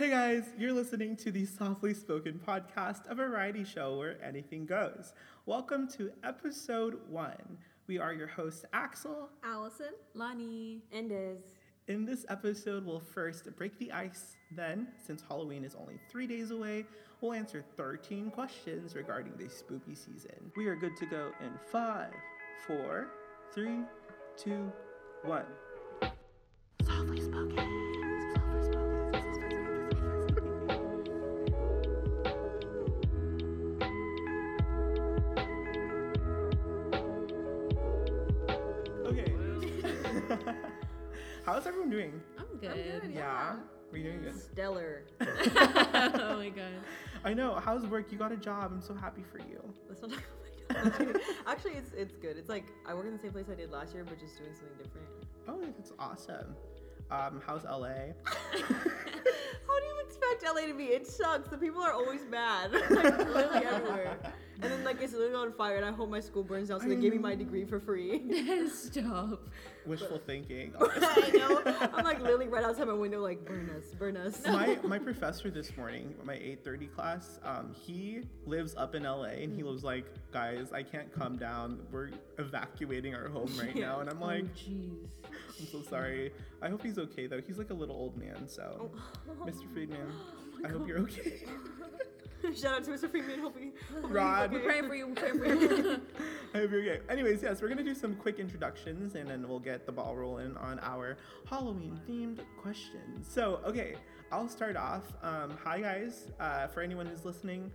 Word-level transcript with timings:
Hey 0.00 0.08
guys, 0.08 0.44
you're 0.56 0.72
listening 0.72 1.14
to 1.16 1.30
the 1.30 1.44
Softly 1.44 1.92
Spoken 1.92 2.40
podcast, 2.48 3.02
a 3.10 3.14
variety 3.14 3.64
show 3.64 3.98
where 3.98 4.16
anything 4.24 4.64
goes. 4.64 5.12
Welcome 5.44 5.88
to 5.88 6.10
episode 6.24 7.00
one. 7.10 7.58
We 7.86 7.98
are 7.98 8.14
your 8.14 8.26
hosts, 8.26 8.64
Axel. 8.72 9.28
Allison. 9.44 9.92
Lonnie. 10.14 10.80
And 10.90 11.10
Des. 11.10 11.36
In 11.88 12.06
this 12.06 12.24
episode, 12.30 12.86
we'll 12.86 12.98
first 12.98 13.54
break 13.56 13.78
the 13.78 13.92
ice. 13.92 14.36
Then, 14.56 14.88
since 15.06 15.22
Halloween 15.28 15.64
is 15.64 15.74
only 15.74 16.00
three 16.10 16.26
days 16.26 16.50
away, 16.50 16.86
we'll 17.20 17.34
answer 17.34 17.62
13 17.76 18.30
questions 18.30 18.94
regarding 18.94 19.34
the 19.36 19.50
spooky 19.50 19.94
season. 19.94 20.50
We 20.56 20.66
are 20.68 20.76
good 20.76 20.96
to 20.96 21.04
go 21.04 21.32
in 21.42 21.50
five, 21.70 22.14
four, 22.66 23.08
three, 23.52 23.80
two, 24.38 24.72
one. 25.24 25.44
Softly 26.86 27.20
spoken. 27.20 27.59
Doing? 42.00 42.20
I'm 42.38 42.58
good. 42.58 42.70
I'm 42.70 43.00
good, 43.00 43.14
Yeah. 43.14 43.20
yeah. 43.20 43.56
Are 43.92 43.96
you 43.96 44.04
doing 44.04 44.22
good? 44.22 44.40
Stellar. 44.40 45.02
oh 45.20 46.36
my 46.36 46.50
god. 46.50 46.72
I 47.24 47.34
know. 47.34 47.54
How's 47.54 47.86
work? 47.86 48.10
You 48.12 48.18
got 48.18 48.32
a 48.32 48.36
job. 48.36 48.70
I'm 48.72 48.80
so 48.80 48.94
happy 48.94 49.22
for 49.30 49.38
you. 49.38 49.60
Let's 49.88 50.00
not 50.02 50.12
talk 50.12 50.22
about 50.68 50.94
my 50.94 51.04
job. 51.04 51.20
Actually, 51.46 51.72
it's 51.72 51.92
it's 51.92 52.16
good. 52.16 52.36
It's 52.36 52.48
like 52.48 52.66
I 52.86 52.94
work 52.94 53.06
in 53.06 53.12
the 53.12 53.18
same 53.18 53.32
place 53.32 53.46
I 53.50 53.54
did 53.54 53.70
last 53.70 53.92
year, 53.94 54.04
but 54.04 54.18
just 54.18 54.38
doing 54.38 54.54
something 54.54 54.76
different. 54.78 55.08
Oh, 55.48 55.58
that's 55.60 55.92
awesome. 55.98 56.54
Um, 57.10 57.42
how's 57.44 57.64
LA? 57.64 58.14
How 58.54 59.78
do 59.78 59.86
you 59.86 60.00
expect 60.04 60.44
LA 60.44 60.66
to 60.66 60.74
be? 60.74 60.84
It 60.84 61.06
sucks. 61.08 61.48
The 61.48 61.58
people 61.58 61.82
are 61.82 61.92
always 61.92 62.24
mad, 62.30 62.72
like 62.72 63.18
literally 63.18 63.66
everywhere. 63.66 64.16
And 64.62 64.70
then 64.70 64.84
like 64.84 65.02
it's 65.02 65.12
literally 65.12 65.34
on 65.34 65.52
fire, 65.52 65.76
and 65.76 65.84
I 65.84 65.90
hope 65.90 66.08
my 66.08 66.20
school 66.20 66.44
burns 66.44 66.68
down, 66.68 66.80
so 66.80 66.88
they 66.88 66.94
give 66.96 67.12
me 67.12 67.18
my 67.18 67.34
degree 67.34 67.64
for 67.64 67.80
free. 67.80 68.68
Stop. 68.68 69.48
Wishful 69.86 70.18
thinking. 70.26 70.74
I 70.80 71.30
know. 71.34 71.62
I'm 71.94 72.04
like 72.04 72.20
literally 72.20 72.48
right 72.48 72.64
outside 72.64 72.86
my 72.86 72.94
window, 72.94 73.20
like 73.20 73.44
burn 73.44 73.70
us, 73.70 73.94
burn 73.98 74.16
us. 74.16 74.44
my 74.46 74.78
my 74.84 74.98
professor 75.10 75.50
this 75.50 75.76
morning, 75.76 76.14
my 76.24 76.34
8:30 76.34 76.94
class, 76.94 77.38
um, 77.44 77.74
he 77.74 78.22
lives 78.46 78.74
up 78.76 78.94
in 78.94 79.04
LA 79.04 79.42
and 79.42 79.54
he 79.54 79.62
was 79.62 79.82
like, 79.82 80.06
guys, 80.32 80.72
I 80.72 80.82
can't 80.82 81.12
come 81.12 81.36
down. 81.36 81.80
We're 81.90 82.10
evacuating 82.38 83.14
our 83.14 83.28
home 83.28 83.52
right 83.58 83.74
now, 83.74 84.00
and 84.00 84.10
I'm 84.10 84.20
like, 84.20 84.44
oh 84.44 84.58
jeez. 84.58 85.08
I'm 85.58 85.66
so 85.66 85.82
sorry. 85.82 86.32
I 86.62 86.68
hope 86.68 86.82
he's 86.82 86.98
okay 86.98 87.26
though. 87.26 87.40
He's 87.40 87.58
like 87.58 87.70
a 87.70 87.74
little 87.74 87.96
old 87.96 88.16
man, 88.16 88.48
so 88.48 88.90
Mr. 89.44 89.72
Friedman, 89.72 90.12
I 90.64 90.68
hope 90.68 90.86
you're 90.86 90.98
okay. 91.00 91.44
Shout 92.56 92.74
out 92.74 92.84
to 92.84 92.90
Mr. 92.90 93.10
Freeman. 93.10 93.40
Hope 93.40 93.58
he, 93.58 93.72
hope 93.92 94.04
he's 94.04 94.10
Rod. 94.10 94.52
okay. 94.52 94.54
We're 94.56 94.64
praying 94.64 94.88
for 94.88 94.94
you. 94.94 95.08
We're 95.08 95.14
praying 95.14 95.38
for 95.38 95.46
you. 95.46 96.00
I 96.54 96.58
hope 96.58 96.70
you're 96.70 96.80
okay. 96.82 97.00
Anyways, 97.08 97.42
yes, 97.42 97.60
we're 97.60 97.68
gonna 97.68 97.82
do 97.82 97.94
some 97.94 98.14
quick 98.14 98.38
introductions 98.38 99.14
and 99.14 99.28
then 99.28 99.48
we'll 99.48 99.58
get 99.58 99.86
the 99.86 99.92
ball 99.92 100.16
rolling 100.16 100.56
on 100.56 100.78
our 100.80 101.16
Halloween 101.48 102.00
themed 102.08 102.40
questions. 102.60 103.26
So, 103.28 103.60
okay, 103.64 103.94
I'll 104.32 104.48
start 104.48 104.76
off. 104.76 105.12
Um, 105.22 105.56
hi 105.62 105.80
guys. 105.80 106.28
Uh, 106.38 106.66
for 106.68 106.80
anyone 106.80 107.06
who's 107.06 107.24
listening, 107.24 107.70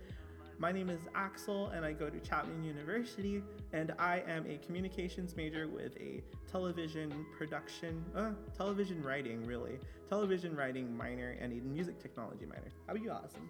my 0.58 0.72
name 0.72 0.88
is 0.88 1.00
Axel 1.14 1.68
and 1.68 1.84
I 1.84 1.92
go 1.92 2.08
to 2.08 2.18
Chapman 2.20 2.64
University 2.64 3.42
and 3.72 3.92
I 3.98 4.22
am 4.26 4.46
a 4.46 4.56
communications 4.64 5.36
major 5.36 5.68
with 5.68 5.96
a 5.98 6.22
television 6.50 7.26
production, 7.36 8.02
uh, 8.14 8.30
television 8.56 9.02
writing 9.02 9.44
really, 9.46 9.78
television 10.08 10.56
writing 10.56 10.96
minor 10.96 11.36
and 11.40 11.52
a 11.52 11.62
music 11.62 12.00
technology 12.00 12.46
minor. 12.46 12.72
How 12.86 12.94
about 12.94 13.04
you, 13.04 13.10
Allison? 13.10 13.42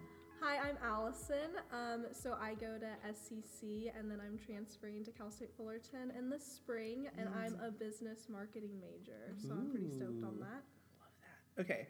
Hi, 0.47 0.69
I'm 0.69 0.77
Allison. 0.81 1.59
Um, 1.73 2.05
so 2.13 2.37
I 2.41 2.53
go 2.53 2.77
to 2.77 2.87
SCC 3.11 3.91
and 3.99 4.09
then 4.09 4.21
I'm 4.25 4.37
transferring 4.37 5.03
to 5.03 5.11
Cal 5.11 5.29
State 5.29 5.49
Fullerton 5.57 6.13
in 6.17 6.29
the 6.29 6.39
spring, 6.39 7.09
and 7.17 7.27
I'm 7.37 7.59
a 7.59 7.69
business 7.69 8.29
marketing 8.29 8.79
major. 8.79 9.35
So 9.45 9.51
I'm 9.51 9.69
pretty 9.69 9.89
stoked 9.89 10.23
on 10.23 10.35
Ooh. 10.37 10.45
that. 10.45 11.61
Okay. 11.61 11.87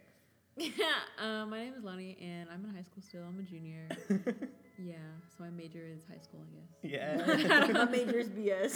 uh, 1.19 1.45
my 1.45 1.65
name 1.65 1.75
is 1.77 1.83
Lonnie, 1.83 2.17
and 2.19 2.49
I'm 2.49 2.65
in 2.65 2.73
high 2.73 2.81
school 2.81 3.03
still. 3.07 3.21
I'm 3.27 3.37
a 3.37 3.43
junior. 3.43 3.87
yeah. 4.79 4.95
So 5.29 5.43
my 5.43 5.51
major 5.51 5.85
is 5.85 6.01
high 6.09 6.17
school, 6.17 6.39
I 6.41 6.49
guess. 6.57 6.81
Yeah. 6.81 7.67
My 7.73 7.85
major 7.85 8.17
is 8.17 8.29
BS. 8.29 8.73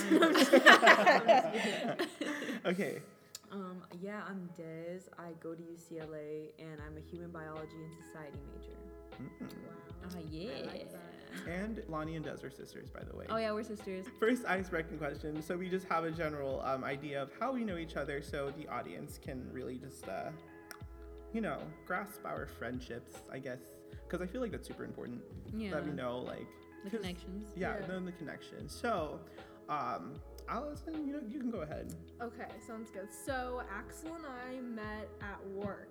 okay. 2.67 3.01
Um, 3.51 3.81
yeah, 4.01 4.21
I'm 4.29 4.49
Des. 4.55 5.01
I 5.19 5.31
go 5.43 5.53
to 5.53 5.61
UCLA 5.61 6.51
and 6.59 6.79
I'm 6.87 6.97
a 6.97 7.01
human 7.01 7.31
biology 7.31 7.75
and 7.75 7.91
society 8.05 8.37
major. 8.55 8.77
Mm-mm. 9.21 9.49
Ah, 10.05 10.17
yeah. 10.29 10.65
like 10.71 10.91
that. 10.91 11.49
And 11.49 11.81
Lonnie 11.89 12.15
and 12.15 12.23
Des 12.25 12.43
are 12.45 12.49
sisters, 12.49 12.89
by 12.89 13.03
the 13.03 13.15
way. 13.15 13.25
Oh 13.29 13.37
yeah, 13.37 13.51
we're 13.51 13.63
sisters. 13.63 14.05
First 14.19 14.45
ice 14.45 14.69
breaking 14.69 14.97
question. 14.97 15.41
So 15.41 15.57
we 15.57 15.69
just 15.69 15.85
have 15.87 16.05
a 16.05 16.11
general 16.11 16.61
um, 16.65 16.83
idea 16.83 17.21
of 17.21 17.29
how 17.39 17.51
we 17.51 17.63
know 17.63 17.77
each 17.77 17.95
other, 17.97 18.21
so 18.21 18.51
the 18.57 18.67
audience 18.69 19.19
can 19.21 19.47
really 19.51 19.77
just, 19.77 20.07
uh, 20.07 20.29
you 21.33 21.41
know, 21.41 21.57
grasp 21.85 22.25
our 22.25 22.47
friendships, 22.47 23.17
I 23.31 23.39
guess, 23.39 23.59
because 24.07 24.21
I 24.21 24.27
feel 24.31 24.41
like 24.41 24.51
that's 24.51 24.67
super 24.67 24.83
important 24.85 25.21
Yeah. 25.55 25.71
that 25.71 25.85
we 25.85 25.91
know, 25.91 26.19
like, 26.19 26.47
the 26.83 26.89
connections. 26.89 27.51
Yeah, 27.55 27.75
Yeah. 27.81 27.87
know 27.87 27.99
the 27.99 28.11
connections. 28.13 28.73
So, 28.73 29.19
um, 29.69 30.15
Allison, 30.49 31.07
you 31.07 31.13
know, 31.13 31.21
you 31.27 31.39
can 31.39 31.51
go 31.51 31.59
ahead. 31.61 31.93
Okay, 32.21 32.47
sounds 32.65 32.89
good. 32.91 33.07
So 33.11 33.61
Axel 33.73 34.15
and 34.15 34.25
I 34.25 34.59
met 34.61 35.07
at 35.21 35.45
work. 35.49 35.89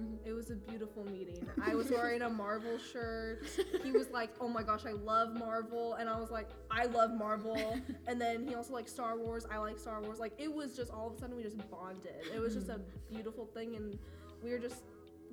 Mhm. 0.00 0.18
It 0.24 0.32
was 0.32 0.50
a 0.50 0.54
beautiful 0.54 1.04
meeting. 1.04 1.46
I 1.62 1.74
was 1.74 1.90
wearing 1.90 2.22
a 2.22 2.30
Marvel 2.30 2.78
shirt. 2.78 3.44
He 3.84 3.92
was 3.92 4.08
like, 4.10 4.30
"Oh 4.40 4.48
my 4.48 4.62
gosh, 4.62 4.86
I 4.86 4.92
love 4.92 5.34
Marvel," 5.34 5.94
and 5.94 6.08
I 6.08 6.18
was 6.18 6.30
like, 6.30 6.48
"I 6.70 6.86
love 6.86 7.12
Marvel." 7.12 7.78
And 8.06 8.18
then 8.20 8.46
he 8.46 8.54
also 8.54 8.72
liked 8.72 8.88
Star 8.88 9.18
Wars. 9.18 9.46
I 9.50 9.58
like 9.58 9.78
Star 9.78 10.00
Wars. 10.00 10.18
Like 10.18 10.32
it 10.38 10.52
was 10.52 10.74
just 10.74 10.90
all 10.90 11.08
of 11.08 11.14
a 11.14 11.18
sudden 11.18 11.36
we 11.36 11.42
just 11.42 11.58
bonded. 11.70 12.26
It 12.34 12.40
was 12.40 12.54
just 12.54 12.70
a 12.70 12.80
beautiful 13.10 13.44
thing, 13.46 13.76
and 13.76 13.98
we 14.42 14.50
were 14.50 14.58
just 14.58 14.82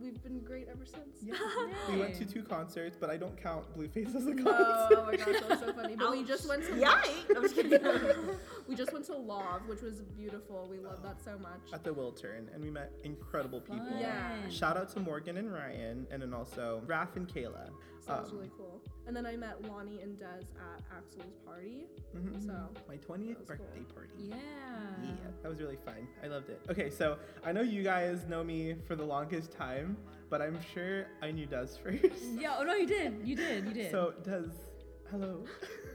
we've 0.02 0.22
been 0.24 0.40
great 0.42 0.68
ever 0.72 0.86
since. 0.86 1.18
Yeah. 1.24 1.34
we 1.90 2.00
went 2.00 2.16
to 2.16 2.26
two 2.26 2.44
concerts, 2.44 2.98
but 3.00 3.10
I 3.10 3.18
don't 3.18 3.42
count 3.42 3.66
Blueface 3.78 4.16
as 4.16 4.28
a 4.28 4.34
concert. 4.34 4.44
No, 4.46 4.88
oh 4.98 5.06
my 5.06 5.16
gosh, 5.16 5.28
that 5.28 5.50
was 5.50 5.60
so 5.60 5.74
funny. 5.74 5.96
But 5.96 6.12
we 6.12 6.24
just 6.24 6.48
went 6.48 6.64
to 6.66 6.72
Yikes! 6.72 7.36
I'm 7.36 7.42
just 7.44 7.56
kidding. 7.56 7.80
we 8.68 8.76
just 8.76 8.94
went 8.94 9.06
to 9.06 9.16
Love, 9.16 9.68
which 9.68 9.82
was 9.82 10.02
beautiful. 10.18 10.68
We 10.70 10.80
loved 10.80 11.04
that 11.04 11.22
so 11.24 11.38
much. 11.40 11.62
At 11.74 11.84
the 11.84 11.92
Wiltern, 11.94 12.54
and 12.54 12.64
we 12.64 12.70
met 12.70 12.92
incredible 13.04 13.62
people. 13.62 13.86
Fun. 13.86 14.00
Yeah. 14.00 14.48
Shout 14.50 14.78
out 14.78 14.90
to 14.94 15.00
Morgan 15.00 15.38
and 15.38 15.52
Ryan, 15.54 16.08
and 16.12 16.22
then 16.22 16.34
also 16.34 16.82
Raph 16.88 17.16
and 17.16 17.28
Kayla. 17.28 17.70
So 18.02 18.14
that 18.14 18.22
was 18.24 18.32
Um, 18.32 18.38
really 18.38 18.52
cool. 18.58 18.82
And 19.08 19.16
then 19.16 19.26
I 19.26 19.36
met 19.36 19.62
Lonnie 19.68 20.02
and 20.02 20.18
Des 20.18 20.26
at 20.26 20.82
Axel's 20.96 21.36
party. 21.46 21.86
mhm. 22.16 22.46
So 22.46 22.54
My 22.88 22.96
20th 22.98 23.46
birthday 23.46 23.66
cool. 23.86 23.94
party. 23.96 24.10
Yeah. 24.20 24.36
Yeah, 25.04 25.12
that 25.42 25.50
was 25.50 25.60
really 25.60 25.78
fun. 25.78 26.08
I 26.24 26.28
loved 26.28 26.50
it. 26.50 26.62
Okay, 26.70 26.90
so 26.90 27.18
I 27.44 27.52
know 27.52 27.62
you 27.62 27.84
guys 27.84 28.26
know 28.28 28.44
me 28.44 28.76
for 28.88 28.96
the 28.96 29.04
longest 29.04 29.52
time, 29.52 29.89
but 30.30 30.42
I'm 30.42 30.60
sure 30.74 31.08
I 31.22 31.32
knew 31.32 31.46
Des 31.46 31.68
first. 31.84 32.24
Yeah. 32.38 32.56
Oh 32.60 32.64
no, 32.64 32.76
you 32.76 32.88
did. 32.88 33.22
You 33.24 33.36
did. 33.36 33.66
You 33.66 33.74
did. 33.74 33.92
So 33.92 34.14
Des, 34.24 34.52
hello. 35.10 35.46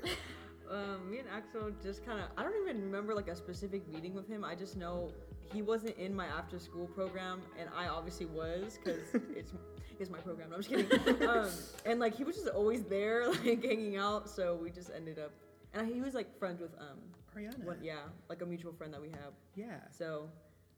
um, 0.70 1.10
me 1.10 1.18
and 1.18 1.28
Axel 1.28 1.70
just 1.82 2.04
kind 2.04 2.20
of, 2.20 2.26
I 2.36 2.42
don't 2.42 2.54
even 2.62 2.82
remember 2.82 3.14
like 3.14 3.28
a 3.28 3.36
specific 3.36 3.86
meeting 3.92 4.14
with 4.14 4.28
him. 4.28 4.44
I 4.44 4.54
just 4.54 4.76
know 4.76 5.12
he 5.52 5.62
wasn't 5.62 5.96
in 5.98 6.14
my 6.14 6.26
after 6.26 6.58
school 6.58 6.86
program, 6.86 7.42
and 7.58 7.68
I 7.76 7.88
obviously 7.88 8.26
was 8.26 8.78
because 8.82 9.02
it's 9.36 9.52
it's 10.00 10.10
my 10.10 10.18
program. 10.18 10.50
No, 10.50 10.56
I'm 10.56 10.62
just 10.62 10.70
kidding. 10.70 11.28
um, 11.28 11.48
and 11.86 12.00
like 12.00 12.16
he 12.16 12.24
was 12.24 12.36
just 12.36 12.48
always 12.48 12.82
there, 12.84 13.28
like 13.44 13.64
hanging 13.64 13.96
out. 13.96 14.28
So 14.28 14.58
we 14.60 14.70
just 14.70 14.90
ended 14.94 15.18
up, 15.18 15.32
and 15.72 15.86
he 15.86 16.00
was 16.00 16.14
like 16.14 16.36
friends 16.38 16.60
with 16.60 16.72
um, 16.80 16.98
Ariana. 17.36 17.64
one, 17.64 17.78
yeah, 17.82 17.98
like 18.28 18.42
a 18.42 18.46
mutual 18.46 18.72
friend 18.72 18.92
that 18.92 19.00
we 19.00 19.10
have. 19.10 19.32
Yeah. 19.54 19.78
So 19.90 20.28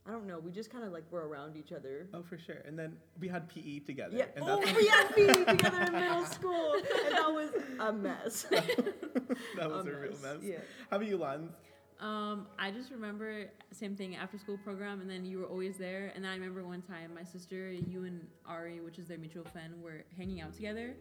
I 0.09 0.12
don't 0.12 0.27
know. 0.27 0.39
We 0.39 0.53
just 0.53 0.71
kind 0.71 0.84
of 0.84 0.93
like 0.93 1.05
were 1.11 1.27
around 1.27 1.56
each 1.56 1.72
other. 1.72 2.06
Oh, 2.15 2.22
for 2.22 2.39
sure. 2.39 2.62
And 2.67 2.78
then 2.78 2.97
we 3.21 3.27
had 3.28 3.49
PE 3.49 3.81
together. 3.81 4.17
Yeah. 4.17 4.27
And 4.37 4.44
Oh, 4.47 4.59
we 4.61 4.87
had 4.87 5.09
PE 5.17 5.44
together 5.44 5.82
in 5.82 5.93
middle 5.93 6.25
school, 6.25 6.75
and 6.75 6.85
that 7.12 7.32
was 7.32 7.50
a 7.81 7.93
mess. 7.93 8.43
that 8.50 9.69
was 9.70 9.87
a, 9.87 9.91
a 9.91 9.94
real 10.00 10.11
mess, 10.12 10.23
mess. 10.23 10.37
yeah. 10.43 10.56
How 10.91 10.97
about 10.97 11.08
you, 11.08 11.17
Lance? 11.19 11.53
Um, 11.99 12.47
I 12.58 12.70
just 12.70 12.91
remember 12.91 13.47
same 13.73 13.97
thing 13.97 14.17
after 14.17 14.38
school 14.38 14.58
program, 14.58 15.00
and 15.00 15.08
then 15.11 15.25
you 15.25 15.38
were 15.38 15.47
always 15.47 15.76
there. 15.76 16.12
And 16.14 16.25
then 16.25 16.31
I 16.31 16.35
remember 16.35 16.62
one 16.64 16.82
time 16.82 17.11
my 17.14 17.25
sister, 17.25 17.70
you 17.73 18.05
and 18.05 18.26
Ari, 18.47 18.81
which 18.81 18.99
is 18.99 19.09
their 19.09 19.19
mutual 19.19 19.44
friend, 19.44 19.73
were 19.82 20.05
hanging 20.17 20.41
out 20.43 20.52
together, 20.55 20.94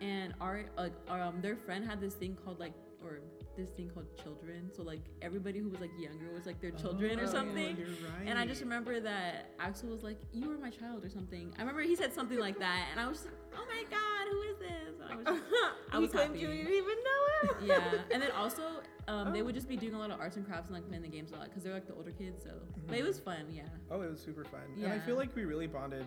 and 0.00 0.34
Ari, 0.40 0.66
like, 0.78 0.92
um, 1.08 1.40
their 1.42 1.56
friend 1.56 1.84
had 1.84 2.00
this 2.00 2.14
thing 2.14 2.38
called 2.44 2.60
like, 2.60 2.72
or 3.04 3.18
this 3.56 3.70
thing 3.70 3.90
called 3.90 4.06
children. 4.22 4.70
So 4.74 4.82
like 4.82 5.00
everybody 5.22 5.58
who 5.60 5.68
was 5.68 5.80
like 5.80 5.90
younger 5.98 6.30
was 6.32 6.46
like 6.46 6.60
their 6.60 6.70
children 6.72 7.18
Oh, 7.18 7.24
or 7.24 7.26
something. 7.26 7.76
You're 7.76 7.86
right. 7.88 8.26
And 8.26 8.38
I 8.38 8.46
just 8.46 8.60
remember 8.60 9.00
that 9.00 9.50
Axel 9.58 9.88
was 9.88 10.02
like, 10.02 10.18
"You 10.32 10.48
were 10.48 10.58
my 10.58 10.70
child" 10.70 11.04
or 11.04 11.08
something. 11.10 11.52
I 11.56 11.60
remember 11.60 11.82
he 11.82 11.96
said 11.96 12.12
something 12.12 12.38
like 12.38 12.58
that, 12.58 12.88
and 12.92 13.00
I 13.00 13.08
was 13.08 13.18
just 13.18 13.26
like, 13.26 13.36
"Oh 13.56 13.64
my 13.68 13.82
god, 13.90 14.28
who 14.30 14.42
is 14.42 14.58
this?" 14.58 15.00
And 15.00 15.12
I 15.12 15.16
was, 15.16 15.40
just, 15.40 15.52
I 15.92 15.98
was 15.98 16.12
happy. 16.12 16.38
you, 16.40 16.46
didn't 16.48 16.72
even 16.72 16.96
know 17.08 17.50
him. 17.52 17.56
yeah. 17.66 18.00
And 18.12 18.22
then 18.22 18.30
also, 18.32 18.62
um, 19.08 19.32
they 19.32 19.40
Oh. 19.40 19.44
would 19.44 19.54
just 19.54 19.68
be 19.68 19.76
doing 19.76 19.94
a 19.94 19.98
lot 19.98 20.10
of 20.10 20.20
arts 20.20 20.36
and 20.36 20.46
crafts 20.46 20.68
and 20.68 20.74
like 20.76 20.86
playing 20.88 21.02
the 21.02 21.08
games 21.08 21.32
a 21.32 21.36
lot 21.36 21.44
because 21.48 21.62
they're 21.62 21.74
like 21.74 21.86
the 21.86 21.94
older 21.94 22.12
kids. 22.12 22.42
So, 22.44 22.50
but 22.86 22.98
it 22.98 23.04
was 23.04 23.18
fun. 23.18 23.46
Yeah. 23.50 23.62
Oh, 23.90 24.02
it 24.02 24.10
was 24.10 24.20
super 24.20 24.44
fun. 24.44 24.60
And 24.82 24.92
I 24.92 24.98
feel 24.98 25.16
like 25.16 25.34
we 25.34 25.44
really 25.44 25.66
bonded 25.66 26.06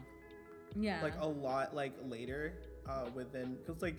Yeah. 0.76 1.02
like 1.02 1.14
a 1.20 1.28
lot 1.28 1.76
like 1.76 1.94
later 2.08 2.54
uh 2.88 3.06
within 3.14 3.56
because 3.66 3.82
like 3.82 3.96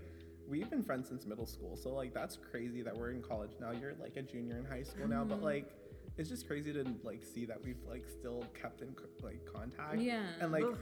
we've 0.50 0.68
been 0.68 0.82
friends 0.82 1.08
since 1.08 1.24
middle 1.26 1.46
school 1.46 1.76
so 1.76 1.90
like 1.90 2.12
that's 2.12 2.36
crazy 2.50 2.82
that 2.82 2.96
we're 2.96 3.10
in 3.12 3.22
college 3.22 3.52
now 3.60 3.70
you're 3.70 3.94
like 4.00 4.16
a 4.16 4.22
junior 4.22 4.58
in 4.58 4.64
high 4.64 4.82
school 4.82 5.06
now 5.08 5.20
Mm-hmm. 5.20 5.28
but 5.30 5.42
like 5.42 5.70
it's 6.18 6.28
just 6.28 6.46
crazy 6.46 6.72
to 6.72 6.84
like 7.04 7.22
see 7.24 7.46
that 7.46 7.62
we've 7.64 7.78
like 7.88 8.04
still 8.06 8.44
kept 8.60 8.82
in 8.82 8.94
like 9.22 9.40
contact 9.50 9.98
Yeah. 10.00 10.24
and 10.40 10.50
like 10.52 10.64
Ugh. 10.64 10.76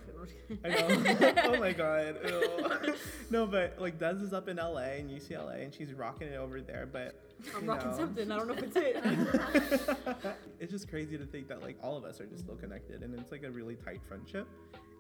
I 0.65 0.69
know. 0.71 1.35
oh 1.45 1.61
my 1.61 1.73
god. 1.73 2.17
Ew. 2.27 2.95
no, 3.31 3.47
but 3.47 3.77
like 3.79 3.99
Des 4.01 4.17
is 4.23 4.33
up 4.33 4.49
in 4.49 4.57
LA 4.57 4.97
and 4.99 5.09
UCLA 5.11 5.63
and 5.63 5.73
she's 5.73 5.93
rocking 5.93 6.29
it 6.29 6.37
over 6.37 6.61
there. 6.61 6.89
But 6.91 7.21
I'm 7.55 7.67
rocking 7.67 7.91
know. 7.91 7.97
something. 7.97 8.33
I 8.33 8.37
don't 8.37 8.49
know 8.49 8.55
if 8.55 8.63
it's 8.65 8.77
it. 8.77 10.37
it's 10.61 10.73
just 10.73 10.89
crazy 10.89 11.17
to 11.19 11.27
think 11.27 11.47
that 11.49 11.63
like 11.63 11.77
all 11.83 11.97
of 11.97 12.05
us 12.05 12.21
are 12.21 12.27
just 12.27 12.43
still 12.45 12.57
connected 12.57 13.03
and 13.03 13.15
it's 13.21 13.31
like 13.31 13.45
a 13.45 13.51
really 13.51 13.77
tight 13.77 14.01
friendship. 14.09 14.49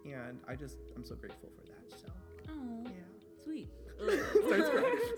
And 0.04 0.38
I 0.46 0.54
just 0.54 0.76
I'm 0.94 1.04
so 1.04 1.14
grateful 1.16 1.48
for 1.56 1.66
that. 1.66 1.98
So 2.00 2.06
oh, 2.50 2.82
yeah. 2.84 2.90
sweet. 3.42 3.68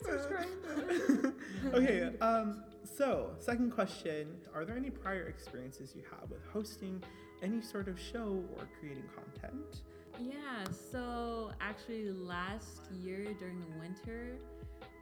Starts 0.03 0.27
crying. 0.27 1.35
okay. 1.75 2.11
Um. 2.21 2.63
So 2.97 3.31
second 3.39 3.73
question: 3.73 4.29
Are 4.55 4.65
there 4.65 4.77
any 4.77 4.91
prior 4.91 5.27
experiences 5.27 5.95
you 5.95 6.03
have 6.11 6.31
with 6.31 6.45
hosting 6.53 7.03
any 7.43 7.61
sort 7.61 7.89
of 7.89 7.99
show 7.99 8.43
or 8.57 8.69
creating 8.79 9.05
content? 9.15 9.83
Yeah, 10.19 10.65
so 10.93 11.51
actually 11.61 12.11
last 12.11 12.83
year 13.03 13.25
during 13.39 13.59
the 13.61 13.79
winter, 13.81 14.37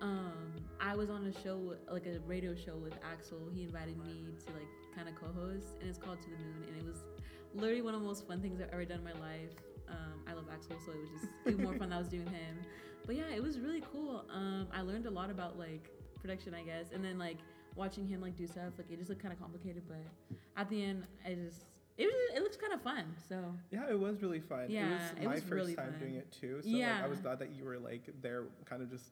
um, 0.01 0.53
I 0.81 0.95
was 0.95 1.11
on 1.11 1.27
a 1.27 1.43
show, 1.43 1.75
like 1.91 2.07
a 2.07 2.21
radio 2.27 2.55
show 2.55 2.77
with 2.77 2.95
Axel. 3.11 3.39
He 3.53 3.65
invited 3.65 3.99
me 3.99 4.27
to 4.47 4.53
like 4.53 4.69
kind 4.95 5.09
of 5.09 5.17
co-host, 5.17 5.67
and 5.81 5.89
it's 5.89 5.99
called 5.99 6.21
To 6.23 6.31
the 6.31 6.37
Moon, 6.37 6.65
and 6.69 6.77
it 6.77 6.87
was 6.87 7.05
literally 7.55 7.83
one 7.83 7.95
of 7.95 8.01
the 8.01 8.07
most 8.07 8.29
fun 8.29 8.41
things 8.41 8.61
I've 8.61 8.71
ever 8.73 8.85
done 8.85 8.99
in 8.99 9.05
my 9.05 9.13
life. 9.13 9.55
Um, 9.89 10.21
I 10.29 10.35
love 10.35 10.45
Axel, 10.53 10.77
so 10.85 10.93
it 10.93 11.01
was 11.01 11.09
just 11.11 11.27
even 11.47 11.65
more 11.65 11.75
fun 11.75 11.89
that 11.91 11.97
I 11.97 11.99
was 11.99 12.09
doing 12.09 12.27
him. 12.27 12.59
But 13.09 13.17
yeah, 13.17 13.31
it 13.35 13.43
was 13.43 13.59
really 13.59 13.83
cool. 13.91 14.23
Um, 14.31 14.69
I 14.71 14.83
learned 14.83 15.07
a 15.07 15.11
lot 15.11 15.31
about 15.31 15.59
like 15.59 15.89
production, 16.21 16.53
I 16.55 16.61
guess, 16.63 16.93
and 16.93 17.03
then 17.03 17.19
like 17.19 17.39
watching 17.75 18.07
him 18.07 18.21
like 18.21 18.37
do 18.37 18.47
stuff. 18.47 18.75
Like 18.77 18.91
it 18.91 18.99
just 18.99 19.09
looked 19.09 19.23
kind 19.23 19.33
of 19.33 19.41
complicated, 19.41 19.83
but 19.89 20.37
at 20.59 20.69
the 20.69 20.85
end, 20.85 21.05
I 21.25 21.31
just 21.33 21.63
it 21.97 22.05
was 22.05 22.37
it 22.37 22.43
looks 22.43 22.59
kind 22.59 22.75
of 22.75 22.83
fun. 22.83 23.07
So 23.27 23.43
Yeah, 23.71 23.89
it 23.91 23.99
was 23.99 24.21
really 24.21 24.41
fun. 24.41 24.67
Yeah, 24.69 24.85
it 24.85 24.91
Yeah, 24.91 24.93
was 24.93 25.03
it 25.17 25.25
my 25.25 25.31
was 25.33 25.41
first 25.41 25.53
really 25.55 25.75
time 25.75 25.93
fun. 25.93 26.01
doing 26.01 26.15
it 26.17 26.31
too. 26.39 26.61
So 26.63 26.69
like, 26.69 26.85
I 27.03 27.09
was 27.09 27.21
glad 27.21 27.39
that 27.39 27.51
you 27.57 27.65
were 27.65 27.79
like 27.79 28.11
there, 28.21 28.45
kind 28.67 28.83
of 28.83 28.91
just 28.91 29.07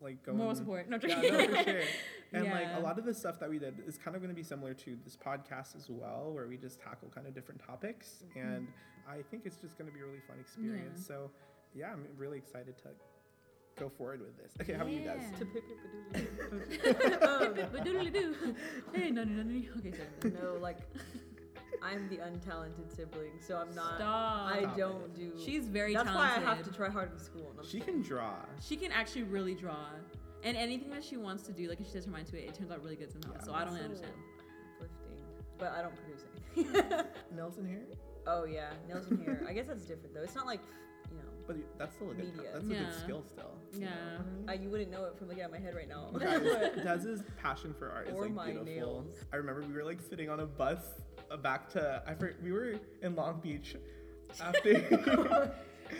like 0.00 0.24
going. 0.24 0.38
moral 0.38 0.54
support. 0.54 0.88
No, 0.88 0.98
Yeah, 1.06 1.20
no, 1.20 1.48
for 1.48 1.64
sure. 1.64 1.80
And 2.32 2.46
like 2.46 2.68
a 2.74 2.80
lot 2.80 2.98
of 2.98 3.04
the 3.04 3.12
stuff 3.12 3.38
that 3.40 3.50
we 3.50 3.58
did 3.58 3.74
is 3.86 3.98
kind 3.98 4.16
of 4.16 4.22
going 4.22 4.34
to 4.34 4.34
be 4.34 4.42
similar 4.42 4.72
to 4.72 4.96
this 5.04 5.18
podcast 5.18 5.76
as 5.76 5.90
well, 5.90 6.30
where 6.32 6.46
we 6.48 6.56
just 6.56 6.80
tackle 6.80 7.10
kind 7.14 7.26
of 7.26 7.34
different 7.34 7.60
topics, 7.60 8.24
and 8.34 8.68
I 9.06 9.20
think 9.30 9.42
it's 9.44 9.56
just 9.58 9.76
going 9.76 9.90
to 9.90 9.94
be 9.94 10.00
a 10.00 10.06
really 10.06 10.22
fun 10.26 10.38
experience. 10.40 11.00
Yeah. 11.10 11.14
So 11.16 11.30
yeah, 11.74 11.92
I'm 11.92 12.04
really 12.16 12.38
excited 12.38 12.76
to 12.78 12.88
go 13.78 13.88
forward 13.88 14.20
with 14.20 14.36
this. 14.36 14.52
Okay, 14.60 14.74
how 14.74 14.82
about 14.82 14.92
you 14.92 15.00
guys? 15.00 15.20
Yeah. 15.32 15.38
To 15.38 15.44
pip 15.46 15.64
it, 16.14 17.22
um, 17.22 17.54
but 17.72 17.84
doodly 17.84 18.12
doo. 18.12 18.34
Hey, 18.94 19.10
no, 19.10 19.24
no, 19.24 19.42
no, 19.42 19.42
no. 19.42 19.62
Okay, 19.78 19.92
sorry. 19.92 20.34
no, 20.42 20.58
like 20.60 20.78
I'm 21.82 22.08
the 22.10 22.16
untalented 22.18 22.94
sibling, 22.94 23.32
so 23.40 23.56
I'm 23.56 23.74
not. 23.74 23.96
Stop. 23.96 24.52
I 24.52 24.66
don't 24.76 25.14
do. 25.14 25.32
She's 25.42 25.68
very 25.68 25.94
That's 25.94 26.08
talented. 26.10 26.44
why 26.44 26.52
I 26.52 26.54
have 26.56 26.64
to 26.64 26.72
try 26.72 26.90
hard 26.90 27.12
in 27.12 27.18
school. 27.18 27.52
No, 27.56 27.62
She 27.62 27.78
just 27.78 27.88
can 27.88 28.02
draw. 28.02 28.34
She 28.60 28.76
can 28.76 28.92
actually 28.92 29.24
really 29.24 29.54
draw. 29.54 29.86
And 30.44 30.56
anything 30.56 30.90
that 30.90 31.04
she 31.04 31.16
wants 31.16 31.44
to 31.44 31.52
do, 31.52 31.68
like 31.68 31.80
if 31.80 31.86
she 31.86 31.92
sets 31.92 32.06
her 32.06 32.10
mind 32.12 32.26
to 32.28 32.36
it, 32.36 32.48
it 32.48 32.54
turns 32.54 32.70
out 32.70 32.82
really 32.82 32.96
good 32.96 33.10
somehow. 33.12 33.30
Yeah. 33.38 33.44
so 33.44 33.54
I 33.54 33.64
don't 33.64 33.76
So- 33.78 33.82
understand. 33.84 34.12
uplifting, 34.76 35.24
but 35.58 35.72
I 35.72 35.82
don't 35.82 35.94
produce 35.96 36.24
anything. 36.56 37.04
Nelson 37.34 37.64
here, 37.66 37.82
oh 38.26 38.44
yeah, 38.44 38.70
Nelson 38.88 39.18
here. 39.24 39.44
I 39.48 39.52
guess 39.52 39.66
that's 39.68 39.84
different 39.84 40.14
though. 40.14 40.22
It's 40.22 40.34
not 40.34 40.46
like 40.46 40.60
you 40.60 40.66
know. 40.66 40.72
But 41.46 41.56
that's 41.78 41.94
still 41.96 42.10
a 42.10 42.14
good. 42.14 42.34
Media. 42.34 42.50
That's 42.54 42.64
a 42.64 42.68
Yeah. 42.68 42.78
good 42.84 42.94
skill 43.00 43.22
still. 43.32 43.58
you 43.72 43.80
Yeah. 43.80 43.86
know? 43.88 44.24
I, 44.48 44.54
you 44.54 44.68
wouldn't 44.70 44.90
know 44.90 45.04
it 45.06 45.16
from 45.18 45.28
looking 45.28 45.42
at 45.42 45.50
my 45.50 45.58
head 45.58 45.74
right 45.74 45.88
now. 45.88 46.10
Guys, 46.18 46.42
Des's 46.84 47.22
passion 47.42 47.74
for 47.78 47.90
art 47.90 48.08
is 48.08 48.14
Or 48.14 48.22
like 48.24 48.32
my 48.34 48.44
beautiful. 48.52 48.72
nails. 48.74 49.24
I 49.32 49.36
remember 49.36 49.62
we 49.62 49.72
were 49.74 49.84
like 49.84 50.00
sitting 50.00 50.28
on 50.30 50.40
a 50.40 50.46
bus 50.46 50.78
uh, 51.30 51.36
back 51.36 51.68
to 51.70 52.02
I 52.06 52.14
for, 52.14 52.34
we 52.42 52.52
were 52.52 52.74
in 53.02 53.14
Long 53.16 53.40
Beach 53.40 53.76
after 54.40 54.72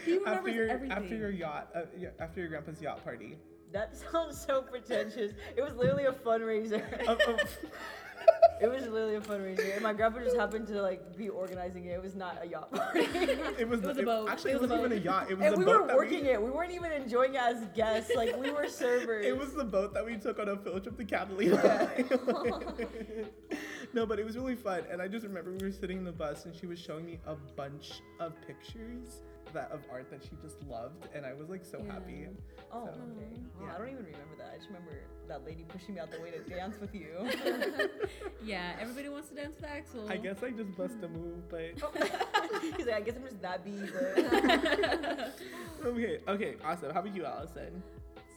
He 0.06 0.18
after 0.26 0.48
your 0.50 0.68
everything. 0.68 0.96
after 0.96 1.14
your 1.16 1.30
yacht 1.30 1.70
uh, 1.74 1.82
after 2.18 2.40
your 2.40 2.48
grandpa's 2.48 2.80
yacht 2.80 3.02
party. 3.04 3.36
that 3.72 3.94
sounds 3.96 4.40
so 4.40 4.62
pretentious. 4.62 5.32
It 5.56 5.60
was 5.62 5.74
literally 5.74 6.04
a 6.04 6.12
fundraiser. 6.12 6.82
It 8.62 8.70
was 8.70 8.82
literally 8.86 9.16
a 9.16 9.20
fundraiser, 9.20 9.74
and 9.74 9.82
my 9.82 9.92
grandpa 9.92 10.20
just 10.20 10.36
happened 10.36 10.68
to 10.68 10.80
like 10.80 11.16
be 11.16 11.28
organizing 11.28 11.86
it. 11.86 11.94
It 11.94 12.02
was 12.02 12.14
not 12.14 12.38
a 12.40 12.46
yacht 12.46 12.70
party. 12.72 13.00
it 13.12 13.68
was, 13.68 13.80
It 13.80 13.86
was 13.86 13.96
the- 13.96 14.02
a 14.02 14.04
boat. 14.04 14.28
Actually, 14.30 14.52
It 14.52 14.54
it, 14.54 14.60
was 14.60 14.70
a 14.70 14.74
wasn't 14.74 14.92
even 14.92 14.98
a 14.98 15.00
boat. 15.00 15.04
yacht. 15.04 15.30
It 15.30 15.38
was 15.38 15.46
and 15.46 15.54
the 15.54 15.58
we 15.58 15.64
boat 15.64 15.80
were 15.82 15.86
that 15.88 15.96
working 15.96 16.24
we, 16.24 16.30
it. 16.30 16.42
We 16.42 16.50
weren't 16.50 16.70
even 16.72 16.92
enjoying 16.92 17.34
it 17.34 17.40
as 17.42 17.64
guests. 17.74 18.12
Like 18.14 18.36
we 18.40 18.50
were 18.52 18.68
servers. 18.82 19.26
It 19.26 19.36
was 19.36 19.52
the 19.52 19.64
boat 19.64 19.92
that 19.94 20.04
we 20.06 20.16
took 20.16 20.38
on 20.38 20.48
a 20.48 20.56
field 20.56 20.84
trip 20.84 20.96
to 20.96 21.04
Catalina. 21.04 21.90
no, 23.92 24.06
but 24.06 24.18
it 24.18 24.24
was 24.24 24.36
really 24.36 24.54
fun. 24.56 24.84
And 24.90 25.02
I 25.02 25.08
just 25.08 25.26
remember 25.26 25.50
we 25.52 25.58
were 25.64 25.72
sitting 25.72 25.98
in 25.98 26.04
the 26.04 26.12
bus 26.12 26.44
and 26.46 26.54
she 26.54 26.66
was 26.66 26.78
showing 26.78 27.04
me 27.04 27.18
a 27.26 27.34
bunch 27.56 28.00
of 28.20 28.32
pictures 28.46 29.22
that 29.52 29.70
of 29.72 29.80
art 29.90 30.10
that 30.10 30.22
she 30.22 30.30
just 30.42 30.62
loved, 30.68 31.06
and 31.14 31.24
I 31.26 31.32
was 31.34 31.48
like 31.48 31.64
so 31.64 31.82
happy. 31.88 32.20
Yeah. 32.22 32.28
Oh, 32.72 32.84
So, 32.86 32.90
okay. 32.90 33.36
Wow, 33.60 33.66
yeah. 33.66 33.74
I 33.74 33.78
don't 33.78 33.88
even 33.88 34.04
remember 34.04 34.36
that. 34.38 34.50
I 34.54 34.56
just 34.56 34.68
remember 34.68 34.92
that 35.28 35.44
lady 35.44 35.64
pushing 35.68 35.94
me 35.94 36.00
out 36.00 36.10
the 36.10 36.20
way 36.20 36.30
to 36.30 36.38
dance 36.50 36.78
with 36.80 36.94
you. 36.94 37.08
Yeah, 38.44 38.72
everybody 38.80 39.08
wants 39.08 39.28
to 39.28 39.34
dance 39.36 39.54
with 39.56 39.64
Axel. 39.70 40.08
I 40.10 40.16
guess 40.16 40.42
I 40.42 40.50
just 40.50 40.76
bust 40.76 40.94
a 41.02 41.08
move, 41.08 41.48
but 41.48 41.60
He's 42.76 42.86
like, 42.86 42.94
I 42.96 43.00
guess 43.00 43.14
I'm 43.16 43.22
just 43.24 43.40
that 43.42 43.64
bee, 43.64 43.78
okay, 45.84 46.18
okay, 46.28 46.54
awesome. 46.64 46.90
How 46.92 47.00
about 47.00 47.14
you, 47.14 47.24
Allison? 47.24 47.82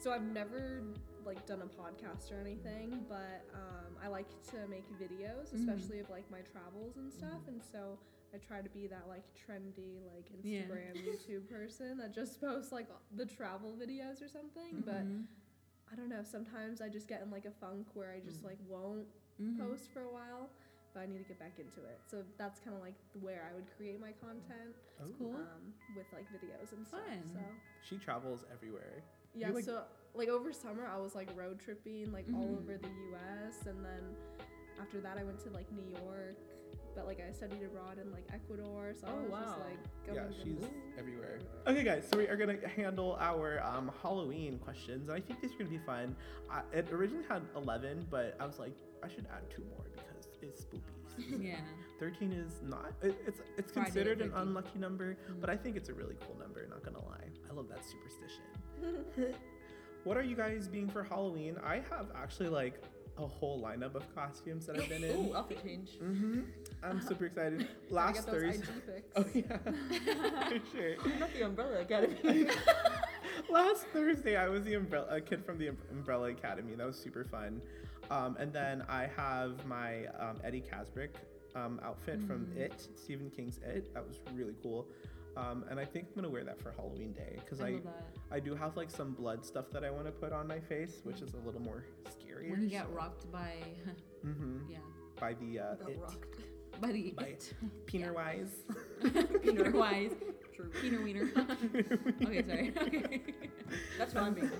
So 0.00 0.12
I've 0.12 0.22
never 0.22 0.82
like 1.24 1.44
done 1.46 1.62
a 1.62 1.66
podcast 1.66 2.30
or 2.32 2.40
anything, 2.40 3.00
but 3.08 3.42
um, 3.54 3.96
I 4.02 4.06
like 4.08 4.26
to 4.52 4.58
make 4.68 4.84
videos, 5.00 5.52
Mhm. 5.52 5.60
especially 5.60 5.98
of 5.98 6.08
like 6.10 6.30
my 6.30 6.40
travels 6.52 6.96
and 6.96 7.12
stuff. 7.12 7.40
And 7.48 7.60
so 7.72 7.98
I 8.34 8.38
try 8.38 8.60
to 8.60 8.68
be 8.70 8.86
that 8.88 9.04
like 9.08 9.24
trendy 9.34 10.00
like 10.14 10.26
Yeah. 10.42 10.62
Instagram, 10.62 10.94
YouTube 11.08 11.48
person 11.48 11.98
that 11.98 12.14
just 12.14 12.40
posts 12.40 12.72
like 12.72 12.88
the 13.16 13.26
travel 13.26 13.74
videos 13.80 14.22
or 14.22 14.28
something. 14.28 14.82
But 14.84 15.04
Mhm. 15.06 15.26
I 15.90 15.94
don't 15.94 16.08
know. 16.08 16.22
Sometimes 16.22 16.80
I 16.80 16.88
just 16.88 17.06
get 17.08 17.22
in 17.22 17.30
like 17.30 17.44
a 17.46 17.50
funk 17.52 17.86
where 17.94 18.10
I 18.12 18.20
just 18.20 18.44
like 18.44 18.58
won't 18.68 19.06
Mhm. 19.40 19.58
post 19.58 19.90
for 19.92 20.02
a 20.02 20.12
while. 20.12 20.50
But 20.94 21.00
I 21.02 21.06
need 21.06 21.18
to 21.18 21.24
get 21.24 21.38
back 21.38 21.58
into 21.58 21.84
it. 21.84 22.00
So 22.06 22.24
that's 22.38 22.58
kind 22.58 22.74
of 22.74 22.80
like 22.82 22.94
where 23.20 23.46
I 23.50 23.54
would 23.54 23.66
create 23.76 24.00
my 24.00 24.12
content 24.12 24.74
That's 24.98 25.12
cool. 25.18 25.34
um, 25.36 25.74
with 25.94 26.06
like 26.12 26.24
videos 26.32 26.72
and 26.72 26.86
stuff. 26.86 27.04
Fun. 27.06 27.28
So. 27.28 27.40
She 27.82 27.98
travels 27.98 28.44
everywhere. 28.50 29.02
Yeah, 29.34 29.50
like- 29.50 29.64
so 29.64 29.84
like 30.14 30.28
over 30.30 30.50
summer 30.54 30.86
I 30.86 30.96
was 30.96 31.14
like 31.14 31.28
road 31.36 31.60
tripping 31.60 32.10
like 32.12 32.24
all 32.34 32.56
over 32.56 32.78
the 32.78 32.88
US 33.12 33.66
and 33.66 33.84
then 33.84 34.16
after 34.80 34.98
that 35.02 35.18
I 35.18 35.24
went 35.24 35.38
to 35.40 35.50
like 35.50 35.70
New 35.72 35.84
York, 36.00 36.38
but 36.96 37.06
like 37.06 37.20
I 37.20 37.30
studied 37.30 37.62
abroad 37.62 37.98
in 38.02 38.10
like 38.10 38.24
Ecuador, 38.32 38.94
so 38.98 39.06
I 39.06 39.10
Oh, 39.10 39.14
was 39.16 39.44
just 39.44 39.58
wow. 39.58 39.64
like 39.64 40.16
Yeah, 40.16 40.24
she's 40.42 40.58
from- 40.64 40.74
everywhere. 40.98 41.38
Okay, 41.66 41.84
guys, 41.84 42.08
so 42.10 42.16
we 42.18 42.26
are 42.26 42.36
gonna 42.36 42.56
handle 42.68 43.16
our 43.20 43.62
um, 43.62 43.90
Halloween 44.02 44.58
questions, 44.58 45.08
and 45.08 45.16
I 45.16 45.20
think 45.20 45.40
these 45.42 45.52
are 45.54 45.58
gonna 45.58 45.70
be 45.70 45.78
fun. 45.78 46.16
I, 46.50 46.62
it 46.72 46.90
originally 46.90 47.24
had 47.28 47.42
11, 47.54 48.06
but 48.10 48.34
I 48.40 48.46
was 48.46 48.58
like, 48.58 48.74
I 49.02 49.08
should 49.08 49.26
add 49.32 49.48
two 49.54 49.62
more 49.70 49.84
because 49.94 50.26
it's 50.42 50.62
spooky. 50.62 50.82
Yeah. 51.40 51.56
13 51.98 52.30
is 52.32 52.60
not. 52.62 52.92
It, 53.02 53.16
it's 53.26 53.40
it's 53.56 53.72
Friday 53.72 53.86
considered 53.86 54.20
an 54.20 54.32
unlucky 54.34 54.78
number, 54.78 55.16
Mm. 55.30 55.40
but 55.40 55.48
I 55.48 55.56
think 55.56 55.76
it's 55.76 55.88
a 55.88 55.94
really 55.94 56.16
cool 56.26 56.36
number. 56.38 56.66
Not 56.66 56.82
gonna 56.84 57.04
lie, 57.04 57.24
I 57.50 57.52
love 57.54 57.68
that 57.68 57.82
superstition. 57.84 58.42
what 60.04 60.16
are 60.16 60.22
you 60.22 60.36
guys 60.36 60.68
being 60.68 60.88
for 60.88 61.02
Halloween? 61.02 61.56
I 61.64 61.76
have 61.90 62.08
actually 62.14 62.48
like 62.50 62.82
a 63.18 63.26
whole 63.26 63.62
lineup 63.62 63.94
of 63.94 64.02
costumes 64.14 64.66
that 64.66 64.78
I've 64.78 64.88
been 64.88 65.04
in. 65.04 65.16
ooh, 65.16 65.34
outfit 65.36 65.62
change. 65.62 65.90
hmm 65.98 66.40
I'm 66.82 67.00
super 67.00 67.26
excited. 67.26 67.66
Last 67.90 68.26
Thursday. 68.28 68.62
Oh 69.16 69.24
yeah, 69.32 69.56
for 70.50 70.60
sure. 70.76 70.94
I'm 71.04 71.18
not 71.18 71.32
the 71.32 71.42
Umbrella 71.42 71.80
Academy. 71.80 72.48
Last 73.50 73.86
Thursday, 73.92 74.36
I 74.36 74.48
was 74.48 74.64
the 74.64 74.74
umbrella, 74.74 75.06
a 75.10 75.20
kid 75.20 75.44
from 75.44 75.58
the 75.58 75.70
Um- 75.70 75.78
Umbrella 75.90 76.28
Academy. 76.30 76.74
That 76.74 76.86
was 76.86 76.96
super 76.98 77.24
fun. 77.24 77.60
Um, 78.10 78.36
and 78.38 78.52
then 78.52 78.84
I 78.88 79.08
have 79.16 79.64
my 79.66 80.06
um, 80.20 80.38
Eddie 80.44 80.62
Kaspbrak 80.62 81.08
um, 81.54 81.80
outfit 81.82 82.20
from 82.26 82.46
Mm. 82.46 82.56
It, 82.58 82.88
Stephen 82.96 83.30
King's 83.30 83.58
It. 83.64 83.92
That 83.94 84.06
was 84.06 84.20
really 84.34 84.54
cool. 84.62 84.86
Um, 85.36 85.64
and 85.70 85.78
I 85.78 85.84
think 85.84 86.06
I'm 86.08 86.14
gonna 86.22 86.32
wear 86.32 86.44
that 86.44 86.60
for 86.60 86.72
Halloween 86.72 87.12
Day 87.12 87.36
because 87.44 87.60
I 87.60 87.66
I. 87.68 88.36
I 88.36 88.40
do 88.40 88.54
have 88.54 88.76
like 88.76 88.90
some 88.90 89.12
blood 89.12 89.44
stuff 89.44 89.70
that 89.70 89.84
I 89.84 89.90
want 89.90 90.06
to 90.06 90.12
put 90.12 90.32
on 90.32 90.46
my 90.48 90.58
face, 90.58 91.00
which 91.04 91.20
is 91.20 91.34
a 91.34 91.38
little 91.38 91.60
more 91.60 91.84
scary. 92.10 92.50
When 92.50 92.62
you 92.62 92.68
get 92.68 92.90
rocked 92.92 93.30
by, 93.30 93.52
mm-hmm. 94.26 94.58
yeah, 94.70 94.78
by 95.20 95.34
the 95.34 95.60
uh, 95.60 95.88
It 95.88 95.98
rocked. 96.00 96.36
by 96.80 96.92
the 96.92 97.10
By 97.12 97.24
it. 97.24 97.52
Peter 97.86 98.12
Wise. 98.12 98.64
Peter 99.42 99.70
Wise, 99.70 100.12
True. 100.54 100.70
Peter 100.80 101.02
Wiener. 101.02 101.30
okay, 102.22 102.42
sorry. 102.46 102.72
Okay. 102.80 103.22
That's 103.98 104.14
what 104.14 104.24
I'm 104.24 104.34
being. 104.34 104.50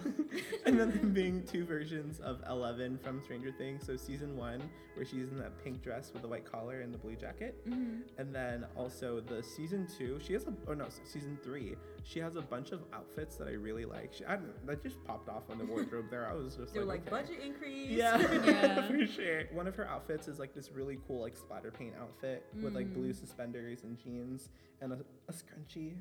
and 0.66 0.78
then 0.78 0.90
them 0.90 1.12
being 1.12 1.43
two 1.45 1.64
versions 1.64 2.21
of 2.21 2.43
Eleven 2.49 2.99
from 2.99 3.23
Stranger 3.23 3.52
Things. 3.52 3.85
So 3.87 3.97
season 3.97 4.37
one, 4.37 4.62
where 4.95 5.05
she's 5.05 5.28
in 5.31 5.38
that 5.38 5.62
pink 5.62 5.83
dress 5.83 6.12
with 6.12 6.23
the 6.23 6.28
white 6.28 6.50
collar 6.50 6.81
and 6.81 6.93
the 6.93 6.99
blue 6.99 7.16
jacket, 7.16 7.55
Mhm. 7.69 8.02
and 8.19 8.35
then 8.35 8.66
also 8.76 9.21
the 9.21 9.43
season 9.43 9.87
two. 9.99 10.19
She 10.21 10.33
has 10.33 10.47
a 10.47 10.55
oh 10.69 10.75
no, 10.75 10.87
season 11.05 11.38
three. 11.43 11.76
She 12.05 12.21
has 12.21 12.37
a 12.37 12.43
bunch 12.43 12.71
of 12.73 12.81
outfits 12.93 13.37
that 13.37 13.49
I 13.49 13.52
really 13.52 13.85
like. 13.85 14.12
She, 14.12 14.25
I 14.25 14.38
that 14.66 14.83
just 14.83 15.02
popped 15.05 15.28
off 15.28 15.43
on 15.50 15.59
the 15.59 15.64
wardrobe 15.64 16.07
there. 16.11 16.26
I 16.28 16.33
was 16.35 16.57
just 16.57 16.73
They're 16.73 16.85
like, 16.85 17.11
like 17.11 17.25
okay. 17.25 17.28
budget 17.35 17.45
increase. 17.45 17.90
Yeah, 17.90 18.19
Yeah. 18.47 18.87
for 18.87 19.07
sure. 19.07 19.43
One 19.52 19.66
of 19.66 19.75
her 19.76 19.88
outfits 19.88 20.28
is 20.28 20.38
like 20.38 20.55
this 20.55 20.71
really 20.73 20.99
cool 21.07 21.21
like 21.23 21.37
splatter 21.37 21.71
paint 21.71 21.95
outfit 22.00 22.45
with 22.62 22.75
like 22.75 22.93
blue 22.95 23.11
Mm. 23.12 23.14
suspenders 23.21 23.83
and 23.85 23.99
jeans 23.99 24.50
and 24.81 24.93
a, 24.93 24.99
a 25.28 25.33
scrunchie. 25.33 25.95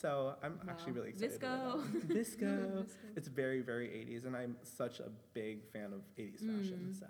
So 0.00 0.34
I'm 0.42 0.58
actually 0.68 0.92
really 0.92 1.10
excited. 1.10 1.36
about 1.36 1.78
Visco. 2.08 2.08
that. 2.08 2.08
Visco. 2.08 2.86
It's 3.16 3.28
very 3.28 3.60
very 3.60 3.86
80s, 3.88 4.26
and 4.26 4.36
I'm 4.36 4.56
such 4.62 4.98
a 5.00 5.08
big 5.34 5.64
fan 5.72 5.92
of 5.92 6.00
80s 6.18 6.40
fashion. 6.40 6.90
Mm. 6.92 6.98
So 6.98 7.06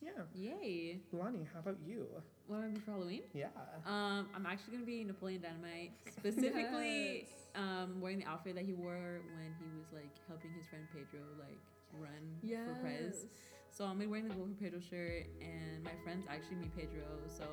yeah. 0.00 0.10
Yay. 0.34 0.98
Lonnie, 1.12 1.46
how 1.52 1.60
about 1.60 1.76
you? 1.86 2.06
What 2.48 2.56
am 2.58 2.74
I 2.76 2.80
for 2.80 2.90
Halloween? 2.92 3.22
Yeah. 3.34 3.46
Um, 3.86 4.28
I'm 4.34 4.46
actually 4.46 4.72
gonna 4.74 4.86
be 4.86 5.04
Napoleon 5.04 5.42
Dynamite, 5.42 5.92
specifically 6.10 7.18
Yes. 7.20 7.28
um, 7.54 8.00
wearing 8.00 8.18
the 8.18 8.26
outfit 8.26 8.54
that 8.56 8.64
he 8.64 8.72
wore 8.72 9.20
when 9.36 9.54
he 9.60 9.66
was 9.78 9.86
like 9.92 10.10
helping 10.26 10.50
his 10.56 10.66
friend 10.66 10.84
Pedro 10.92 11.20
like 11.38 11.60
run 12.00 12.66
for 12.66 12.74
Prez. 12.80 13.26
So 13.70 13.84
I'm 13.84 13.90
gonna 13.92 14.00
be 14.00 14.06
wearing 14.06 14.28
the 14.28 14.34
Go 14.34 14.44
for 14.44 14.62
Pedro 14.62 14.80
shirt, 14.80 15.26
and 15.40 15.84
my 15.84 15.92
friends 16.02 16.24
actually 16.28 16.56
meet 16.56 16.76
Pedro. 16.76 17.04
So 17.28 17.44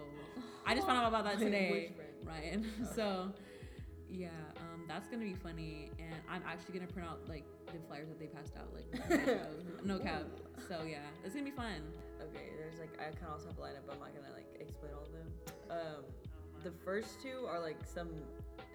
I 0.66 0.74
just 0.74 0.88
found 0.88 0.98
out 1.00 1.08
about 1.10 1.26
that 1.26 1.38
today? 1.46 1.92
Ryan. 2.26 2.66
Oh. 2.82 2.88
so 2.96 3.32
yeah, 4.12 4.30
um, 4.58 4.84
that's 4.88 5.08
gonna 5.08 5.24
be 5.24 5.36
funny, 5.36 5.92
and 6.00 6.16
I'm 6.30 6.42
actually 6.46 6.80
gonna 6.80 6.92
print 6.92 7.08
out 7.08 7.22
like 7.30 7.46
the 7.68 7.80
flyers 7.88 8.10
that 8.10 8.20
they 8.20 8.28
passed 8.28 8.54
out, 8.58 8.74
like 8.74 8.90
no 9.86 10.00
cap. 10.00 10.24
So 10.68 10.82
yeah, 10.88 11.00
it's 11.24 11.34
gonna 11.34 11.46
be 11.46 11.52
fun. 11.52 11.82
Okay, 12.22 12.50
there's 12.58 12.80
like 12.80 13.00
I 13.00 13.12
kind 13.16 13.28
of 13.28 13.34
also 13.34 13.48
have 13.50 13.58
a 13.58 13.62
lineup, 13.62 13.86
but 13.86 13.94
I'm 13.94 14.00
not 14.00 14.14
gonna 14.16 14.34
like 14.34 14.48
explain 14.60 14.92
all 14.94 15.06
of 15.06 15.12
them. 15.12 15.28
Um, 15.70 16.04
the 16.64 16.72
first 16.84 17.22
two 17.22 17.46
are 17.48 17.60
like 17.60 17.78
some 17.86 18.10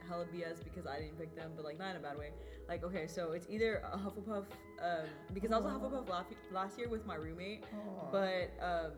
hella 0.08 0.26
BS 0.26 0.62
because 0.62 0.86
I 0.86 0.98
didn't 1.00 1.18
pick 1.18 1.34
them, 1.36 1.52
but 1.56 1.64
like 1.64 1.78
not 1.78 1.90
in 1.90 1.96
a 1.96 2.00
bad 2.00 2.18
way. 2.18 2.30
Like 2.68 2.84
okay, 2.84 3.06
so 3.06 3.32
it's 3.32 3.46
either 3.50 3.82
a 3.92 3.98
Hufflepuff, 3.98 4.46
um, 4.82 5.06
because 5.32 5.52
I 5.52 5.58
was 5.58 5.66
a 5.66 5.68
Hufflepuff 5.68 6.08
last, 6.08 6.28
last 6.52 6.78
year 6.78 6.88
with 6.88 7.06
my 7.06 7.16
roommate, 7.16 7.64
Aw. 7.74 8.10
but 8.10 8.52
um, 8.62 8.92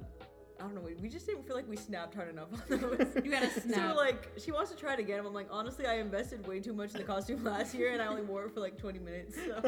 I 0.58 0.62
don't 0.62 0.74
know, 0.74 0.80
we, 0.80 0.94
we 0.94 1.08
just 1.08 1.26
didn't 1.26 1.46
feel 1.46 1.54
like 1.54 1.68
we 1.68 1.76
snapped 1.76 2.14
hard 2.14 2.30
enough 2.30 2.48
on 2.52 2.80
those. 2.80 3.06
You 3.24 3.30
gotta 3.30 3.50
snap. 3.60 3.90
So 3.90 3.96
like 3.96 4.30
she 4.38 4.52
wants 4.52 4.70
to 4.70 4.76
try 4.76 4.94
it 4.94 5.00
again. 5.00 5.20
I'm 5.24 5.34
like 5.34 5.48
honestly, 5.50 5.86
I 5.86 5.94
invested 5.98 6.46
way 6.46 6.60
too 6.60 6.72
much 6.72 6.92
in 6.92 6.98
the 6.98 7.04
costume 7.04 7.44
last 7.52 7.74
year, 7.74 7.92
and 7.92 8.00
I 8.00 8.06
only 8.06 8.22
wore 8.22 8.44
it 8.44 8.54
for 8.54 8.60
like 8.60 8.78
20 8.78 8.98
minutes. 8.98 9.36
So, 9.36 9.60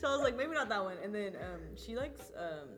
so 0.00 0.08
I 0.08 0.12
was 0.12 0.22
like, 0.22 0.36
maybe 0.36 0.52
not 0.52 0.68
that 0.70 0.82
one. 0.82 0.96
And 1.02 1.14
then 1.14 1.36
um, 1.36 1.60
she 1.76 1.94
likes 1.96 2.32
um, 2.38 2.68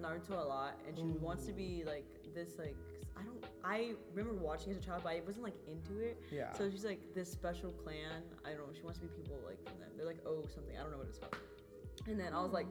Naruto 0.00 0.42
a 0.42 0.48
lot, 0.48 0.78
and 0.88 0.96
she 0.96 1.04
wants 1.20 1.44
to 1.46 1.52
be 1.52 1.84
like 1.86 2.06
this 2.34 2.58
like 2.58 2.76
I 3.16 3.22
don't 3.22 3.44
I 3.62 3.92
remember 4.14 4.40
watching 4.42 4.72
as 4.72 4.78
a 4.78 4.80
child, 4.80 5.02
but 5.04 5.10
I 5.10 5.20
wasn't 5.26 5.44
like 5.44 5.54
into 5.68 6.00
it. 6.02 6.20
yeah. 6.32 6.52
So 6.54 6.70
she's 6.70 6.84
like 6.84 7.00
this 7.14 7.30
special 7.30 7.70
clan. 7.72 8.22
I 8.44 8.50
don't 8.50 8.58
know. 8.58 8.72
She 8.74 8.82
wants 8.82 8.98
to 9.00 9.06
be 9.06 9.12
people 9.14 9.38
like 9.46 9.62
from 9.68 9.78
them. 9.80 9.90
They're 9.96 10.06
like 10.06 10.20
oh 10.26 10.44
something. 10.54 10.76
I 10.78 10.82
don't 10.82 10.90
know 10.92 10.98
what 10.98 11.08
it's 11.08 11.18
called. 11.18 11.36
And 12.06 12.18
then 12.18 12.32
I 12.34 12.42
was 12.42 12.52
like, 12.52 12.66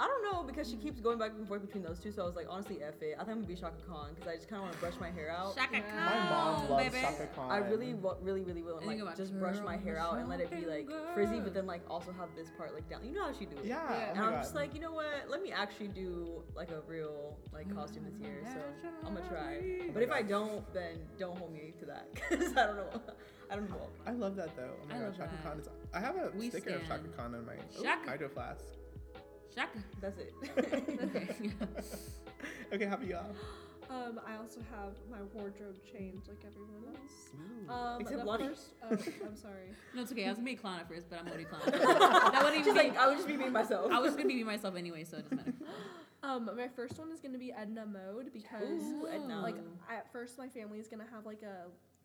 I 0.00 0.06
don't 0.06 0.22
know 0.32 0.42
because 0.42 0.70
she 0.70 0.76
keeps 0.76 0.98
going 0.98 1.18
back 1.18 1.32
and 1.36 1.46
forth 1.46 1.60
between 1.60 1.82
those 1.82 1.98
two. 2.00 2.10
So 2.10 2.22
I 2.22 2.26
was 2.26 2.34
like, 2.34 2.46
honestly, 2.48 2.78
f 2.82 2.94
it. 3.02 3.16
I 3.16 3.18
think 3.18 3.28
I'm 3.28 3.34
gonna 3.36 3.46
be 3.46 3.54
Chaka 3.54 3.76
Khan 3.86 4.12
because 4.14 4.28
I 4.32 4.36
just 4.36 4.48
kind 4.48 4.60
of 4.62 4.62
want 4.64 4.72
to 4.72 4.80
brush 4.80 4.94
my 4.98 5.10
hair 5.10 5.30
out. 5.30 5.54
Chaka 5.56 5.76
Yeah. 5.76 5.82
Khan, 5.82 6.06
my 6.06 6.30
mom 6.30 6.70
loves 6.70 6.84
baby. 6.84 7.04
Chaka 7.04 7.26
Khan. 7.36 7.50
I 7.52 7.58
really, 7.58 7.94
really, 8.22 8.40
really 8.40 8.62
will. 8.62 8.78
And, 8.78 8.90
And 8.90 9.04
like 9.04 9.16
just 9.16 9.38
brush 9.38 9.58
my 9.62 9.76
hair 9.76 9.98
out 9.98 10.16
and 10.16 10.26
let 10.28 10.40
it 10.40 10.50
be 10.50 10.64
like 10.64 10.88
frizzy, 11.12 11.38
but 11.40 11.52
then 11.52 11.66
like 11.66 11.82
also 11.90 12.12
have 12.12 12.30
this 12.34 12.48
part 12.56 12.72
like 12.74 12.88
down. 12.88 13.04
You 13.04 13.12
know 13.12 13.24
how 13.26 13.32
she 13.38 13.44
do 13.44 13.56
it. 13.58 13.66
Yeah. 13.66 13.82
Yeah. 13.90 13.96
Oh 14.06 14.10
And 14.12 14.18
my 14.18 14.24
I'm 14.24 14.32
God. 14.32 14.42
just 14.42 14.54
like, 14.54 14.74
you 14.74 14.80
know 14.80 14.92
what? 14.92 15.28
Let 15.28 15.42
me 15.42 15.52
actually 15.52 15.88
do 15.88 16.42
like 16.56 16.70
a 16.70 16.80
real 16.88 17.36
like 17.52 17.72
costume 17.74 18.04
this 18.08 18.18
year. 18.26 18.40
So 18.54 18.88
I'm 19.06 19.14
gonna 19.14 19.28
try. 19.28 19.58
But 19.92 20.02
if 20.02 20.10
I 20.10 20.22
don't, 20.22 20.64
then 20.72 20.96
don't 21.18 21.36
hold 21.36 21.52
me 21.52 21.74
to 21.78 21.84
that 21.84 22.08
because 22.30 22.56
I 22.56 22.66
don't 22.66 22.76
know. 22.76 23.00
I 23.50 23.56
don't 23.56 23.68
know. 23.68 23.86
I 24.06 24.12
love 24.12 24.34
that 24.36 24.56
though. 24.56 24.70
Oh 24.82 24.86
my 24.88 24.94
I 24.94 24.98
god, 24.98 25.04
love 25.08 25.16
Chaka 25.18 25.30
that. 25.36 25.44
Khan 25.44 25.58
is. 25.60 25.68
I 25.92 26.00
have 26.00 26.16
a 26.16 26.30
We 26.34 26.48
sticker 26.48 26.70
of 26.76 26.86
Chaka. 26.88 27.08
Khan 27.16 27.34
on 27.34 27.44
my 27.44 27.54
oh, 27.78 27.82
Chaka. 27.82 28.08
hydro 28.08 28.28
flask. 28.30 28.64
Chaka. 29.54 29.78
That's 30.00 30.18
it. 30.18 30.32
Okay. 30.58 31.50
okay, 32.72 32.84
how 32.86 32.94
about 32.94 33.06
y'all? 33.06 33.26
Um, 33.90 34.20
I 34.24 34.36
also 34.36 34.60
have 34.70 34.92
my 35.10 35.18
wardrobe 35.34 35.76
changed 35.92 36.28
like 36.28 36.38
everyone 36.46 36.94
else. 36.94 37.30
Um, 37.68 38.00
Except 38.00 38.20
the 38.20 38.24
Lonnie. 38.24 38.48
first, 38.48 38.66
oh, 38.84 39.26
I'm 39.26 39.36
sorry. 39.36 39.74
no, 39.96 40.02
it's 40.02 40.12
okay. 40.12 40.26
I 40.26 40.28
was 40.28 40.36
gonna 40.36 40.46
be 40.46 40.52
a 40.52 40.56
clown 40.56 40.78
at 40.78 40.88
first, 40.88 41.10
but 41.10 41.18
I'm 41.18 41.26
already 41.26 41.42
a 41.42 41.46
clown. 41.46 41.62
that 41.66 42.40
wouldn't 42.44 42.64
She's 42.64 42.68
even 42.68 42.76
like. 42.76 42.96
I 42.96 43.08
would 43.08 43.16
just 43.16 43.26
be 43.26 43.36
me 43.36 43.48
myself. 43.50 43.90
I 43.90 43.98
was 43.98 44.14
gonna 44.14 44.28
be 44.28 44.44
myself 44.44 44.76
anyway, 44.76 45.02
so 45.02 45.16
it 45.18 45.24
doesn't 45.24 45.36
matter. 45.36 45.54
Um, 46.22 46.50
my 46.54 46.68
first 46.68 46.98
one 46.98 47.10
is 47.12 47.18
gonna 47.18 47.38
be 47.38 47.50
Edna 47.50 47.86
mode 47.86 48.30
because 48.34 48.82
Ooh, 48.82 49.08
Edna. 49.10 49.40
like 49.40 49.54
at 49.90 50.12
first 50.12 50.36
my 50.36 50.48
family 50.48 50.78
is 50.78 50.86
gonna 50.86 51.06
have 51.10 51.24
like 51.24 51.40
a 51.42 51.64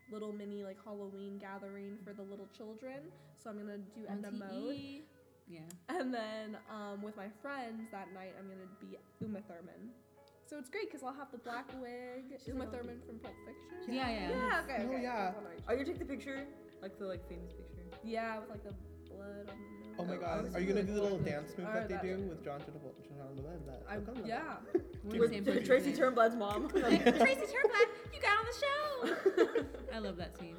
little 0.09 0.31
mini 0.31 0.63
like 0.63 0.77
Halloween 0.85 1.37
gathering 1.37 1.97
for 2.01 2.13
the 2.13 2.21
little 2.21 2.47
children, 2.55 2.99
so 3.35 3.49
I'm 3.49 3.57
gonna 3.57 3.77
do 3.93 4.05
Edna 4.09 4.31
mode. 4.31 5.03
MTE. 5.49 5.53
Yeah. 5.53 5.59
And 5.99 6.13
then 6.13 6.57
um, 6.69 7.01
with 7.01 7.15
my 7.17 7.27
friends 7.41 7.87
that 7.91 8.13
night, 8.13 8.33
I'm 8.39 8.47
gonna 8.47 8.69
be 8.79 8.97
Uma 9.21 9.39
Thurman. 9.41 9.91
So 10.47 10.57
it's 10.59 10.69
great 10.69 10.91
because 10.91 11.03
I'll 11.03 11.13
have 11.13 11.31
the 11.31 11.39
black 11.39 11.65
wig, 11.81 12.25
She's 12.37 12.47
Uma 12.49 12.65
like- 12.65 12.71
Thurman 12.73 13.01
from 13.05 13.19
Pulp 13.19 13.33
Fiction. 13.45 13.93
Yeah, 13.95 14.09
yeah. 14.09 14.29
Yeah, 14.29 14.61
okay, 14.63 14.83
Oh, 14.85 14.91
okay. 14.93 15.01
yeah. 15.03 15.31
that's 15.33 15.67
Are 15.67 15.73
you 15.73 15.83
gonna 15.83 15.85
take 15.97 15.99
the 15.99 16.05
picture? 16.05 16.45
Like 16.81 16.97
the 16.99 17.05
like 17.05 17.27
famous 17.27 17.51
picture. 17.53 17.81
Yeah, 18.03 18.39
with 18.39 18.49
like 18.49 18.63
the 18.63 18.73
blood 19.09 19.49
on 19.49 19.57
the 19.57 19.87
nose. 19.87 19.95
Oh 19.97 20.03
my 20.05 20.15
Oh, 20.15 20.19
god, 20.19 20.53
are 20.55 20.59
you 20.59 20.67
gonna 20.67 20.83
do 20.83 20.93
the 20.93 21.01
little 21.01 21.17
dance 21.19 21.53
move 21.57 21.67
that 21.73 21.87
they 21.89 21.97
do 22.01 22.17
with 22.29 22.43
John 22.43 22.59
Travolta? 22.59 23.01
John 23.17 23.33
Travolta? 23.35 23.79
I, 23.89 24.27
yeah. 24.27 24.55
We're 25.05 25.19
With 25.21 25.65
Tracy. 25.65 25.93
Turnblad's 25.93 26.35
mom. 26.35 26.67
Tracy 26.69 26.81
Turnblad, 27.01 27.87
you 28.13 28.21
got 28.21 28.37
on 28.37 28.45
the 28.45 29.15
show. 29.55 29.63
I 29.93 29.99
love 29.99 30.17
that 30.17 30.37
scene. 30.37 30.57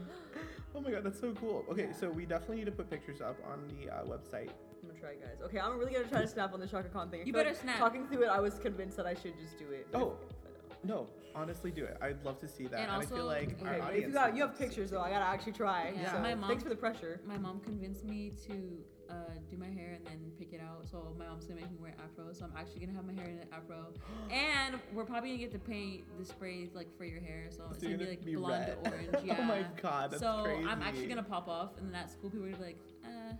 Oh 0.74 0.80
my 0.80 0.90
god, 0.90 1.04
that's 1.04 1.20
so 1.20 1.32
cool. 1.32 1.64
Okay, 1.70 1.88
so 1.98 2.10
we 2.10 2.24
definitely 2.26 2.56
need 2.56 2.66
to 2.66 2.72
put 2.72 2.90
pictures 2.90 3.20
up 3.20 3.38
on 3.50 3.68
the 3.68 3.90
uh, 3.94 4.04
website. 4.04 4.50
I'm 4.96 5.00
try, 5.00 5.14
guys. 5.14 5.42
Okay, 5.44 5.58
I'm 5.58 5.78
really 5.78 5.92
gonna 5.92 6.04
try 6.08 6.20
to 6.22 6.28
snap 6.28 6.52
on 6.54 6.60
the 6.60 6.66
Chaka 6.66 6.88
Khan 6.88 7.10
thing. 7.10 7.20
I 7.20 7.24
You 7.24 7.32
feel 7.32 7.40
better 7.40 7.50
like 7.50 7.60
snap. 7.62 7.78
Talking 7.78 8.06
through 8.08 8.24
it, 8.24 8.28
I 8.28 8.40
was 8.40 8.58
convinced 8.58 8.96
that 8.96 9.06
I 9.06 9.14
should 9.14 9.38
just 9.38 9.58
do 9.58 9.70
it. 9.70 9.86
but 9.92 10.00
Oh. 10.02 10.18
if- 10.22 10.30
if 10.30 10.36
I 10.44 10.48
don't- 10.50 10.84
No, 10.84 11.08
honestly, 11.34 11.70
do 11.70 11.84
it. 11.84 11.96
I'd 12.00 12.22
love 12.24 12.38
to 12.40 12.48
see 12.48 12.64
that. 12.68 12.74
And 12.80 12.90
And, 12.90 13.02
I 13.02 13.04
feel 13.06 13.16
also- 13.18 13.26
like 13.28 13.48
our 13.48 13.54
Okay, 13.54 13.58
but 13.64 13.74
if 13.76 13.82
audience. 13.84 14.06
you 14.08 14.12
got 14.12 14.36
you 14.36 14.42
have 14.46 14.58
pictures 14.58 14.90
though, 14.90 15.00
I 15.00 15.10
gotta 15.10 15.24
actually 15.24 15.52
try. 15.52 15.90
Yeah, 15.90 16.12
so 16.12 16.18
my 16.20 16.34
mom- 16.34 16.48
thanks 16.48 16.62
for 16.62 16.68
the 16.68 16.76
pressure. 16.76 17.20
My 17.26 17.38
mom 17.38 17.60
convinced 17.60 18.04
me 18.04 18.30
to 18.46 18.84
uh, 19.08 19.14
do 19.48 19.56
my 19.56 19.68
hair 19.68 19.92
and 19.92 20.04
then 20.04 20.32
pick 20.36 20.52
it 20.52 20.60
out. 20.60 20.84
So 20.88 21.14
my 21.16 21.28
mom's 21.28 21.46
gonna 21.46 21.60
make 21.60 21.70
me 21.70 21.76
wear 21.78 21.92
an 21.92 22.00
afro. 22.00 22.32
So 22.32 22.44
I'm 22.44 22.52
actually 22.56 22.80
gonna 22.80 22.92
have 22.94 23.04
my 23.06 23.12
hair 23.12 23.30
in 23.30 23.38
an 23.38 23.48
afro. 23.52 23.92
and 24.32 24.80
we're 24.92 25.04
probably 25.04 25.28
gonna 25.30 25.38
get 25.38 25.52
to 25.52 25.60
paint 25.60 26.04
the 26.18 26.24
sprays 26.24 26.74
like 26.74 26.92
for 26.96 27.04
your 27.04 27.20
hair. 27.20 27.46
So 27.50 27.66
it's 27.70 27.78
gonna 27.78 27.90
you're 27.90 27.98
be 27.98 28.06
like 28.06 28.24
be 28.24 28.34
blonde 28.34 28.66
red. 28.66 28.84
to 28.84 28.90
orange. 28.90 29.24
Yeah. 29.24 29.36
oh 29.38 29.42
my 29.44 29.64
god, 29.80 30.10
that's 30.10 30.20
so 30.22 30.42
crazy. 30.42 30.64
I'm 30.68 30.82
actually 30.82 31.06
gonna 31.06 31.22
pop 31.22 31.46
off, 31.46 31.78
and 31.78 31.86
then 31.88 31.94
at 31.94 32.10
school 32.10 32.30
people 32.30 32.46
are 32.46 32.50
gonna 32.50 32.62
be 32.62 32.66
like, 32.66 32.78
uh, 33.04 33.32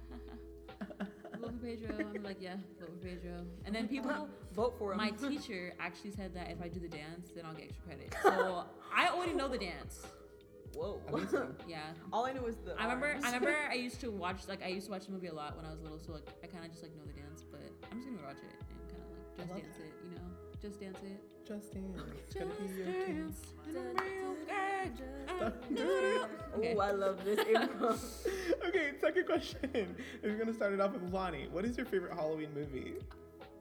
vote 1.40 1.52
for 1.60 1.66
Pedro. 1.66 2.06
I'm 2.14 2.22
like, 2.22 2.38
yeah, 2.40 2.56
vote 2.80 2.90
for 3.00 3.06
Pedro. 3.08 3.44
And 3.64 3.74
then 3.74 3.88
people, 3.88 4.28
Vote 4.54 4.74
for 4.78 4.92
him. 4.92 4.98
my 4.98 5.10
teacher 5.10 5.74
actually 5.78 6.10
said 6.12 6.34
that 6.34 6.50
if 6.50 6.62
I 6.62 6.68
do 6.68 6.80
the 6.80 6.88
dance, 6.88 7.30
then 7.34 7.44
I'll 7.44 7.54
get 7.54 7.64
extra 7.64 7.84
credit. 7.84 8.14
So 8.22 8.64
I 8.94 9.08
already 9.08 9.34
know 9.34 9.48
the 9.48 9.58
dance. 9.58 10.06
Whoa. 10.74 11.00
Amazing. 11.08 11.54
Yeah. 11.68 11.80
All 12.12 12.26
I 12.26 12.32
know 12.32 12.44
is 12.46 12.56
the. 12.56 12.72
I 12.78 12.84
remember. 12.84 13.08
arms. 13.08 13.24
I 13.24 13.34
remember. 13.34 13.56
I 13.70 13.74
used 13.74 14.00
to 14.00 14.10
watch 14.10 14.46
like 14.48 14.62
I 14.62 14.68
used 14.68 14.86
to 14.86 14.92
watch 14.92 15.06
the 15.06 15.12
movie 15.12 15.28
a 15.28 15.34
lot 15.34 15.56
when 15.56 15.64
I 15.64 15.70
was 15.70 15.80
little, 15.80 15.98
so 15.98 16.12
like 16.12 16.28
I 16.44 16.46
kind 16.46 16.64
of 16.64 16.70
just 16.70 16.82
like 16.82 16.94
know 16.96 17.04
the 17.06 17.12
dance. 17.18 17.44
But 17.50 17.60
I'm 17.90 17.98
just 17.98 18.08
gonna 18.10 18.26
watch 18.26 18.36
it 18.44 18.52
and 18.60 18.88
kind 18.90 19.02
of 19.02 19.08
like 19.10 19.24
just 19.36 19.50
love 19.50 19.62
dance 19.62 19.76
it, 19.78 19.92
you 20.04 20.14
know, 20.16 20.28
just 20.60 20.80
dance 20.80 20.98
it. 21.02 21.20
Just 21.46 21.72
dance. 21.72 22.00
It's 22.26 22.34
gonna 22.34 22.50
Just 22.58 22.74
be 22.76 22.82
your 22.82 23.06
dance. 23.06 23.40
Okay. 25.42 26.18
Oh, 26.56 26.80
I 26.80 26.90
love 26.92 27.22
this 27.22 27.38
improv. 27.44 28.00
okay, 28.66 28.92
second 28.98 29.26
question. 29.26 29.94
We're 30.22 30.38
gonna 30.38 30.54
start 30.54 30.72
it 30.72 30.80
off 30.80 30.92
with 30.94 31.12
Lonnie. 31.12 31.48
What 31.52 31.66
is 31.66 31.76
your 31.76 31.84
favorite 31.84 32.14
Halloween 32.14 32.48
movie? 32.54 32.94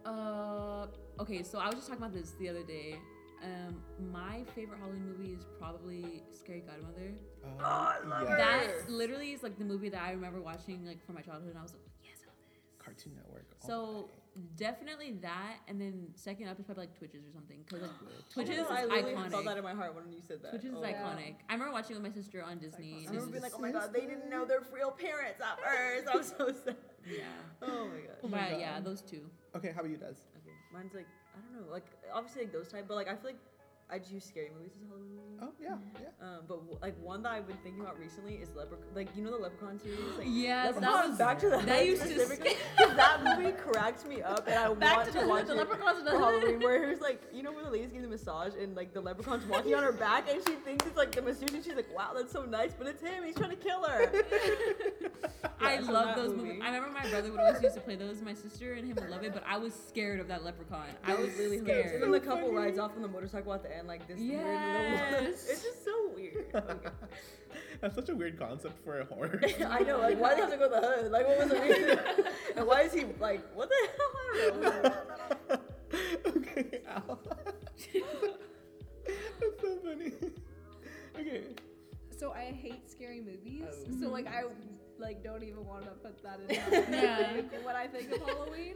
Uh, 0.05 0.87
okay, 1.19 1.43
so 1.43 1.59
I 1.59 1.65
was 1.65 1.75
just 1.75 1.87
talking 1.89 2.01
about 2.01 2.13
this 2.13 2.31
the 2.39 2.47
other 2.47 2.63
day. 2.63 2.97
Um, 3.43 3.81
my 4.13 4.43
favorite 4.55 4.79
Halloween 4.79 5.05
movie 5.05 5.33
is 5.33 5.45
probably 5.59 6.23
Scary 6.31 6.61
Godmother. 6.65 7.11
Oh, 7.59 7.63
I 7.63 7.97
love 8.07 8.27
her. 8.29 8.37
That 8.37 8.89
literally 8.89 9.33
is 9.33 9.43
like 9.43 9.57
the 9.59 9.65
movie 9.65 9.89
that 9.89 10.01
I 10.01 10.11
remember 10.11 10.41
watching 10.41 10.85
like 10.85 11.05
from 11.05 11.15
my 11.15 11.21
childhood, 11.21 11.49
and 11.49 11.59
I 11.59 11.63
was 11.63 11.73
like, 11.73 11.81
yes, 12.01 12.19
I 12.23 12.27
love 12.29 12.37
this. 12.53 12.61
Cartoon 12.83 13.13
Network. 13.17 13.45
So 13.59 13.75
the 13.75 14.01
way. 14.03 14.07
Definitely 14.57 15.13
that, 15.21 15.57
and 15.67 15.79
then 15.79 16.07
second 16.15 16.47
up 16.47 16.59
is 16.59 16.65
probably 16.65 16.83
like 16.83 16.97
Twitches 16.97 17.23
or 17.25 17.31
something, 17.33 17.59
because 17.65 17.81
like 17.83 17.91
Twitches. 18.29 18.55
Twitches 18.55 18.65
is 18.65 18.71
I 18.71 18.85
literally 18.85 19.13
iconic. 19.15 19.31
felt 19.31 19.45
that 19.45 19.57
in 19.57 19.63
my 19.63 19.73
heart 19.73 19.95
when 19.95 20.11
you 20.11 20.19
said 20.27 20.41
that. 20.43 20.49
Twitches 20.51 20.71
is 20.71 20.77
Oh. 20.77 20.83
Yeah. 20.83 20.93
iconic. 20.93 21.35
I 21.49 21.53
remember 21.53 21.73
watching 21.73 21.95
it 21.95 22.01
with 22.01 22.11
my 22.11 22.15
sister 22.21 22.43
on 22.43 22.57
Disney. 22.57 22.93
I 22.93 22.97
and 22.97 23.09
remember 23.11 23.31
being 23.31 23.43
like, 23.43 23.53
oh 23.55 23.59
my 23.61 23.71
god, 23.71 23.93
they 23.93 24.01
didn't 24.01 24.29
know 24.29 24.45
their 24.45 24.61
real 24.73 24.91
parents 24.91 25.41
at 25.41 25.59
first. 25.63 26.07
I 26.13 26.17
was 26.17 26.33
so 26.37 26.51
sad. 26.65 26.75
yeah. 27.09 27.23
Oh 27.61 27.85
my 27.87 28.01
god. 28.01 28.17
Oh 28.23 28.27
my 28.27 28.37
but 28.39 28.49
God. 28.51 28.59
yeah, 28.59 28.79
those 28.79 29.01
two. 29.01 29.21
Okay, 29.55 29.71
how 29.73 29.79
about 29.81 29.89
you, 29.91 29.97
Des? 29.97 30.05
Okay, 30.07 30.55
mine's 30.73 30.93
like 30.93 31.07
I 31.35 31.39
don't 31.55 31.65
know, 31.67 31.71
like 31.71 31.85
obviously 32.13 32.43
like 32.43 32.53
those 32.53 32.67
type, 32.67 32.85
but 32.87 32.95
like 32.95 33.07
I 33.07 33.15
feel 33.15 33.31
like 33.31 33.39
I 33.89 33.99
just 33.99 34.11
use 34.11 34.25
scary 34.25 34.49
movies 34.57 34.71
as 34.81 34.87
Halloween 34.89 35.11
movies. 35.15 35.39
Oh 35.41 35.51
yeah, 35.61 35.75
yeah. 36.01 36.07
Um, 36.25 36.39
but 36.47 36.57
w- 36.57 36.77
like 36.81 36.95
one 37.03 37.21
that 37.23 37.33
I've 37.33 37.47
been 37.47 37.57
thinking 37.57 37.81
about 37.81 37.99
recently 37.99 38.35
is 38.35 38.49
Leprechaun. 38.55 38.87
Like 38.95 39.09
you 39.15 39.23
know 39.23 39.29
the 39.31 39.37
Leprechaun 39.37 39.79
series. 39.79 39.99
Like, 40.17 40.25
Yes, 40.27 40.73
Leprechaun 40.73 40.81
that 41.01 41.09
was 41.09 41.17
Back 41.19 41.39
to 41.39 41.49
the 41.51 41.57
that 41.57 41.85
used 41.85 42.01
to 42.01 42.07
specifically. 42.09 42.55
scare- 42.75 42.95
that 42.95 43.23
movie 43.23 43.51
cracked 43.51 44.07
me 44.07 44.21
up, 44.23 44.47
and 44.47 44.55
I 44.55 44.73
Back 44.73 44.95
want 44.95 45.07
to 45.07 45.13
to, 45.13 45.19
the- 45.19 45.27
watch 45.27 45.45
the 45.47 45.53
it 45.53 45.57
leprechauns 45.57 45.99
for 45.99 46.05
doesn't- 46.05 46.19
Halloween. 46.19 46.59
Where 46.61 46.89
he's 46.89 46.99
like, 47.01 47.21
you 47.31 47.43
know, 47.43 47.51
where 47.51 47.63
the 47.63 47.69
lady's 47.69 47.87
getting 47.89 48.01
the 48.01 48.07
massage, 48.07 48.53
and 48.59 48.75
like 48.75 48.91
the 48.93 49.01
leprechaun's 49.01 49.45
walking 49.45 49.75
on 49.75 49.83
her 49.83 49.91
back, 50.07 50.31
and 50.31 50.41
she 50.47 50.55
thinks 50.55 50.85
it's 50.87 50.97
like 50.97 51.11
the 51.11 51.21
masseuse, 51.21 51.51
and 51.53 51.63
she's 51.63 51.75
like, 51.75 51.93
"Wow, 51.95 52.11
that's 52.15 52.31
so 52.31 52.43
nice," 52.43 52.71
but 52.75 52.87
it's 52.87 53.01
him. 53.03 53.23
He's 53.23 53.35
trying 53.35 53.51
to 53.51 53.55
kill 53.55 53.83
her. 53.83 54.11
I 55.59 55.75
Yeah, 55.75 55.83
so 55.83 55.91
love 55.91 56.15
those 56.15 56.31
movie. 56.35 56.47
movies. 56.49 56.61
I 56.63 56.75
remember 56.75 56.97
my 57.03 57.09
brother 57.09 57.31
would 57.31 57.39
always 57.39 57.61
used 57.61 57.75
to 57.75 57.81
play 57.81 57.95
those. 57.95 58.21
My 58.21 58.33
sister 58.33 58.73
and 58.73 58.87
him 58.87 58.95
would 58.95 59.09
love 59.09 59.23
it, 59.23 59.33
but 59.33 59.43
I 59.47 59.57
was 59.57 59.73
scared 59.73 60.19
of 60.19 60.27
that 60.29 60.43
leprechaun. 60.43 60.85
I 61.03 61.11
That 61.11 61.19
was 61.19 61.29
really 61.37 61.59
scared. 61.59 61.67
hilarious. 61.85 61.93
And 61.93 62.03
then 62.03 62.11
the 62.11 62.19
couple 62.19 62.51
rides 62.51 62.79
off 62.79 62.91
on 62.95 63.01
the 63.01 63.07
motorcycle 63.07 63.53
at 63.53 63.61
the 63.63 63.69
end, 63.69 63.74
like 63.83 64.07
this 64.07 64.19
weird 64.19 64.37
little. 64.45 64.51
Yes. 64.51 65.47
It's 65.49 65.63
just 65.63 65.83
so 65.85 66.11
weird. 66.15 66.45
Okay. 66.55 66.89
That's 67.81 67.95
such 67.95 68.09
a 68.09 68.15
weird 68.15 68.37
concept 68.39 68.83
for 68.83 68.99
a 68.99 69.05
horror. 69.05 69.39
I 69.69 69.79
know, 69.83 69.99
like, 69.99 70.19
why 70.19 70.35
do 70.35 70.35
they 70.35 70.41
have 70.41 70.51
to 70.51 70.57
go 70.57 70.69
to 70.69 70.81
the 70.81 70.87
hood? 70.87 71.11
Like, 71.11 71.27
what 71.27 71.39
was 71.39 71.49
the 71.49 71.59
reason? 71.61 71.99
and 72.57 72.67
why 72.67 72.81
is 72.81 72.93
he 72.93 73.05
like, 73.19 73.41
what 73.53 73.69
the 73.69 73.87
hell? 73.97 74.11
I 74.33 74.49
don't 74.49 74.61
know. 74.61 76.37
okay, 76.37 76.81
Al. 76.87 77.19
That's 79.03 79.61
so 79.61 79.77
funny. 79.83 80.11
Okay. 81.19 81.43
So 82.17 82.31
I 82.31 82.45
hate 82.45 82.89
scary 82.89 83.21
movies. 83.21 83.63
Oh. 83.69 84.01
So 84.01 84.09
like 84.09 84.27
I 84.27 84.43
like 84.97 85.23
don't 85.23 85.43
even 85.43 85.65
want 85.65 85.83
to 85.83 85.91
put 85.91 86.21
that 86.23 86.39
in 86.39 86.47
my 86.91 86.97
Yeah. 87.01 87.31
like, 87.35 87.65
when 87.65 87.75
I 87.75 87.87
think 87.87 88.11
of 88.11 88.21
Halloween. 88.21 88.75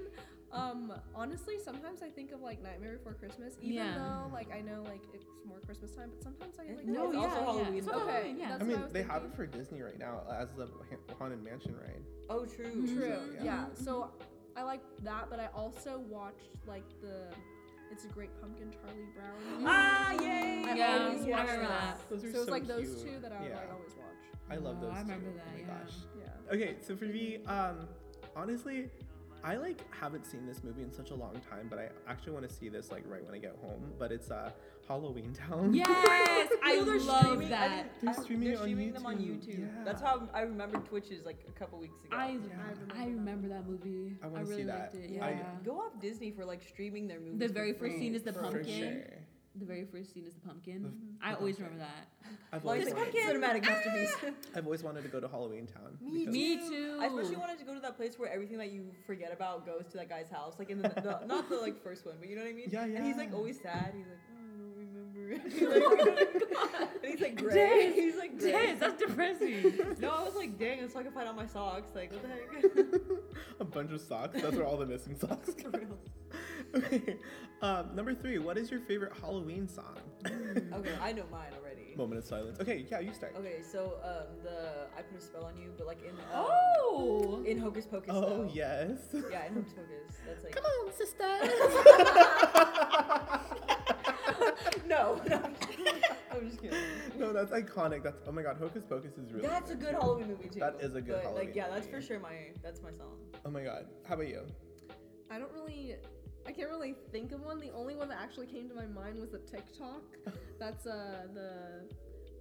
Um, 0.51 0.91
honestly, 1.13 1.55
sometimes 1.63 2.01
I 2.01 2.09
think 2.09 2.31
of 2.31 2.41
like 2.41 2.61
Nightmare 2.63 2.93
Before 2.97 3.13
Christmas, 3.13 3.53
even 3.61 3.75
Yeah. 3.75 3.95
though 3.97 4.33
like 4.33 4.51
I 4.51 4.61
know 4.61 4.81
like 4.83 5.01
it's 5.13 5.25
more 5.45 5.59
Christmas 5.59 5.91
time, 5.91 6.09
but 6.09 6.23
sometimes 6.23 6.55
I 6.59 6.73
like 6.73 6.85
No, 6.85 7.05
it's 7.11 7.13
yeah, 7.13 7.19
also 7.23 7.39
yeah. 7.39 7.45
Halloween. 7.45 7.77
It's 7.77 7.87
Okay, 7.87 8.35
yeah. 8.37 8.49
that's 8.49 8.61
I 8.63 8.65
mean, 8.65 8.81
was 8.81 8.91
they 8.91 9.03
have 9.03 9.23
it 9.23 9.33
for 9.35 9.45
Disney 9.45 9.81
right 9.81 9.99
now 9.99 10.21
as 10.35 10.49
the 10.57 10.67
Haunted 11.19 11.43
Mansion 11.43 11.75
ride. 11.77 12.01
Oh, 12.29 12.45
true. 12.45 12.87
True. 12.95 13.19
Yeah. 13.35 13.43
Yeah. 13.43 13.65
So 13.75 14.09
I 14.57 14.63
like 14.63 14.81
that, 15.03 15.29
but 15.29 15.39
I 15.39 15.47
also 15.55 15.99
watched 16.09 16.49
like 16.67 16.83
the 17.01 17.25
It's 17.91 18.05
a 18.05 18.07
Great 18.07 18.29
Pumpkin 18.41 18.71
Charlie 18.71 19.07
Brown. 19.15 19.63
Ah, 19.65 20.13
yay! 20.13 20.63
I 20.67 20.73
Yeah, 20.75 20.99
always 21.05 21.25
I 21.25 21.29
watch 21.29 21.39
remember 21.41 21.61
that. 21.67 21.97
that. 21.99 22.09
Those 22.09 22.23
are 22.23 22.31
So 22.31 22.37
it's 22.37 22.45
so 22.45 22.51
like 22.51 22.67
those 22.67 23.03
two 23.03 23.19
that 23.21 23.31
I 23.31 23.39
would 23.41 23.49
Yeah. 23.49 23.55
like 23.57 23.71
always 23.71 23.95
watch. 23.97 24.23
I 24.49 24.55
love 24.55 24.77
Oh, 24.79 24.85
those. 24.87 24.95
I 24.97 25.01
remember 25.01 25.29
two. 25.29 25.37
that, 25.37 25.45
Oh 25.47 25.53
my 25.53 25.59
yeah. 25.59 25.79
gosh. 25.85 25.95
Yeah. 26.17 26.53
Okay, 26.55 26.75
so 26.81 26.95
for 26.95 27.05
me, 27.05 27.37
um, 27.45 27.87
honestly, 28.35 28.89
I 29.43 29.55
like 29.55 29.81
haven't 29.93 30.25
seen 30.25 30.45
this 30.45 30.63
movie 30.63 30.81
in 30.81 30.91
such 30.91 31.11
a 31.11 31.15
long 31.15 31.33
time, 31.49 31.67
but 31.69 31.79
I 31.79 31.89
actually 32.07 32.33
want 32.33 32.47
to 32.47 32.53
see 32.53 32.67
this 32.69 32.91
like 32.91 33.03
right 33.07 33.23
when 33.25 33.33
I 33.33 33.37
get 33.37 33.55
home. 33.61 33.81
But 33.97 34.11
it's 34.11 34.29
uh 34.31 34.51
Halloween 34.87 35.33
Town. 35.33 35.73
Yes, 35.73 35.87
I 36.63 36.75
know 36.77 36.83
they're 36.83 36.99
love 36.99 37.19
streaming- 37.25 37.49
that. 37.49 37.69
didn't- 38.01 38.15
They're 38.15 38.23
streaming 38.23 38.43
they're 38.49 38.53
it 38.53 38.57
on 38.57 38.63
streaming 38.63 38.93
them 38.93 39.05
on 39.05 39.17
YouTube. 39.17 39.47
YouTube. 39.47 39.59
Yeah. 39.77 39.83
That's 39.85 40.01
how 40.01 40.27
I 40.33 40.41
remember 40.41 40.79
Twitches 40.79 41.25
like 41.25 41.45
a 41.47 41.51
couple 41.57 41.79
weeks 41.79 42.03
ago. 42.03 42.17
I 42.17 42.31
Yeah. 42.31 42.97
I 42.99 43.05
remember 43.05 43.47
that 43.49 43.67
movie. 43.67 44.17
I 44.21 44.25
I, 44.25 44.29
wanna 44.29 44.45
see 44.45 44.51
really 44.51 44.63
that. 44.65 44.79
liked 44.79 44.95
it. 44.95 45.09
yeah, 45.11 45.29
Yeah. 45.29 45.43
I- 45.61 45.63
go 45.63 45.79
off 45.79 45.99
Disney 46.01 46.31
for 46.31 46.43
like 46.43 46.61
streaming 46.67 47.07
their 47.07 47.19
movies. 47.19 47.39
The 47.39 47.47
very 47.47 47.73
first 47.73 47.97
scene 47.97 48.15
is 48.15 48.23
the 48.23 48.33
for- 48.33 48.39
For 48.43 48.51
pumpkin. 48.51 49.03
Sure. 49.59 49.67
The 49.67 49.73
very 49.73 49.85
first 49.85 50.13
scene 50.13 50.25
is 50.25 50.33
the 50.33 50.39
pumpkin. 50.41 50.83
The- 50.83 50.89
mm-hmm. 50.89 51.21
I 51.23 51.31
the 51.31 51.37
always 51.39 51.55
pumpkin. 51.57 51.77
remember 51.77 51.91
that. 51.93 52.07
I've 52.51 52.65
Like 52.65 52.79
always, 52.81 52.89
the 52.89 52.95
wanted, 52.95 53.13
pumpkin 53.13 53.41
cinematic 53.41 53.65
ah! 53.65 53.69
masterpiece. 53.69 54.15
I've 54.55 54.65
always 54.65 54.83
wanted 54.83 55.03
to 55.03 55.09
go 55.09 55.19
to 55.19 55.27
Halloween 55.27 55.67
Town. 55.67 55.97
Me 56.01 56.19
because- 56.19 56.33
Me 56.33 56.57
too. 56.69 56.97
I 57.01 57.05
especially 57.07 57.35
wanted 57.37 57.59
to 57.59 57.65
go 57.65 57.73
to 57.73 57.79
that 57.81 57.95
place 57.97 58.17
where 58.17 58.29
everything 58.31 58.57
that 58.57 58.71
you 58.71 58.91
forget 59.05 59.31
about 59.33 59.65
goes 59.65 59.85
to 59.91 59.97
that 59.97 60.09
guy's 60.09 60.29
house, 60.29 60.55
like 60.59 60.69
in 60.69 60.81
the, 60.81 60.89
the 60.89 61.25
not 61.27 61.49
the 61.49 61.57
like 61.57 61.81
first 61.83 62.05
one, 62.05 62.15
but 62.19 62.29
you 62.29 62.35
know 62.35 62.43
what 62.43 62.49
I 62.49 62.53
mean. 62.53 62.69
Yeah, 62.71 62.85
yeah. 62.85 62.97
And 62.97 63.05
he's 63.05 63.17
like 63.17 63.33
always 63.33 63.59
sad. 63.61 63.93
He's 63.95 64.05
like, 64.07 64.17
oh, 64.31 64.48
I 65.35 65.37
don't 65.37 67.01
he's 67.03 67.03
like, 67.03 67.03
and 67.03 67.11
he's 67.11 67.21
like 67.21 67.35
gray. 67.37 67.53
Dang. 67.53 67.93
He's 67.93 68.15
like 68.15 68.39
gray. 68.39 68.51
Yes, 68.51 68.79
that's 68.79 68.99
depressing. 69.01 69.73
No, 69.99 70.09
I 70.09 70.23
was 70.23 70.35
like, 70.35 70.57
dang, 70.57 70.79
it's 70.79 70.93
so 70.93 70.99
I 70.99 71.03
can 71.03 71.11
find 71.11 71.27
out 71.27 71.35
my 71.35 71.45
socks. 71.45 71.91
Like, 71.95 72.11
what 72.13 72.21
the 72.23 72.29
heck? 72.29 73.01
a 73.59 73.65
bunch 73.65 73.91
of 73.91 73.99
socks. 74.01 74.41
That's 74.41 74.55
where 74.55 74.65
all 74.65 74.77
the 74.77 74.85
missing 74.85 75.15
socks 75.17 75.53
go. 75.63 75.71
okay. 76.75 77.17
Um, 77.61 77.89
number 77.95 78.13
three. 78.13 78.37
What 78.39 78.57
is 78.57 78.71
your 78.71 78.79
favorite 78.81 79.11
Halloween 79.21 79.67
song? 79.67 79.97
okay, 80.25 80.93
I 81.01 81.11
know 81.11 81.25
mine 81.31 81.51
already. 81.59 81.93
Moment 81.97 82.19
of 82.19 82.25
silence. 82.25 82.59
Okay, 82.61 82.85
yeah, 82.89 82.99
you 82.99 83.11
start. 83.13 83.35
Okay, 83.37 83.61
so 83.61 83.95
um, 84.03 84.27
the 84.43 84.87
I 84.97 85.01
put 85.01 85.17
a 85.17 85.21
spell 85.21 85.43
on 85.43 85.57
you, 85.57 85.73
but 85.77 85.85
like 85.87 86.01
in 86.03 86.11
um, 86.11 86.45
Oh. 86.45 87.43
in 87.45 87.57
Hocus 87.57 87.85
Pocus. 87.85 88.11
Oh 88.13 88.21
though. 88.21 88.49
yes. 88.53 88.99
Yeah, 89.31 89.45
in 89.47 89.53
Hocus 89.55 89.73
Pocus. 89.73 90.17
That's 90.25 90.43
like 90.43 90.55
Come 90.55 90.65
on, 90.65 90.91
sister. 90.93 91.27
No, 94.89 95.21
no. 95.29 95.41
I'm 96.31 96.49
just 96.49 96.61
kidding. 96.61 96.77
no, 97.17 97.31
that's 97.31 97.51
iconic. 97.51 98.03
That's 98.03 98.17
oh 98.27 98.31
my 98.31 98.41
god, 98.41 98.57
Hocus 98.57 98.83
Pocus 98.83 99.17
is 99.17 99.31
really. 99.31 99.47
That's 99.47 99.71
a 99.71 99.75
good 99.75 99.93
Halloween 99.93 100.27
movie 100.27 100.49
too. 100.49 100.59
That 100.59 100.75
is 100.81 100.95
a 100.95 101.01
good 101.01 101.15
but, 101.15 101.23
Halloween 101.23 101.45
Like 101.47 101.55
yeah, 101.55 101.69
that's 101.69 101.87
for 101.87 102.01
sure 102.01 102.19
my 102.19 102.35
that's 102.63 102.81
my 102.81 102.91
song. 102.91 103.17
Oh 103.45 103.49
my 103.49 103.63
god. 103.63 103.85
How 104.07 104.15
about 104.15 104.27
you? 104.27 104.41
I 105.31 105.37
don't 105.39 105.51
really. 105.53 105.95
I 106.47 106.51
can't 106.51 106.69
really 106.69 106.95
think 107.11 107.31
of 107.31 107.41
one. 107.41 107.59
The 107.59 107.71
only 107.71 107.95
one 107.95 108.09
that 108.09 108.17
actually 108.21 108.47
came 108.47 108.67
to 108.69 108.75
my 108.75 108.87
mind 108.87 109.19
was 109.19 109.29
the 109.29 109.39
TikTok. 109.39 110.01
That's 110.59 110.87
uh 110.87 111.27
the 111.33 111.51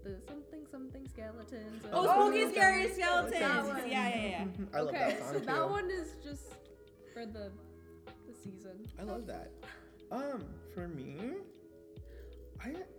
the 0.04 0.16
something 0.26 0.64
something 0.70 1.06
skeletons. 1.08 1.82
Oh, 1.92 2.06
Oh, 2.08 2.28
spooky, 2.30 2.44
okay. 2.44 2.52
scary 2.54 2.86
That 2.86 2.94
skeletons. 2.94 3.68
one. 3.68 3.90
Yeah, 3.90 4.08
yeah, 4.08 4.26
yeah. 4.26 4.44
I 4.74 4.80
love 4.80 4.88
okay, 4.94 4.98
that 4.98 5.18
song 5.18 5.32
so 5.34 5.38
too. 5.40 5.44
that 5.46 5.70
one 5.70 5.90
is 5.90 6.08
just 6.24 6.54
for 7.12 7.26
the 7.26 7.50
the 8.26 8.34
season. 8.42 8.86
I 8.98 9.02
love 9.02 9.26
that. 9.26 9.50
Um, 10.10 10.44
for 10.74 10.88
me, 10.88 11.18
I 11.20 11.57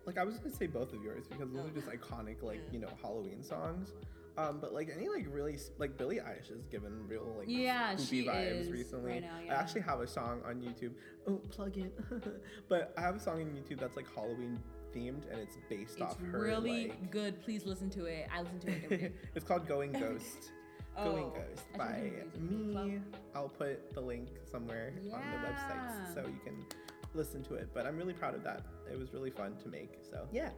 like 0.10 0.17
I 0.17 0.24
was 0.24 0.38
gonna 0.39 0.56
say 0.56 0.65
both 0.67 0.91
of 0.93 1.04
yours 1.04 1.26
because 1.30 1.52
those 1.54 1.65
are 1.67 1.69
just 1.69 1.88
iconic, 1.88 2.41
like 2.41 2.62
you 2.72 2.80
know, 2.80 2.89
Halloween 3.02 3.43
songs. 3.43 3.93
Um, 4.38 4.60
but 4.62 4.74
like 4.74 4.89
any 4.95 5.10
like 5.10 5.28
really 5.30 5.58
like 5.78 5.98
Billie 5.98 6.15
Eilish 6.17 6.48
has 6.50 6.65
given 6.72 7.08
real 7.08 7.36
like 7.38 7.48
Yeah, 7.50 7.95
she 7.98 8.26
vibes 8.26 8.62
is 8.62 8.69
recently. 8.72 9.12
right 9.12 9.22
now, 9.22 9.38
I 9.50 9.54
actually 9.54 9.82
have 9.82 10.00
a 10.00 10.08
song 10.08 10.41
on 10.48 10.62
YouTube. 10.62 10.93
Oh, 11.28 11.36
plug 11.50 11.78
in. 11.78 11.91
but 12.69 12.93
I 12.98 13.02
have 13.02 13.15
a 13.15 13.19
song 13.19 13.41
on 13.41 13.48
YouTube 13.50 13.80
that's 13.80 13.98
like 13.98 14.08
Halloween 14.15 14.58
themed 14.95 15.30
and 15.30 15.39
it's 15.39 15.58
based 15.69 15.93
It's 15.93 16.02
off 16.02 16.19
her. 16.32 16.39
really 16.39 16.88
like- 16.88 17.12
good. 17.12 17.41
Please 17.43 17.65
listen 17.65 17.89
to 17.91 18.06
it. 18.06 18.28
I 18.34 18.41
listen 18.41 18.60
to 18.62 18.67
it 18.72 18.84
every 18.86 18.98
day. 18.98 19.12
it's 19.36 19.45
called 19.45 19.67
Going 19.67 19.91
Ghost. 20.04 20.52
Going 20.95 21.26
Oh. 21.26 21.30
Ghost 21.36 21.65
by 21.78 22.12
should 22.17 22.34
do 22.34 22.39
music 22.56 22.76
as 22.78 22.86
me. 22.88 23.00
I'll 23.36 23.50
put 23.50 23.93
the 23.93 24.02
link 24.02 24.30
somewhere 24.50 24.93
on 25.13 25.22
the 25.32 25.48
website 25.48 26.13
so 26.13 26.22
you 26.22 26.39
can 26.45 26.65
listen 27.13 27.43
to 27.43 27.56
it. 27.56 27.69
But 27.74 27.86
I'm 27.86 27.98
really 27.98 28.13
proud 28.13 28.36
of 28.36 28.43
that. 28.43 28.65
It 28.91 28.98
was 28.98 29.13
really 29.13 29.32
fun 29.32 29.56
to 29.63 29.69
make. 29.69 30.00
So 30.10 30.28
yeah. 30.32 30.50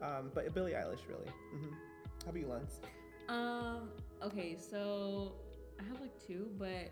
Um, 0.00 0.30
but 0.34 0.52
Billie 0.54 0.72
Eilish 0.72 1.00
really. 1.08 1.30
hmm 1.52 1.72
How 2.24 2.30
about 2.30 2.40
you, 2.40 2.46
Lens? 2.48 2.80
Um. 3.28 3.90
Okay, 4.22 4.56
so 4.58 5.32
I 5.80 5.84
have 5.84 6.00
like 6.00 6.26
two, 6.26 6.48
but 6.58 6.90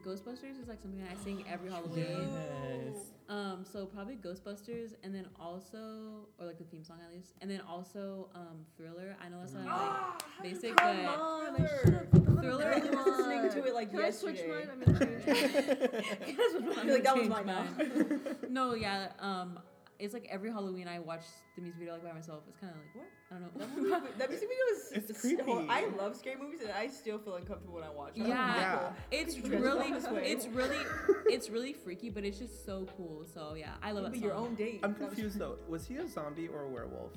Ghostbusters 0.00 0.60
is 0.60 0.68
like 0.68 0.80
something 0.80 1.00
that 1.00 1.10
I 1.10 1.22
sing 1.22 1.44
every 1.50 1.70
Halloween. 1.74 2.30
Yes. 2.34 3.12
Um. 3.28 3.64
So 3.70 3.86
probably 3.86 4.16
Ghostbusters, 4.16 4.94
and 5.02 5.14
then 5.14 5.26
also, 5.38 6.26
or 6.38 6.46
like 6.46 6.58
the 6.58 6.64
theme 6.64 6.84
song 6.84 6.98
at 7.06 7.14
least, 7.14 7.32
and 7.40 7.50
then 7.50 7.60
also 7.68 8.28
um 8.34 8.64
Thriller. 8.76 9.16
I 9.24 9.28
know 9.28 9.40
that's 9.40 9.52
not 9.54 9.66
like 9.66 10.22
basic, 10.42 10.76
but 10.76 10.84
on, 10.84 11.56
I 11.56 11.68
should 11.84 11.94
have 11.94 12.10
put 12.10 12.24
that 12.24 12.30
on 12.30 12.42
Thriller? 12.42 12.72
I 12.74 12.78
was 12.78 13.06
listening 13.06 13.62
to 13.62 13.68
it 13.68 13.74
like 13.74 13.90
Can 13.90 14.00
I 14.00 14.10
switch 14.10 14.40
mine? 14.48 14.68
I'm 14.72 14.80
gonna 14.98 14.98
change 14.98 15.26
mine. 15.26 16.74
I 16.78 16.84
feel 16.84 16.94
like 16.94 17.04
that 17.04 17.16
was 17.16 17.28
mine 17.28 17.46
now. 17.46 17.66
no, 18.48 18.74
yeah. 18.74 19.08
Um. 19.20 19.58
It's 19.98 20.12
like 20.14 20.26
every 20.30 20.50
Halloween 20.50 20.88
I 20.88 20.98
watch 20.98 21.22
the 21.54 21.62
music 21.62 21.78
video 21.78 21.94
like 21.94 22.02
by 22.04 22.12
myself. 22.12 22.42
It's 22.48 22.56
kind 22.58 22.72
of 22.72 22.78
like 22.78 22.94
What? 22.94 23.06
I 23.30 23.34
don't 23.40 23.58
That, 23.58 23.76
know. 23.76 24.00
movie, 24.00 24.12
that 24.18 24.28
music 24.30 24.48
video 24.48 24.64
is 24.76 24.92
It's 24.92 25.10
it's 25.10 25.20
creepy. 25.20 25.42
so- 25.44 25.66
I 25.68 25.86
love 25.96 26.16
scary 26.16 26.40
movies 26.40 26.60
and 26.62 26.70
I 26.72 26.88
still 26.88 27.18
feel 27.18 27.36
uncomfortable 27.36 27.74
when 27.74 27.84
I 27.84 27.90
watch 27.90 28.16
it. 28.16 28.26
Yeah, 28.26 28.56
Yeah. 28.56 28.92
it's 29.12 29.34
Could 29.36 29.44
you 29.46 29.50
guys 29.52 29.60
really, 29.62 29.88
go 29.90 29.94
this 30.00 30.08
way? 30.10 30.22
it's 30.26 30.46
really, 30.48 30.78
it's 31.26 31.50
really 31.50 31.72
freaky, 31.72 32.10
but 32.10 32.24
it's 32.24 32.38
just 32.38 32.66
so 32.66 32.86
cool. 32.96 33.24
So 33.32 33.54
yeah, 33.56 33.74
I 33.82 33.92
love 33.92 33.98
It'll 33.98 34.10
that 34.10 34.12
be 34.12 34.18
your 34.18 34.34
own 34.34 34.54
date. 34.56 34.80
I'm 34.82 34.94
confused 34.94 35.38
though. 35.38 35.56
Was 35.68 35.86
he 35.86 35.96
a 35.96 36.08
zombie 36.08 36.48
or 36.48 36.62
a 36.64 36.68
werewolf? 36.68 37.12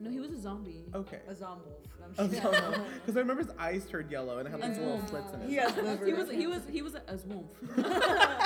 No, 0.00 0.08
he 0.10 0.20
was 0.20 0.30
a 0.30 0.38
zombie. 0.40 0.84
Okay. 0.94 1.18
A 1.28 1.34
zombie 1.34 1.64
wolf. 1.66 2.16
A 2.16 2.22
I'm 2.22 2.32
sure. 2.32 2.84
Because 3.00 3.16
I 3.16 3.18
remember 3.18 3.42
his 3.42 3.52
eyes 3.58 3.84
turned 3.84 4.08
yellow 4.12 4.38
and 4.38 4.46
it 4.46 4.52
had 4.52 4.62
these 4.70 4.78
little 4.78 5.04
slits 5.08 5.32
in 5.34 5.40
it. 5.42 5.48
He 5.50 5.56
has 5.56 5.74
liver. 5.74 6.06
He 6.06 6.12
was, 6.12 6.30
he 6.30 6.46
was, 6.46 6.62
he 6.70 6.82
was 6.82 6.94
a, 6.94 7.02
a 7.08 7.16
wolf. 7.26 7.46
Wolf. 7.76 7.76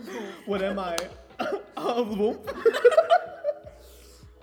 What 0.46 0.62
am 0.62 0.78
I? 0.78 0.96
a 1.76 2.02
wolf? 2.02 2.38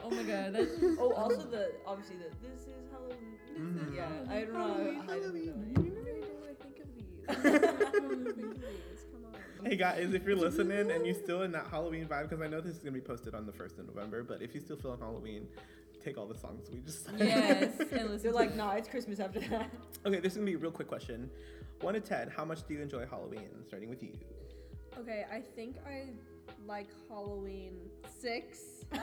oh 0.03 0.09
my 0.09 0.23
god, 0.23 0.53
that's 0.53 0.71
Oh, 0.99 1.13
also 1.13 1.43
the 1.43 1.71
obviously 1.85 2.17
the 2.17 2.29
this 2.47 2.61
is 2.61 2.67
Halloween. 2.91 3.37
Mhm. 3.57 3.95
Yeah, 3.95 4.07
I 4.29 4.41
don't 4.41 4.53
know. 4.53 4.63
I 5.13 5.19
don't 5.19 5.33
know. 5.33 5.53
Why 6.41 6.49
I 6.49 6.53
think 6.55 6.79
of 6.79 6.87
these? 6.95 7.15
Why 7.25 7.33
don't 7.33 8.27
I 8.27 8.31
think 8.31 8.45
of 8.45 8.61
these? 8.61 9.05
Come 9.11 9.25
on. 9.25 9.65
Hey 9.65 9.75
guys, 9.75 10.13
if 10.13 10.23
you're 10.25 10.35
listening 10.35 10.91
and 10.91 11.05
you're 11.05 11.15
still 11.15 11.43
in 11.43 11.51
that 11.53 11.67
Halloween 11.69 12.05
vibe, 12.07 12.29
because 12.29 12.41
I 12.41 12.47
know 12.47 12.61
this 12.61 12.73
is 12.73 12.79
gonna 12.79 12.91
be 12.91 13.01
posted 13.01 13.33
on 13.33 13.45
the 13.45 13.53
first 13.53 13.77
of 13.79 13.87
November, 13.87 14.23
but 14.23 14.41
if 14.41 14.53
you 14.53 14.61
still 14.61 14.77
feel 14.77 14.91
on 14.91 14.99
Halloween, 14.99 15.47
take 16.03 16.17
all 16.17 16.27
the 16.27 16.37
songs 16.37 16.69
we 16.71 16.79
just 16.79 17.05
said. 17.05 17.15
yes. 17.17 17.79
And 17.79 18.09
listen 18.09 18.19
They're 18.23 18.31
to 18.31 18.37
like, 18.37 18.49
it. 18.51 18.55
nah, 18.57 18.73
it's 18.73 18.89
Christmas 18.89 19.19
after 19.19 19.39
that. 19.39 19.69
Okay, 20.05 20.19
this 20.19 20.33
is 20.33 20.37
gonna 20.37 20.45
be 20.45 20.55
a 20.55 20.57
real 20.57 20.71
quick 20.71 20.87
question. 20.87 21.29
One 21.81 21.93
to 21.95 21.99
ten, 22.01 22.29
how 22.29 22.43
much 22.45 22.67
do 22.67 22.73
you 22.73 22.81
enjoy 22.81 23.05
Halloween? 23.05 23.49
Starting 23.67 23.89
with 23.89 24.03
you. 24.03 24.13
Okay, 24.99 25.25
I 25.31 25.41
think 25.55 25.77
I 25.87 26.05
like 26.67 26.87
Halloween 27.09 27.73
six 28.19 28.59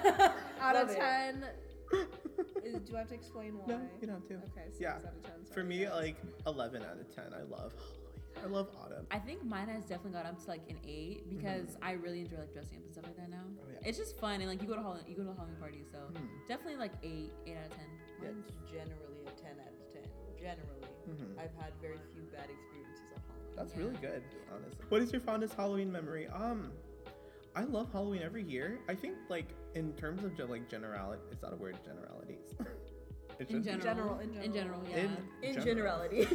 out 0.61 0.74
Love 0.74 0.88
of 0.88 0.90
it. 0.90 0.98
ten. 0.98 1.44
Is, 2.64 2.81
do 2.83 2.94
I 2.94 3.00
have 3.00 3.09
to 3.09 3.14
explain 3.14 3.59
why? 3.59 3.66
No, 3.66 3.81
you 4.00 4.07
don't 4.07 4.16
have 4.20 4.29
to. 4.29 4.35
Okay, 4.55 4.66
six 4.70 4.81
Yeah. 4.81 4.94
out 4.94 5.05
of 5.05 5.22
ten. 5.24 5.33
For 5.48 5.55
sorry, 5.55 5.66
me, 5.66 5.79
guys. 5.85 5.92
like 5.92 6.16
11 6.46 6.83
out 6.85 7.00
of 7.00 7.14
10. 7.14 7.24
I 7.35 7.42
love 7.42 7.74
Halloween. 7.74 8.07
I 8.42 8.46
love 8.46 8.68
autumn. 8.81 9.05
I 9.11 9.18
think 9.18 9.44
mine 9.44 9.68
has 9.68 9.83
definitely 9.85 10.12
got 10.12 10.24
up 10.24 10.38
to 10.44 10.48
like 10.48 10.62
an 10.70 10.79
eight 10.87 11.29
because 11.29 11.76
I 11.83 11.92
really 11.98 12.20
enjoy 12.20 12.38
like 12.38 12.53
dressing 12.55 12.79
up 12.79 12.85
and 12.85 12.92
stuff 12.94 13.05
like 13.11 13.16
that 13.18 13.29
now. 13.29 13.42
Mm-hmm. 13.42 13.66
Oh, 13.66 13.72
yeah. 13.83 13.88
It's 13.88 13.98
just 13.98 14.16
fun 14.22 14.40
and 14.40 14.46
like 14.48 14.62
you 14.62 14.68
go 14.68 14.76
to 14.76 14.83
Halloween, 14.83 15.03
you 15.11 15.16
go 15.18 15.24
to 15.24 15.31
a 15.31 15.35
Halloween 15.35 15.57
party, 15.59 15.83
so 15.90 15.98
Mhm. 16.14 16.24
definitely 16.46 16.76
like 16.79 16.92
eight, 17.03 17.33
eight 17.46 17.59
out 17.59 17.66
of 17.66 17.76
ten. 17.76 17.90
Mine's 18.22 18.46
generally 18.70 19.26
a 19.26 19.33
10 19.35 19.59
out 19.59 19.74
of 19.74 19.92
10. 19.92 20.03
Generally. 20.38 20.87
Mhm. 21.11 21.37
I've 21.42 21.53
had 21.59 21.74
very 21.83 21.98
few 22.14 22.22
bad 22.31 22.46
experiences 22.48 22.55
on 22.55 22.79
Halloween. 22.87 23.00
That's 23.57 23.72
Yeah. 23.74 23.79
really 23.85 23.96
good, 24.00 24.22
honestly. 24.55 24.85
What 24.88 25.03
is 25.03 25.12
your 25.12 25.20
fondest 25.20 25.55
Halloween 25.55 25.90
memory? 25.92 26.29
Um, 26.29 26.72
I 27.55 27.64
love 27.64 27.90
Halloween 27.92 28.22
every 28.22 28.42
year. 28.42 28.79
I 28.88 28.94
think 28.94 29.16
like 29.29 29.48
in 29.74 29.92
terms 29.94 30.22
of 30.24 30.38
like 30.50 30.68
generality, 30.68 31.22
is 31.33 31.38
that 31.40 31.53
a 31.53 31.57
word? 31.57 31.76
Generalities. 31.85 32.55
it 33.40 33.50
In 33.50 33.62
should 33.62 33.64
be. 33.64 33.70
general, 33.83 33.83
general, 33.83 34.18
in 34.20 34.42
in 34.42 34.53
general, 34.53 34.81
general. 34.83 35.12
yeah. 35.42 35.48
In 35.48 35.55
general. 35.55 35.64
generality. 35.64 36.29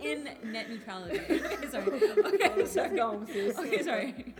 In, 0.00 0.24
net 0.52 0.68
neutrality. 0.70 1.18
okay, 1.18 1.68
sorry. 1.70 2.02
Okay, 2.34 2.66
sorry. 2.66 2.96
go, 2.96 3.24
sis. 3.32 3.58
Okay, 3.58 3.82
sorry. 3.82 4.34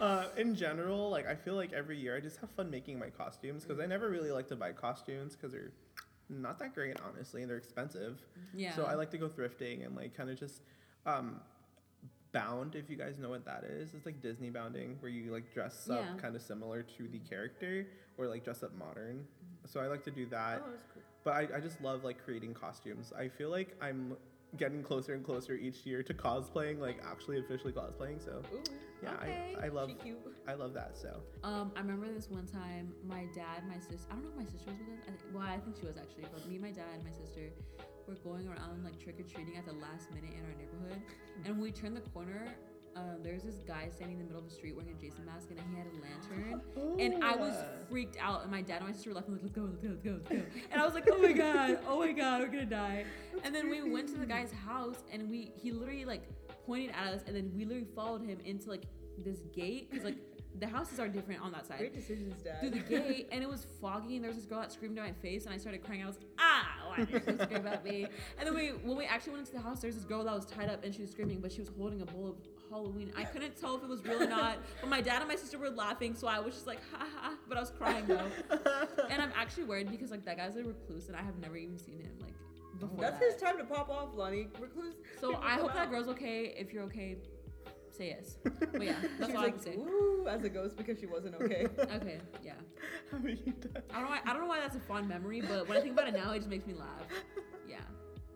Uh, 0.00 0.26
in 0.36 0.54
general, 0.54 1.10
like 1.10 1.26
I 1.26 1.34
feel 1.34 1.54
like 1.54 1.72
every 1.72 1.98
year 1.98 2.16
I 2.16 2.20
just 2.20 2.38
have 2.38 2.50
fun 2.50 2.70
making 2.70 2.98
my 2.98 3.10
costumes 3.10 3.64
because 3.64 3.80
I 3.80 3.86
never 3.86 4.08
really 4.10 4.30
like 4.30 4.46
to 4.48 4.56
buy 4.56 4.72
costumes 4.72 5.34
because 5.34 5.52
they're 5.52 5.72
not 6.28 6.58
that 6.58 6.74
great, 6.74 6.96
honestly, 7.06 7.42
and 7.42 7.50
they're 7.50 7.58
expensive. 7.58 8.20
Yeah. 8.54 8.74
So 8.74 8.84
I 8.84 8.94
like 8.94 9.10
to 9.12 9.18
go 9.18 9.28
thrifting 9.28 9.84
and 9.84 9.94
like 9.96 10.16
kind 10.16 10.30
of 10.30 10.38
just 10.38 10.62
um, 11.06 11.40
bound. 12.32 12.74
If 12.74 12.90
you 12.90 12.96
guys 12.96 13.18
know 13.18 13.30
what 13.30 13.44
that 13.44 13.64
is, 13.64 13.94
it's 13.94 14.06
like 14.06 14.20
Disney 14.20 14.50
bounding, 14.50 14.96
where 15.00 15.10
you 15.10 15.32
like 15.32 15.52
dress 15.52 15.88
up 15.90 16.00
Yeah. 16.00 16.20
kind 16.20 16.34
of 16.34 16.42
similar 16.42 16.82
to 16.82 17.08
the 17.08 17.18
character 17.20 17.86
or 18.18 18.26
like 18.26 18.44
dress 18.44 18.62
up 18.62 18.74
modern. 18.74 19.24
So 19.66 19.80
I 19.80 19.86
like 19.86 20.02
to 20.04 20.10
do 20.10 20.26
that. 20.26 20.62
Oh, 20.64 20.70
that's 20.70 20.86
cool. 20.92 21.02
But 21.24 21.32
I, 21.34 21.56
I 21.56 21.60
just 21.60 21.80
love 21.80 22.04
like 22.04 22.22
creating 22.24 22.54
costumes. 22.54 23.12
I 23.18 23.28
feel 23.28 23.48
like 23.50 23.76
I'm 23.80 24.16
getting 24.56 24.82
closer 24.82 25.14
and 25.14 25.24
closer 25.24 25.54
each 25.54 25.84
year 25.86 26.02
to 26.02 26.14
cosplaying, 26.14 26.78
like 26.80 27.00
actually 27.10 27.38
officially 27.40 27.72
cosplaying. 27.72 28.22
So 28.24 28.42
Ooh, 28.52 28.62
yeah, 29.04 29.14
Okay. 29.22 29.56
I, 29.60 29.66
I 29.66 29.68
love. 29.68 29.90
I 30.48 30.54
love 30.54 30.74
that. 30.74 30.96
So 30.96 31.20
Um, 31.42 31.72
I 31.76 31.80
remember 31.80 32.08
this 32.12 32.28
one 32.30 32.46
time, 32.46 32.92
my 33.06 33.24
dad, 33.34 33.62
my 33.68 33.78
sister, 33.78 34.08
I 34.10 34.14
don't 34.14 34.24
know 34.24 34.30
if 34.30 34.36
my 34.36 34.44
sister 34.50 34.70
was 34.70 34.78
with 34.80 34.88
us. 34.98 35.02
I 35.06 35.10
th- 35.10 35.32
well, 35.32 35.42
I 35.42 35.58
think 35.58 35.76
she 35.80 35.86
was 35.86 35.96
actually, 35.96 36.24
but 36.32 36.46
me, 36.48 36.58
my 36.58 36.70
dad, 36.70 36.90
and 36.94 37.04
my 37.04 37.12
sister 37.12 37.50
were 38.08 38.14
going 38.16 38.46
around 38.48 38.84
like 38.84 38.98
trick 39.02 39.18
or 39.20 39.22
treating 39.24 39.56
at 39.56 39.64
the 39.64 39.72
last 39.72 40.10
minute 40.12 40.30
in 40.36 40.44
our 40.44 40.56
neighborhood. 40.58 41.00
And 41.44 41.54
when 41.54 41.62
we 41.62 41.72
turned 41.72 41.96
the 41.96 42.02
corner, 42.10 42.46
um, 42.96 43.22
there's 43.24 43.42
this 43.42 43.56
guy 43.66 43.88
standing 43.92 44.18
in 44.20 44.22
the 44.22 44.24
middle 44.32 44.38
of 44.44 44.48
the 44.48 44.54
street 44.54 44.76
wearing 44.76 44.94
a 44.96 45.00
Jason 45.00 45.24
mask 45.24 45.48
and 45.50 45.58
he 45.58 45.76
had 45.76 45.86
a 45.86 45.96
lantern. 46.04 46.60
And 47.00 47.24
I 47.24 47.34
was 47.36 47.54
Oh. 47.56 47.64
freaked 47.90 48.16
out, 48.20 48.42
and 48.42 48.50
my 48.50 48.60
dad 48.62 48.78
and 48.78 48.86
my 48.86 48.92
sister 48.92 49.10
were 49.10 49.16
left 49.16 49.28
like, 49.28 49.40
let's 49.42 49.52
go, 49.54 49.62
let's 49.62 49.78
go, 49.80 49.88
let's 49.88 50.02
go, 50.02 50.10
let's 50.12 50.28
go. 50.28 50.42
And 50.70 50.80
I 50.80 50.84
was 50.84 50.94
like, 50.94 51.08
oh 51.10 51.18
my 51.18 51.32
god, 51.32 51.78
oh 51.88 51.98
my 51.98 52.12
god, 52.12 52.40
we're 52.42 52.48
gonna 52.48 52.66
die. 52.66 53.04
and 53.42 53.54
then 53.54 53.68
we 53.70 53.82
went 53.82 54.08
to 54.10 54.18
the 54.18 54.26
guy's 54.26 54.52
house, 54.52 55.02
and 55.12 55.28
we 55.30 55.52
he 55.56 55.72
literally 55.72 56.04
like 56.04 56.22
pointed 56.66 56.90
at 56.90 57.12
us, 57.14 57.22
and 57.26 57.34
then 57.36 57.50
we 57.54 57.64
literally 57.64 57.88
followed 57.94 58.22
him 58.22 58.38
into 58.44 58.70
like 58.70 58.84
this 59.24 59.40
gate 59.54 59.90
because 59.90 60.04
like 60.04 60.16
the 60.60 60.66
houses 60.66 61.00
are 61.00 61.08
different 61.08 61.40
on 61.42 61.50
that 61.50 61.66
side 61.66 61.78
Great 61.78 61.94
decisions, 61.94 62.40
Dad. 62.42 62.60
through 62.60 62.70
the 62.70 62.78
gate 62.78 63.28
and 63.32 63.42
it 63.42 63.48
was 63.48 63.66
foggy 63.80 64.14
and 64.14 64.24
there 64.24 64.30
was 64.30 64.36
this 64.36 64.46
girl 64.46 64.60
that 64.60 64.70
screamed 64.72 64.96
in 64.96 65.02
my 65.02 65.12
face 65.12 65.46
and 65.46 65.54
I 65.54 65.58
started 65.58 65.82
crying. 65.84 66.02
I 66.02 66.06
was 66.06 66.16
like, 66.16 66.26
ah, 66.38 66.66
why 66.88 67.04
did 67.04 67.10
you 67.10 67.38
scream 67.44 67.66
at 67.66 67.84
me? 67.84 68.06
And 68.38 68.46
then 68.46 68.54
we 68.54 68.68
when 68.68 68.96
we 68.96 69.04
actually 69.04 69.32
went 69.32 69.46
into 69.48 69.52
the 69.52 69.62
house, 69.62 69.80
there's 69.80 69.96
this 69.96 70.04
girl 70.04 70.22
that 70.24 70.34
was 70.34 70.46
tied 70.46 70.68
up 70.68 70.84
and 70.84 70.94
she 70.94 71.02
was 71.02 71.10
screaming, 71.10 71.40
but 71.40 71.50
she 71.52 71.60
was 71.60 71.70
holding 71.76 72.02
a 72.02 72.06
bowl 72.06 72.28
of 72.28 72.36
Halloween. 72.70 73.12
I 73.16 73.24
couldn't 73.24 73.60
tell 73.60 73.76
if 73.76 73.82
it 73.82 73.88
was 73.88 74.04
real 74.04 74.22
or 74.22 74.26
not, 74.28 74.58
but 74.80 74.88
my 74.90 75.00
dad 75.00 75.20
and 75.20 75.28
my 75.28 75.36
sister 75.36 75.58
were 75.58 75.70
laughing, 75.70 76.14
so 76.14 76.26
I 76.28 76.38
was 76.40 76.54
just 76.54 76.66
like, 76.66 76.80
ha 76.92 77.06
ha, 77.20 77.34
but 77.48 77.56
I 77.56 77.60
was 77.60 77.70
crying 77.70 78.06
though. 78.06 78.30
And 79.10 79.20
I'm 79.22 79.32
actually 79.36 79.64
worried 79.64 79.90
because 79.90 80.10
like 80.10 80.24
that 80.24 80.36
guy's 80.36 80.56
a 80.56 80.62
recluse 80.64 81.08
and 81.08 81.16
I 81.16 81.22
have 81.22 81.38
never 81.38 81.56
even 81.56 81.78
seen 81.78 82.00
him 82.00 82.12
like 82.20 82.34
before. 82.78 83.00
That's 83.00 83.18
that. 83.18 83.32
his 83.32 83.40
time 83.40 83.58
to 83.58 83.64
pop 83.64 83.88
off, 83.88 84.10
Lonnie. 84.14 84.48
Recluse. 84.60 84.94
So 85.20 85.36
I 85.42 85.52
hope 85.52 85.74
that 85.74 85.90
girl's 85.90 86.08
okay. 86.08 86.54
If 86.56 86.72
you're 86.72 86.84
okay, 86.84 87.16
say 87.90 88.08
yes. 88.08 88.38
But 88.72 88.82
yeah, 88.82 88.94
that's 89.18 89.30
She's 89.30 89.36
all 89.36 89.42
I 89.42 89.44
like, 89.44 89.54
can 89.54 89.62
say. 89.62 89.76
ooh, 89.76 90.26
as 90.28 90.44
a 90.44 90.48
ghost 90.48 90.76
because 90.76 90.98
she 90.98 91.06
wasn't 91.06 91.36
okay. 91.36 91.66
Okay, 91.78 92.18
yeah. 92.42 92.52
How 93.10 93.18
are 93.18 93.28
you 93.28 93.36
done? 93.60 93.82
I 93.90 93.94
don't 93.94 94.04
know. 94.04 94.08
Why, 94.10 94.20
I 94.24 94.32
don't 94.32 94.42
know 94.42 94.48
why 94.48 94.60
that's 94.60 94.76
a 94.76 94.80
fond 94.80 95.08
memory, 95.08 95.40
but 95.40 95.68
when 95.68 95.78
I 95.78 95.80
think 95.80 95.92
about 95.92 96.08
it 96.08 96.14
now, 96.14 96.32
it 96.32 96.38
just 96.38 96.50
makes 96.50 96.66
me 96.66 96.74
laugh. 96.74 97.06
Yeah. 97.68 97.78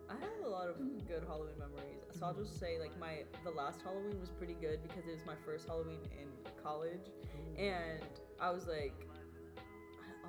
I 0.09 0.13
have 0.13 0.45
a 0.45 0.49
lot 0.49 0.67
of 0.69 0.77
good 1.07 1.23
Halloween 1.27 1.57
memories. 1.59 1.99
So 2.17 2.25
I'll 2.25 2.33
just 2.33 2.59
say 2.59 2.79
like 2.79 2.97
my 2.99 3.23
the 3.43 3.51
last 3.51 3.81
Halloween 3.81 4.19
was 4.19 4.29
pretty 4.29 4.55
good 4.59 4.81
because 4.81 5.05
it 5.07 5.11
was 5.11 5.25
my 5.25 5.35
first 5.45 5.67
Halloween 5.67 5.99
in 6.19 6.27
college, 6.63 7.11
and 7.57 8.01
I 8.41 8.49
was 8.49 8.67
like, 8.67 8.93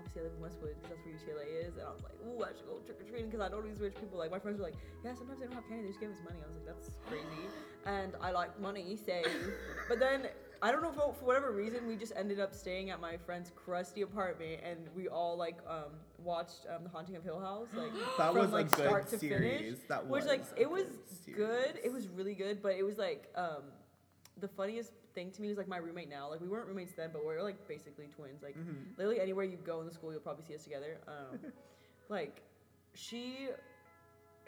obviously 0.01 0.23
I 0.23 0.25
live 0.25 0.33
in 0.37 0.43
Westwood 0.43 0.75
because 0.81 0.97
that's 0.97 1.05
where 1.05 1.15
UCLA 1.15 1.69
is, 1.69 1.77
and 1.77 1.85
I 1.85 1.93
was 1.93 2.03
like, 2.03 2.17
ooh, 2.25 2.41
I 2.43 2.57
should 2.57 2.67
go 2.67 2.81
trick 2.89 3.01
or 3.01 3.05
treating 3.05 3.29
because 3.29 3.45
I 3.45 3.49
know 3.53 3.61
these 3.61 3.79
rich 3.79 3.95
people. 4.01 4.19
Like 4.19 4.31
my 4.33 4.41
friends 4.41 4.59
were 4.59 4.65
like, 4.65 4.81
yeah, 5.05 5.13
sometimes 5.15 5.41
they 5.41 5.47
don't 5.47 5.55
have 5.55 5.69
candy, 5.69 5.85
they 5.85 5.89
just 5.93 6.01
give 6.01 6.11
us 6.11 6.25
money. 6.25 6.41
I 6.41 6.49
was 6.49 6.57
like, 6.57 6.67
that's 6.67 6.89
crazy, 7.05 7.45
and 7.85 8.17
I 8.21 8.33
like 8.33 8.59
money, 8.61 8.97
say, 8.97 9.23
but 9.89 10.01
then. 10.01 10.29
I 10.63 10.71
don't 10.71 10.83
know 10.83 10.93
for, 10.93 11.15
for 11.19 11.25
whatever 11.25 11.53
reason 11.53 11.87
we 11.89 11.97
just 11.97 12.13
ended 12.15 12.39
up 12.39 12.53
staying 12.55 12.91
at 12.91 13.01
my 13.01 13.17
friend's 13.17 13.51
crusty 13.57 14.03
apartment 14.03 14.61
and 14.63 14.91
we 14.95 15.09
all 15.09 15.35
like 15.35 15.57
um 15.67 15.93
watched 16.23 16.67
um, 16.69 16.83
The 16.85 16.91
Haunting 16.91 17.17
of 17.17 17.25
Hill 17.25 17.41
House 17.41 17.69
like 17.75 17.91
That 18.19 18.33
from 18.33 18.37
was 18.37 18.53
like 18.53 18.67
a 18.67 18.77
good 18.77 18.87
start 18.87 19.09
to 19.09 19.19
series. 19.19 19.59
finish. 19.59 19.79
That 19.89 20.07
was 20.07 20.25
Which 20.25 20.29
like 20.29 20.45
it 20.59 20.71
was 20.71 20.85
good. 21.35 21.81
It 21.83 21.91
was 21.91 22.09
really 22.09 22.35
good, 22.35 22.63
but 22.63 22.75
it 22.75 22.83
was 22.85 22.99
like 22.99 23.31
um 23.37 23.73
the 24.39 24.49
funniest 24.49 24.93
thing 25.15 25.31
to 25.33 25.43
me 25.43 25.49
was 25.49 25.59
like 25.59 25.69
my 25.69 25.77
roommate 25.79 26.09
now. 26.09 26.31
Like 26.31 26.41
we 26.41 26.49
weren't 26.49 26.67
roommates 26.69 26.93
then, 26.97 27.11
but 27.13 27.25
we 27.27 27.33
are 27.35 27.43
like 27.43 27.67
basically 27.69 28.07
twins. 28.07 28.43
Like 28.43 28.57
Mhm. 28.57 28.97
literally 28.97 29.21
anywhere 29.21 29.45
you 29.45 29.57
go 29.59 29.81
in 29.81 29.87
the 29.87 29.93
school, 29.93 30.13
you'll 30.13 30.21
probably 30.21 30.45
see 30.45 30.55
us 30.55 30.65
together. 30.65 30.99
Um, 31.09 31.39
like 32.09 32.43
she, 32.95 33.49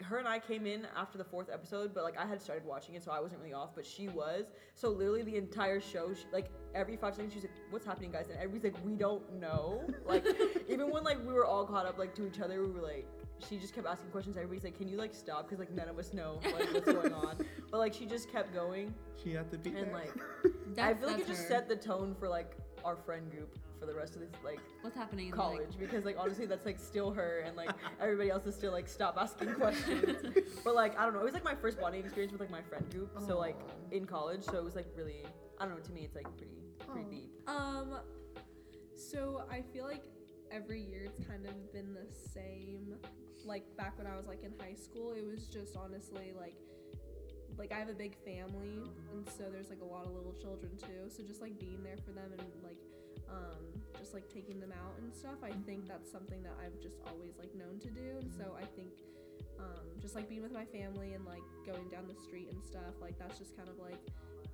her 0.01 0.17
and 0.17 0.27
I 0.27 0.39
came 0.39 0.65
in 0.65 0.85
after 0.97 1.17
the 1.17 1.23
fourth 1.23 1.49
episode, 1.51 1.93
but 1.93 2.03
like 2.03 2.17
I 2.17 2.25
had 2.25 2.41
started 2.41 2.65
watching 2.65 2.95
it, 2.95 3.03
so 3.03 3.11
I 3.11 3.19
wasn't 3.19 3.41
really 3.41 3.53
off, 3.53 3.69
but 3.75 3.85
she 3.85 4.07
was. 4.09 4.45
So 4.75 4.89
literally 4.89 5.23
the 5.23 5.37
entire 5.37 5.79
show, 5.79 6.13
she, 6.13 6.25
like 6.33 6.49
every 6.75 6.97
five 6.97 7.15
seconds, 7.15 7.33
she's 7.33 7.43
like, 7.43 7.51
"What's 7.69 7.85
happening, 7.85 8.11
guys?" 8.11 8.27
And 8.29 8.37
everybody's 8.37 8.73
like, 8.73 8.85
"We 8.85 8.95
don't 8.95 9.33
know." 9.39 9.81
Like 10.05 10.25
even 10.67 10.91
when 10.91 11.03
like 11.03 11.19
we 11.25 11.33
were 11.33 11.45
all 11.45 11.65
caught 11.65 11.85
up 11.85 11.97
like 11.97 12.13
to 12.15 12.25
each 12.27 12.39
other, 12.39 12.61
we 12.63 12.71
were 12.71 12.81
like. 12.81 13.07
She 13.49 13.57
just 13.57 13.73
kept 13.75 13.87
asking 13.87 14.09
questions. 14.11 14.37
Everybody's 14.37 14.63
like, 14.63 14.77
"Can 14.77 14.87
you 14.87 14.97
like 14.97 15.13
stop?" 15.13 15.43
Because 15.45 15.59
like 15.59 15.71
none 15.71 15.89
of 15.89 15.97
us 15.99 16.13
know 16.13 16.39
like 16.45 16.73
what's 16.73 16.85
going 16.91 17.13
on. 17.25 17.37
But 17.71 17.77
like 17.77 17.93
she 17.93 18.05
just 18.05 18.31
kept 18.31 18.53
going, 18.53 18.93
She 19.21 19.31
had 19.31 19.51
to 19.51 19.57
be 19.57 19.69
and 19.71 19.87
there. 19.87 19.93
like 19.93 20.11
I 20.79 20.93
feel 20.93 21.07
like 21.07 21.19
it 21.19 21.27
that's 21.27 21.29
just 21.29 21.41
her. 21.43 21.47
set 21.49 21.69
the 21.69 21.75
tone 21.75 22.15
for 22.19 22.27
like 22.27 22.55
our 22.85 22.95
friend 22.95 23.29
group 23.31 23.57
for 23.79 23.85
the 23.85 23.93
rest 23.93 24.15
of 24.15 24.21
this 24.21 24.29
like 24.43 24.59
What's 24.81 24.95
happening 24.95 25.27
in 25.27 25.33
college 25.33 25.71
because 25.79 26.03
like 26.05 26.15
honestly 26.17 26.45
that's 26.45 26.65
like 26.65 26.79
still 26.79 27.11
her 27.11 27.39
and 27.45 27.55
like 27.57 27.69
everybody 28.01 28.29
else 28.29 28.45
is 28.45 28.55
still 28.55 28.71
like 28.71 28.87
stop 28.89 29.17
asking 29.19 29.53
questions 29.55 30.17
but 30.63 30.73
like 30.75 30.97
i 30.97 31.03
don't 31.03 31.13
know 31.13 31.19
it 31.19 31.25
was 31.25 31.33
like 31.33 31.43
my 31.43 31.55
first 31.55 31.79
bonding 31.81 32.01
experience 32.03 32.31
with 32.31 32.39
like 32.41 32.49
my 32.51 32.61
friend 32.61 32.89
group 32.91 33.09
so 33.27 33.37
like 33.37 33.57
in 33.91 34.05
college 34.05 34.41
so 34.43 34.57
it 34.57 34.63
was 34.63 34.75
like 34.75 34.87
really 34.97 35.25
i 35.59 35.65
don't 35.65 35.73
know 35.75 35.81
to 35.81 35.91
me 35.91 36.01
it's 36.01 36.15
like 36.15 36.27
pretty 36.37 36.61
pretty 36.87 37.01
Aw. 37.07 37.09
deep 37.11 37.49
Um, 37.49 37.97
so 38.95 39.43
I 39.51 39.61
feel 39.73 39.85
like 39.85 40.03
every 40.53 40.81
year 40.81 41.05
it's 41.05 41.27
kind 41.27 41.45
of 41.45 41.73
been 41.73 41.93
the 41.93 42.07
same. 42.33 42.95
Like 43.43 43.65
back 43.75 43.97
when 43.97 44.07
I 44.07 44.15
was 44.15 44.27
like 44.27 44.43
in 44.43 44.53
high 44.59 44.75
school, 44.75 45.13
it 45.13 45.25
was 45.25 45.47
just 45.47 45.75
honestly 45.75 46.31
like 46.37 46.55
like 47.57 47.71
I 47.71 47.77
have 47.77 47.89
a 47.89 47.93
big 47.93 48.15
family 48.25 48.81
and 49.11 49.27
so 49.37 49.45
there's 49.51 49.69
like 49.69 49.81
a 49.81 49.85
lot 49.85 50.05
of 50.05 50.13
little 50.13 50.33
children 50.33 50.71
too. 50.77 51.09
So 51.09 51.23
just 51.23 51.41
like 51.41 51.59
being 51.59 51.83
there 51.83 51.97
for 52.05 52.11
them 52.11 52.31
and 52.37 52.47
like 52.63 52.79
um 53.29 53.81
just 53.99 54.13
like 54.13 54.29
taking 54.29 54.59
them 54.59 54.71
out 54.71 54.93
and 55.01 55.13
stuff, 55.13 55.41
I 55.43 55.51
think 55.65 55.87
that's 55.87 56.11
something 56.11 56.41
that 56.43 56.55
I've 56.63 56.79
just 56.79 57.01
always 57.09 57.37
like 57.37 57.53
known 57.55 57.79
to 57.79 57.89
do. 57.89 58.21
And 58.21 58.31
so 58.31 58.55
I 58.55 58.65
think 58.77 58.93
um 59.59 59.85
just 59.99 60.15
like 60.15 60.29
being 60.29 60.43
with 60.43 60.53
my 60.53 60.65
family 60.65 61.13
and 61.13 61.25
like 61.25 61.43
going 61.65 61.89
down 61.89 62.07
the 62.07 62.19
street 62.21 62.49
and 62.51 62.63
stuff, 62.63 63.01
like 63.01 63.17
that's 63.17 63.37
just 63.37 63.57
kind 63.57 63.69
of 63.69 63.77
like 63.79 63.99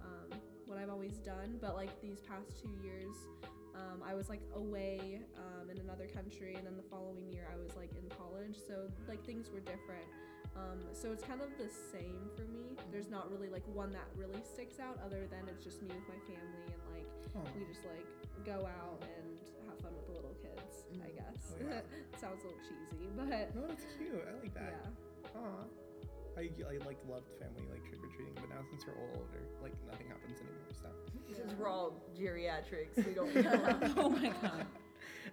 um, 0.02 0.40
what 0.66 0.78
I've 0.78 0.90
always 0.90 1.18
done. 1.20 1.58
But 1.62 1.76
like 1.76 2.02
these 2.02 2.20
past 2.22 2.62
two 2.62 2.72
years, 2.84 3.16
um, 3.75 4.01
I 4.05 4.13
was 4.13 4.29
like 4.29 4.41
away 4.55 5.21
um, 5.38 5.69
in 5.69 5.77
another 5.79 6.08
country, 6.08 6.55
and 6.55 6.65
then 6.65 6.75
the 6.77 6.88
following 6.89 7.29
year 7.32 7.47
I 7.51 7.58
was 7.62 7.75
like 7.75 7.91
in 7.97 8.08
college. 8.15 8.55
So 8.67 8.89
like 9.08 9.23
things 9.25 9.49
were 9.51 9.60
different. 9.62 10.05
Um, 10.58 10.79
so 10.91 11.12
it's 11.13 11.23
kind 11.23 11.41
of 11.41 11.49
the 11.58 11.69
same 11.69 12.27
for 12.36 12.43
me. 12.51 12.75
There's 12.91 13.10
not 13.10 13.32
really 13.32 13.49
like 13.49 13.63
one 13.71 13.91
that 13.93 14.08
really 14.17 14.41
sticks 14.43 14.79
out, 14.79 14.97
other 15.05 15.27
than 15.29 15.47
it's 15.47 15.63
just 15.63 15.82
me 15.82 15.89
with 15.93 16.08
my 16.10 16.19
family 16.25 16.65
and 16.73 16.82
like 16.91 17.08
we 17.55 17.63
just 17.65 17.86
like 17.86 18.05
go 18.43 18.65
out 18.67 18.99
and 19.05 19.38
have 19.69 19.77
fun 19.79 19.93
with 19.95 20.08
the 20.08 20.13
little 20.17 20.36
kids. 20.41 20.84
I 21.05 21.10
guess 21.13 21.53
Oh, 21.53 21.63
yeah. 21.69 21.82
sounds 22.19 22.43
a 22.43 22.47
little 22.49 22.60
cheesy, 22.65 23.08
but 23.15 23.29
No, 23.55 23.67
that's 23.69 23.86
cute. 23.95 24.25
I 24.27 24.34
like 24.41 24.53
that. 24.55 24.73
yeah. 24.84 25.39
Aw. 25.39 25.63
I, 26.39 26.49
I 26.71 26.78
like 26.86 26.97
loved 27.10 27.28
family 27.39 27.63
like 27.69 27.84
trick 27.88 27.99
or 28.02 28.08
treating, 28.15 28.34
but 28.36 28.49
now 28.49 28.62
since 28.69 28.86
we're 28.88 28.93
all 28.93 29.10
older, 29.15 29.41
like 29.62 29.73
nothing 29.86 30.08
happens 30.08 30.38
anymore. 30.39 30.71
So 30.71 30.88
since 31.36 31.54
we're 31.60 31.67
all 31.67 32.02
geriatrics 32.17 32.95
we 33.06 33.13
don't 33.13 33.36
know 33.43 33.93
oh 33.97 34.10
my 34.10 34.30
god. 34.41 34.65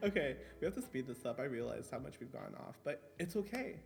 okay, 0.03 0.37
we 0.61 0.65
have 0.65 0.75
to 0.75 0.83
speed 0.83 1.07
this 1.07 1.25
up. 1.25 1.39
I 1.39 1.45
realized 1.45 1.91
how 1.93 1.99
much 2.01 2.15
we've 2.19 2.33
gone 2.33 2.55
off, 2.67 2.77
but 2.85 3.13
it's 3.19 3.37
okay. 3.37 3.77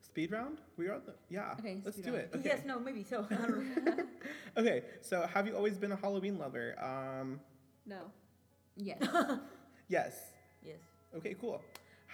Speed 0.00 0.32
round? 0.32 0.58
We 0.78 0.88
are 0.88 0.98
the 0.98 1.14
yeah. 1.28 1.54
Okay, 1.60 1.80
let's 1.84 1.98
do 1.98 2.10
round. 2.10 2.22
it. 2.22 2.30
Okay. 2.34 2.48
yes 2.48 2.60
no 2.66 2.80
maybe 2.80 3.04
so 3.04 3.24
i 3.30 3.34
don't 3.34 3.86
know 3.86 4.04
Okay. 4.56 4.82
So 5.00 5.26
have 5.32 5.46
you 5.46 5.54
always 5.56 5.78
been 5.78 5.92
a 5.92 5.96
Halloween 5.96 6.38
lover? 6.38 6.74
Um, 6.82 7.40
No. 7.86 7.98
Yes. 8.76 8.98
yes. 9.88 10.14
yes 10.62 10.78
Okay, 11.14 11.34
cool. 11.40 11.62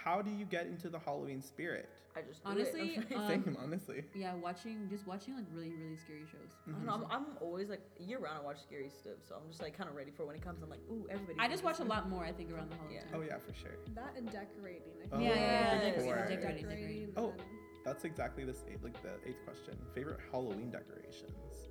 How 0.03 0.21
do 0.21 0.31
you 0.31 0.45
get 0.45 0.65
into 0.67 0.89
the 0.89 0.99
Halloween 0.99 1.41
spirit? 1.41 1.89
I 2.15 2.21
just 2.21 2.43
do 2.43 2.49
Honestly, 2.49 2.95
it. 3.09 3.15
Um, 3.15 3.27
Same, 3.27 3.57
honestly. 3.61 4.03
Yeah, 4.15 4.33
watching 4.35 4.87
just 4.89 5.05
watching 5.05 5.35
like 5.35 5.45
really 5.53 5.73
really 5.75 5.95
scary 5.97 6.23
shows. 6.31 6.51
I 6.67 6.71
don't 6.71 6.85
know, 6.85 6.93
I'm, 6.93 7.05
I'm 7.11 7.25
always 7.41 7.69
like 7.69 7.81
year 7.99 8.19
round. 8.19 8.39
I 8.41 8.43
watch 8.43 8.61
scary 8.61 8.89
stuff, 8.89 9.19
so 9.27 9.35
I'm 9.35 9.47
just 9.49 9.61
like 9.61 9.77
kind 9.77 9.89
of 9.89 9.95
ready 9.95 10.11
for 10.11 10.25
when 10.25 10.35
it 10.35 10.41
comes. 10.41 10.63
I'm 10.63 10.69
like, 10.69 10.79
ooh, 10.91 11.05
everybody. 11.09 11.37
I 11.39 11.47
just 11.47 11.63
watch 11.63 11.79
a 11.79 11.83
lot 11.83 12.09
more. 12.09 12.23
I 12.23 12.31
think 12.31 12.51
around 12.51 12.71
the 12.71 12.77
holiday. 12.77 12.95
Yeah. 12.95 13.11
time. 13.11 13.21
Oh 13.21 13.21
yeah, 13.21 13.37
for 13.37 13.53
sure. 13.53 13.77
That 13.93 14.13
and 14.17 14.25
decorating. 14.31 14.93
I 15.03 15.15
Oh, 15.15 15.17
think. 15.19 15.23
Yeah, 15.23 15.29
yeah, 15.29 15.35
yeah, 15.35 15.73
Yes. 15.73 15.83
decorating, 15.83 16.35
decorating, 16.35 16.69
decorating. 16.69 17.13
Oh. 17.17 17.33
That's 17.85 18.03
exactly 18.03 18.43
the 18.43 18.53
sa- 18.53 18.65
like 18.83 19.01
the 19.01 19.13
eighth 19.27 19.43
question. 19.45 19.77
Favorite 19.95 20.19
Halloween 20.31 20.69
decorations. 20.71 21.69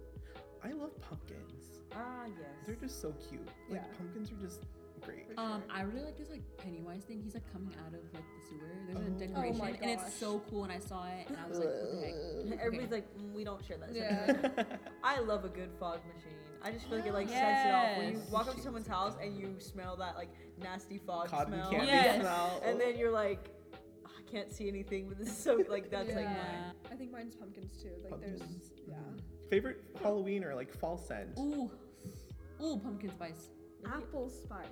I 0.64 0.72
love 0.72 0.90
pumpkins. 1.00 1.80
Ah 1.94 2.24
yes. 2.26 2.48
They're 2.66 2.74
just 2.76 3.00
so 3.00 3.12
cute. 3.28 3.46
Like 3.68 3.80
Yeah. 3.82 3.96
pumpkins 3.98 4.30
are 4.32 4.36
just 4.46 4.64
great. 5.08 5.26
For 5.34 5.40
Um, 5.40 5.62
sure. 5.62 5.70
I 5.70 5.82
really 5.82 6.04
like 6.04 6.18
this 6.18 6.30
like 6.30 6.42
Pennywise 6.58 7.04
thing. 7.04 7.20
He's 7.22 7.34
like 7.34 7.50
coming 7.52 7.72
out 7.86 7.94
of 7.94 8.00
like 8.14 8.24
the 8.24 8.40
sewer. 8.48 8.68
There's 8.86 8.98
Oh. 8.98 9.10
a 9.10 9.14
Oh 9.14 9.18
decoration, 9.18 9.58
my 9.58 9.70
and 9.70 9.90
it's 9.90 10.14
so 10.14 10.40
cool. 10.50 10.64
And 10.64 10.72
I 10.72 10.78
saw 10.78 11.06
it, 11.08 11.28
and 11.28 11.36
I 11.36 11.48
was 11.48 11.58
like, 11.58 11.68
what 11.68 12.00
the 12.00 12.50
heck? 12.50 12.58
Everybody's 12.60 12.92
Okay. 12.92 12.94
like, 12.96 13.18
mm, 13.18 13.32
we 13.34 13.44
don't 13.44 13.64
share 13.64 13.78
that. 13.78 13.94
Yeah. 13.94 14.76
I 15.04 15.20
love 15.20 15.44
a 15.44 15.48
good 15.48 15.70
fog 15.78 16.00
machine. 16.14 16.32
I 16.62 16.72
just 16.72 16.86
feel 16.88 16.98
like 16.98 17.06
it 17.06 17.14
like 17.14 17.28
sets 17.28 17.66
it 17.66 17.72
off 17.72 17.96
when 17.98 18.08
you 18.12 18.18
Yes. 18.18 18.30
walk 18.30 18.48
up 18.48 18.56
to 18.56 18.60
someone's 18.60 18.88
house 18.88 19.14
and 19.22 19.36
you 19.38 19.54
smell 19.60 19.96
that 19.96 20.16
like 20.16 20.30
nasty 20.60 20.98
fog 20.98 21.28
Cotton 21.28 21.54
smell. 21.54 21.70
candy 21.70 21.86
Yes. 21.86 22.20
smell. 22.20 22.60
And 22.64 22.80
then 22.80 22.98
you're 22.98 23.12
like, 23.12 23.48
"Oh, 24.04 24.10
I 24.18 24.22
can't 24.30 24.52
see 24.52 24.68
anything, 24.68 25.08
but 25.08 25.18
this 25.18 25.28
is 25.28 25.36
so 25.36 25.62
like 25.68 25.88
that's 25.90 26.08
like 26.08 26.24
Yeah. 26.24 26.34
mine. 26.34 26.74
I 26.90 26.96
think 26.96 27.12
mine's 27.12 27.36
pumpkins 27.36 27.80
too. 27.80 27.92
Like 28.02 28.20
there's 28.20 28.40
yeah. 28.88 28.94
Mhm. 28.96 29.20
Favorite 29.50 29.84
Halloween 30.02 30.42
or 30.44 30.54
like 30.56 30.72
fall 30.74 30.98
scent. 30.98 31.38
Ooh, 31.38 31.70
ooh, 32.60 32.76
pumpkin 32.78 33.10
spice. 33.10 33.50
Apple 33.86 34.28
spice. 34.28 34.66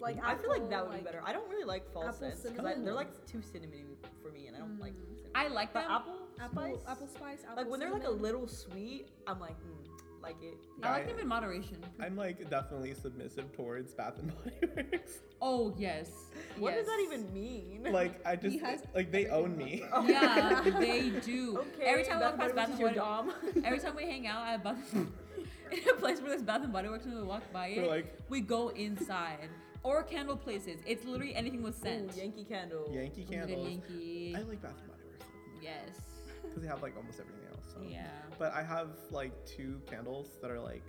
Like 0.00 0.16
I 0.24 0.34
feel 0.34 0.50
like 0.50 0.68
that 0.70 0.86
would 0.88 0.96
be 0.98 1.04
better. 1.04 1.22
I 1.24 1.32
don't 1.32 1.48
really 1.50 1.64
like 1.64 1.90
fall 1.92 2.04
apple 2.08 2.14
scents 2.18 2.42
because 2.42 2.82
they're 2.84 2.94
like 2.94 3.26
too 3.26 3.38
cinnamony 3.38 3.84
for 4.22 4.30
me, 4.32 4.46
and 4.46 4.56
I 4.56 4.60
don't 4.60 4.80
like. 4.80 4.92
Mm. 4.94 5.16
Cinnamon. 5.16 5.30
I 5.34 5.48
like 5.48 5.72
the 5.72 5.80
apple 5.80 6.14
Apple 6.40 6.62
spice. 6.62 6.78
apple 6.88 7.06
spice. 7.08 7.38
Apple 7.44 7.56
like 7.62 7.70
when 7.70 7.80
they're 7.80 7.90
like 7.92 8.06
a 8.06 8.10
little 8.10 8.48
sweet, 8.48 9.08
I'm 9.26 9.38
like, 9.38 9.56
mm, 9.60 10.22
like 10.22 10.36
it. 10.42 10.54
I 10.82 10.90
like 10.92 11.04
I- 11.04 11.06
them 11.12 11.18
in 11.20 11.28
moderation. 11.28 11.76
I'm 12.00 12.16
like 12.16 12.48
definitely 12.48 12.94
submissive 12.94 13.52
towards 13.52 13.92
Bath 13.92 14.18
and 14.18 14.32
Body 14.34 14.72
Works. 14.92 15.18
Oh 15.42 15.74
yes. 15.78 16.10
What 16.58 16.74
does 16.74 16.86
that 16.86 16.98
even 17.04 17.32
mean? 17.34 17.86
Like 17.92 18.26
I 18.26 18.36
just 18.36 18.58
has 18.60 18.82
like 18.94 19.12
they 19.12 19.26
own 19.28 19.56
me. 19.56 19.84
everything. 19.94 20.14
Yeah, 20.22 20.62
they 20.80 21.10
do. 21.10 21.58
okay. 21.58 21.84
Every 21.84 22.04
time 22.04 22.16
I 22.16 22.20
Bath 22.20 22.38
walk 22.38 22.48
and 22.48 22.56
past 22.56 22.70
Body 22.70 22.72
Bath 22.72 22.80
Works 22.80 22.96
and 22.96 22.96
Body, 22.96 23.52
dom. 23.54 23.64
every 23.66 23.78
time 23.78 23.96
we 23.96 24.04
hang 24.04 24.26
out 24.26 24.46
at 24.48 24.64
Bath, 24.64 24.94
in 24.94 25.88
a 25.88 25.94
place 25.94 26.20
where 26.20 26.30
there's 26.30 26.42
Bath 26.42 26.62
and 26.64 26.72
Body 26.72 26.88
Works 26.88 27.04
and 27.04 27.14
we 27.16 27.22
walk 27.22 27.42
by 27.52 27.74
We're 27.76 27.84
it, 27.84 27.88
like 27.88 28.18
we 28.30 28.40
go 28.40 28.68
inside 28.70 29.48
or 29.82 30.02
candle 30.02 30.36
places. 30.36 30.80
It's 30.86 31.04
literally 31.04 31.34
anything 31.34 31.62
with 31.62 31.76
scent. 31.76 32.12
Ooh, 32.14 32.20
Yankee 32.20 32.44
Candle. 32.44 32.90
Yankee 32.92 33.22
Ooh, 33.22 33.24
good 33.26 33.34
candles. 33.34 33.68
Yankee. 33.68 34.34
I 34.36 34.40
like 34.40 34.62
Bath 34.62 34.72
and 34.80 34.88
Body 34.90 35.02
Works 35.10 35.26
Yes. 35.62 36.00
because 36.42 36.62
they 36.62 36.68
have 36.68 36.82
like 36.82 36.96
almost 36.96 37.20
everything 37.20 37.44
else. 37.52 37.64
So. 37.74 37.80
Yeah. 37.88 38.06
But 38.38 38.52
I 38.54 38.62
have 38.62 38.90
like 39.10 39.32
two 39.46 39.80
candles 39.86 40.38
that 40.42 40.50
are 40.50 40.60
like, 40.60 40.82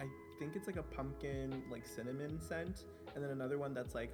I 0.00 0.04
think 0.38 0.56
it's 0.56 0.66
like 0.66 0.76
a 0.76 0.82
pumpkin 0.82 1.62
like 1.70 1.86
cinnamon 1.86 2.40
scent, 2.40 2.84
and 3.14 3.22
then 3.22 3.30
another 3.30 3.58
one 3.58 3.74
that's 3.74 3.94
like, 3.94 4.10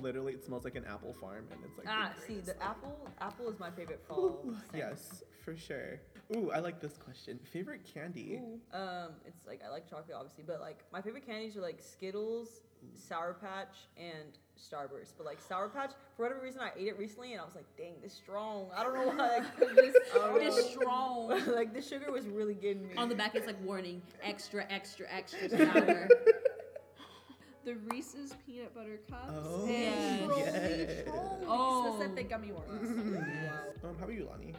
literally 0.00 0.32
it 0.34 0.44
smells 0.44 0.64
like 0.64 0.74
an 0.76 0.84
apple 0.84 1.14
farm, 1.14 1.46
and 1.50 1.60
it's 1.64 1.78
like. 1.78 1.86
Ah, 1.88 2.12
the 2.14 2.20
see, 2.20 2.26
greatest. 2.34 2.58
the 2.58 2.64
apple. 2.64 2.98
Apple 3.20 3.48
is 3.48 3.58
my 3.58 3.70
favorite 3.70 4.02
fall. 4.06 4.40
Ooh, 4.46 4.52
scent. 4.70 4.76
yes, 4.76 5.22
for 5.44 5.56
sure. 5.56 6.00
Ooh, 6.36 6.50
I 6.52 6.60
like 6.60 6.80
this 6.80 6.96
question. 6.96 7.38
Favorite 7.52 7.82
candy? 7.92 8.40
Ooh. 8.42 8.58
Um, 8.76 9.10
it's 9.26 9.46
like 9.46 9.60
I 9.66 9.70
like 9.70 9.88
chocolate, 9.88 10.16
obviously, 10.16 10.44
but 10.46 10.60
like 10.60 10.84
my 10.92 11.00
favorite 11.02 11.26
candies 11.26 11.56
are 11.56 11.60
like 11.60 11.80
Skittles, 11.82 12.60
Sour 12.96 13.34
Patch, 13.40 13.74
and 13.96 14.38
Starburst. 14.58 15.12
But 15.16 15.26
like 15.26 15.40
Sour 15.40 15.68
Patch, 15.68 15.90
for 16.16 16.22
whatever 16.24 16.40
reason, 16.42 16.60
I 16.60 16.70
ate 16.78 16.88
it 16.88 16.98
recently, 16.98 17.32
and 17.32 17.40
I 17.40 17.44
was 17.44 17.54
like, 17.54 17.66
"Dang, 17.76 17.94
this 18.02 18.12
strong." 18.14 18.68
I 18.76 18.82
don't 18.82 18.94
know 18.94 19.06
why. 19.12 19.40
Like, 19.60 19.74
this, 19.76 19.96
I 20.14 20.18
don't 20.18 20.42
Just 20.42 20.56
know. 20.76 20.80
strong. 20.80 21.46
like 21.54 21.72
the 21.74 21.82
sugar 21.82 22.10
was 22.12 22.26
really 22.26 22.54
getting 22.54 22.88
me. 22.88 22.94
On 22.96 23.08
the 23.08 23.14
back, 23.14 23.34
it's 23.34 23.46
like 23.46 23.62
warning: 23.64 24.02
extra, 24.22 24.66
extra, 24.70 25.06
extra 25.10 25.48
sour. 25.72 26.08
The 27.64 27.76
Reese's 27.90 28.34
peanut 28.46 28.74
butter 28.74 29.00
cups. 29.10 29.32
Oh, 29.32 29.64
and 29.66 30.30
yes. 30.36 30.54
Yes. 31.06 31.08
Oh. 31.48 31.96
specific 31.98 32.28
gummy 32.28 32.52
worms. 32.52 32.88
Um, 33.82 33.96
how 33.98 34.04
about 34.04 34.12
you, 34.14 34.28
Lonnie? 34.30 34.54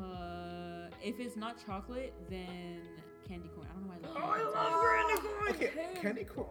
Uh, 0.00 0.88
if 1.02 1.18
it's 1.18 1.36
not 1.36 1.56
chocolate, 1.66 2.14
then 2.30 2.80
candy 3.28 3.48
corn. 3.48 3.66
I 3.68 3.74
don't 3.74 3.82
know 3.82 4.20
why 4.20 4.38
I 4.38 4.42
love. 4.42 4.52
Oh, 4.54 4.54
I 4.54 5.02
candy 5.02 5.14
love 5.14 5.22
corn. 5.22 5.46
candy 5.54 5.74
corn. 5.74 5.88
Okay, 5.94 6.00
candy 6.02 6.24
corn. 6.24 6.48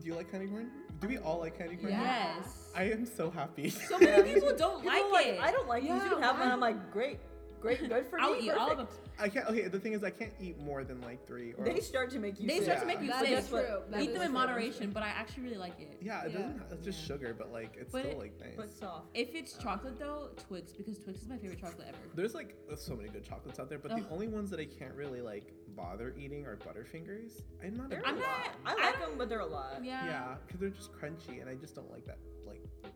Do 0.00 0.06
you 0.08 0.14
like 0.14 0.30
candy 0.30 0.46
corn? 0.48 0.70
Do 1.00 1.08
we 1.08 1.18
all 1.18 1.40
like 1.40 1.58
candy 1.58 1.76
corn? 1.76 1.92
Yes. 1.92 2.70
I 2.74 2.84
am 2.84 3.04
so 3.06 3.30
happy. 3.30 3.70
So 3.70 3.98
many 3.98 4.34
people 4.34 4.54
don't 4.56 4.82
People 4.82 5.10
like 5.12 5.26
are 5.26 5.30
it. 5.30 5.40
I 5.40 5.50
don't 5.52 5.68
like 5.68 5.82
these. 5.82 5.90
Yeah, 5.90 6.04
You 6.04 6.10
can 6.14 6.22
have 6.22 6.38
one. 6.38 6.48
I'm 6.48 6.60
like, 6.60 6.90
great, 6.92 7.18
great, 7.62 7.88
good 7.88 8.06
for 8.08 8.20
I'll 8.20 8.34
me. 8.34 8.46
eat 8.46 8.50
all 8.50 8.70
of 8.70 8.76
them. 8.78 8.88
I 9.18 9.28
can't. 9.28 9.46
Okay, 9.48 9.68
the 9.68 9.78
thing 9.78 9.92
is, 9.92 10.02
I 10.04 10.10
can't 10.10 10.32
eat 10.40 10.58
more 10.60 10.84
than 10.84 11.00
like 11.00 11.26
three. 11.26 11.52
Or 11.56 11.64
They 11.64 11.80
start 11.80 12.10
to 12.10 12.18
make 12.18 12.40
you. 12.40 12.48
They 12.48 12.56
sick. 12.56 12.64
start 12.64 12.80
to 12.80 12.86
make 12.86 13.00
you 13.00 13.06
That 13.08 13.20
sick. 13.24 13.38
is 13.38 13.48
true. 13.48 13.82
That 13.90 14.00
Eat 14.02 14.08
is 14.10 14.14
them 14.14 14.22
in 14.22 14.28
true. 14.28 14.34
moderation, 14.34 14.90
but 14.90 15.02
I 15.02 15.08
actually 15.08 15.44
really 15.44 15.56
like 15.58 15.78
it. 15.80 15.96
yeah, 16.02 16.24
it 16.24 16.32
Yeah. 16.32 16.38
doesn't. 16.38 16.62
It's 16.72 16.84
just 16.84 17.00
Yeah. 17.00 17.06
sugar, 17.14 17.34
but 17.38 17.52
like 17.52 17.76
it's 17.78 17.92
But 17.92 18.00
still 18.00 18.12
it- 18.12 18.18
like 18.18 18.40
nice. 18.40 18.56
But 18.56 18.70
soft. 18.70 19.06
If 19.14 19.34
it's 19.34 19.56
chocolate 19.56 19.98
though, 19.98 20.30
Twix 20.48 20.72
because 20.72 20.98
Twix 20.98 21.22
is 21.22 21.28
my 21.28 21.38
favorite 21.38 21.60
chocolate 21.60 21.86
ever. 21.88 21.98
There's 22.14 22.34
like 22.34 22.56
so 22.76 22.96
many 22.96 23.08
good 23.08 23.24
chocolates 23.24 23.58
out 23.60 23.68
there, 23.68 23.78
but 23.78 23.94
the 23.96 24.04
only 24.10 24.28
ones 24.28 24.50
that 24.50 24.60
I 24.60 24.64
can't 24.66 24.94
really 24.94 25.20
like 25.20 25.52
bother 25.76 26.14
eating 26.18 26.44
are 26.46 26.56
Butterfingers. 26.56 27.42
I'm 27.64 27.76
not. 27.76 27.86
A 27.86 27.88
They're 27.90 27.98
big 28.00 28.08
I'm 28.08 28.16
a 28.16 28.20
not- 28.20 28.28
I 28.66 28.72
I 28.72 28.74
like 28.74 28.92
don't- 28.98 29.08
them, 29.10 29.18
but 29.18 29.28
they're 29.28 29.40
a 29.40 29.46
lot. 29.46 29.84
Yeah. 29.84 30.04
Yeah, 30.04 30.36
because 30.46 30.60
they're 30.60 30.70
just 30.70 30.92
crunchy, 30.92 31.40
and 31.40 31.48
I 31.48 31.54
just 31.54 31.74
don't 31.74 31.90
like 31.90 32.04
that 32.06 32.18
like 32.46 32.60
like 32.82 32.92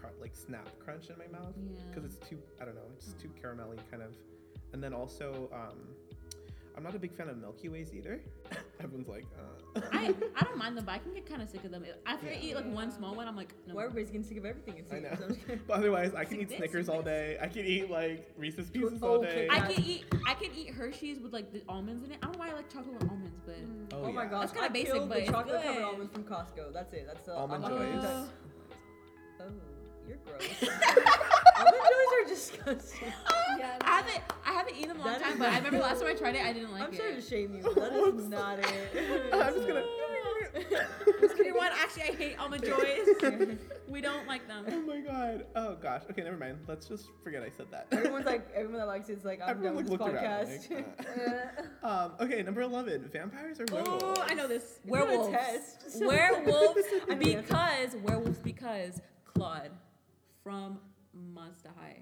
cr- 0.00 0.06
like 0.20 0.34
snap 0.34 0.68
crunch 0.78 1.08
in 1.10 1.16
my 1.18 1.26
mouth 1.38 1.54
Yeah. 1.56 1.80
because 1.88 2.04
it's 2.04 2.18
too 2.28 2.38
I 2.60 2.64
don't 2.64 2.74
know, 2.74 2.82
it's 2.96 3.06
just 3.06 3.18
too 3.20 3.30
caramelly 3.42 3.78
kind 3.90 4.02
of. 4.02 4.14
And 4.72 4.82
then 4.82 4.92
also, 4.92 5.48
um, 5.52 5.78
I'm 6.76 6.84
not 6.84 6.94
a 6.94 6.98
big 6.98 7.12
fan 7.14 7.28
of 7.28 7.38
Milky 7.38 7.68
Ways 7.70 7.92
either. 7.94 8.20
Everyone's 8.80 9.08
like, 9.08 9.24
uh. 9.74 9.80
I, 9.92 10.14
I 10.36 10.44
don't 10.44 10.58
mind 10.58 10.76
them, 10.76 10.84
but 10.84 10.92
I 10.92 10.98
can 10.98 11.12
get 11.14 11.26
kind 11.28 11.40
of 11.42 11.48
sick 11.48 11.64
of 11.64 11.70
them. 11.72 11.84
After 12.06 12.28
I 12.28 12.38
eat 12.40 12.54
like 12.54 12.70
one 12.72 12.92
small 12.92 13.14
one, 13.16 13.26
I'm 13.26 13.34
like, 13.34 13.52
no. 13.66 13.74
Well, 13.74 13.84
everybody's 13.86 14.10
getting 14.10 14.22
sick 14.26 14.36
of 14.36 14.44
everything. 14.44 14.76
It 14.76 14.86
I 14.90 14.94
seems. 14.94 15.02
know. 15.04 15.10
I'm 15.26 15.34
just 15.34 15.40
kidding. 15.46 15.60
but 15.66 15.78
otherwise, 15.78 16.14
I 16.14 16.24
can 16.24 16.34
Sick 16.34 16.40
eat 16.42 16.48
this, 16.50 16.58
Snickers 16.58 16.86
sick 16.86 16.94
all 16.94 17.02
day. 17.02 17.38
I 17.40 17.48
can 17.48 17.64
eat 17.64 17.90
like 17.90 18.30
Reese's 18.36 18.68
Pieces 18.70 19.02
all 19.02 19.20
day. 19.22 19.48
I 19.50 19.60
can 19.60 19.82
eat 19.84 20.04
I 20.26 20.34
can 20.34 20.50
eat 20.54 20.68
Hershey's 20.70 21.18
with 21.18 21.32
like 21.32 21.50
the 21.52 21.62
almonds 21.68 22.04
in 22.04 22.12
it. 22.12 22.18
I 22.22 22.26
don't 22.26 22.34
know 22.34 22.40
why 22.44 22.50
I 22.50 22.54
like 22.54 22.70
chocolate 22.72 23.00
with 23.00 23.10
almonds, 23.10 23.40
but 23.46 23.56
Oh, 23.96 24.04
Oh, 24.04 24.12
my 24.12 24.24
yeah. 24.24 24.28
gosh, 24.28 24.40
That's 24.42 24.52
kinda 24.52 24.66
I 24.66 24.72
basic, 24.72 24.92
killed 24.92 25.08
but 25.08 25.24
the 25.26 25.32
chocolate 25.32 25.62
covered 25.64 25.82
almonds 25.82 26.12
from 26.12 26.24
Costco. 26.24 26.72
That's 26.74 26.92
it. 26.92 27.06
That's 27.08 27.24
the 27.26 27.34
Almond 27.34 27.64
I'm 27.64 27.70
Joys. 27.72 28.04
Oh, 28.04 29.44
you're 30.08 30.16
gross. 30.24 30.42
almond 31.56 31.74
joys 31.74 32.12
are 32.24 32.28
disgusting. 32.28 33.12
Yeah, 33.58 33.76
I 33.80 33.90
haven't 33.96 34.20
I 34.46 34.52
haven't 34.52 34.76
eaten 34.76 34.88
them 34.90 35.00
a 35.00 35.04
long 35.04 35.12
That 35.14 35.22
time, 35.22 35.32
is 35.32 35.38
but 35.40 35.48
I 35.48 35.50
not- 35.54 35.64
remember 35.64 35.78
last 35.80 36.00
time 36.00 36.10
I 36.10 36.14
tried 36.14 36.34
it, 36.36 36.42
I 36.42 36.52
didn't 36.52 36.70
like 36.70 36.82
it. 36.82 36.86
I'm 36.86 36.92
it. 36.92 36.96
sorry 36.96 37.14
to 37.16 37.20
shame 37.20 37.54
you. 37.56 37.62
but 37.74 37.74
That 37.74 38.14
is 38.14 38.28
not 38.28 38.58
it. 38.60 39.34
I'm 39.34 39.54
just 39.54 39.66
gonna. 39.66 39.82
Just 41.20 41.36
kidding, 41.36 41.54
one. 41.54 41.70
Actually, 41.72 42.02
I 42.02 42.12
hate 42.16 42.38
almond 42.38 42.64
joys. 42.64 43.58
we 43.88 44.00
don't 44.00 44.26
like 44.28 44.46
them. 44.46 44.64
oh 44.70 44.80
my 44.82 45.00
god. 45.00 45.46
Oh 45.56 45.74
gosh. 45.76 46.02
Okay, 46.10 46.22
never 46.22 46.36
mind. 46.36 46.58
Let's 46.68 46.86
just 46.86 47.06
forget 47.24 47.42
I 47.42 47.50
said 47.50 47.66
that. 47.72 47.88
Everyone's 47.90 48.26
like, 48.26 48.48
everyone 48.54 48.78
that 48.78 48.86
likes 48.86 49.08
it's 49.08 49.24
like, 49.24 49.40
I'm 49.42 49.50
Everyone 49.50 49.84
done 49.84 49.98
like 49.98 50.00
with 50.00 50.68
this 50.68 50.70
looked 50.70 50.70
around. 50.70 51.16
podcast. 51.16 51.18
Like, 51.56 51.82
uh. 51.82 51.86
um. 51.86 52.12
Okay, 52.20 52.42
number 52.42 52.62
eleven. 52.62 53.08
Vampires 53.12 53.58
or 53.60 53.64
werewolves? 53.72 54.04
Oh, 54.06 54.24
I 54.26 54.34
know 54.34 54.46
this. 54.46 54.78
not 54.84 55.00
a 55.00 55.04
Werewolves. 55.04 55.32
test. 55.36 56.00
Werewolves 56.00 56.78
I 57.10 57.14
mean, 57.16 57.42
that's- 57.42 57.90
because 57.90 57.96
werewolves 58.02 58.38
because 58.38 59.00
Claude 59.24 59.70
from 60.48 60.78
Monster 61.12 61.68
High. 61.78 61.98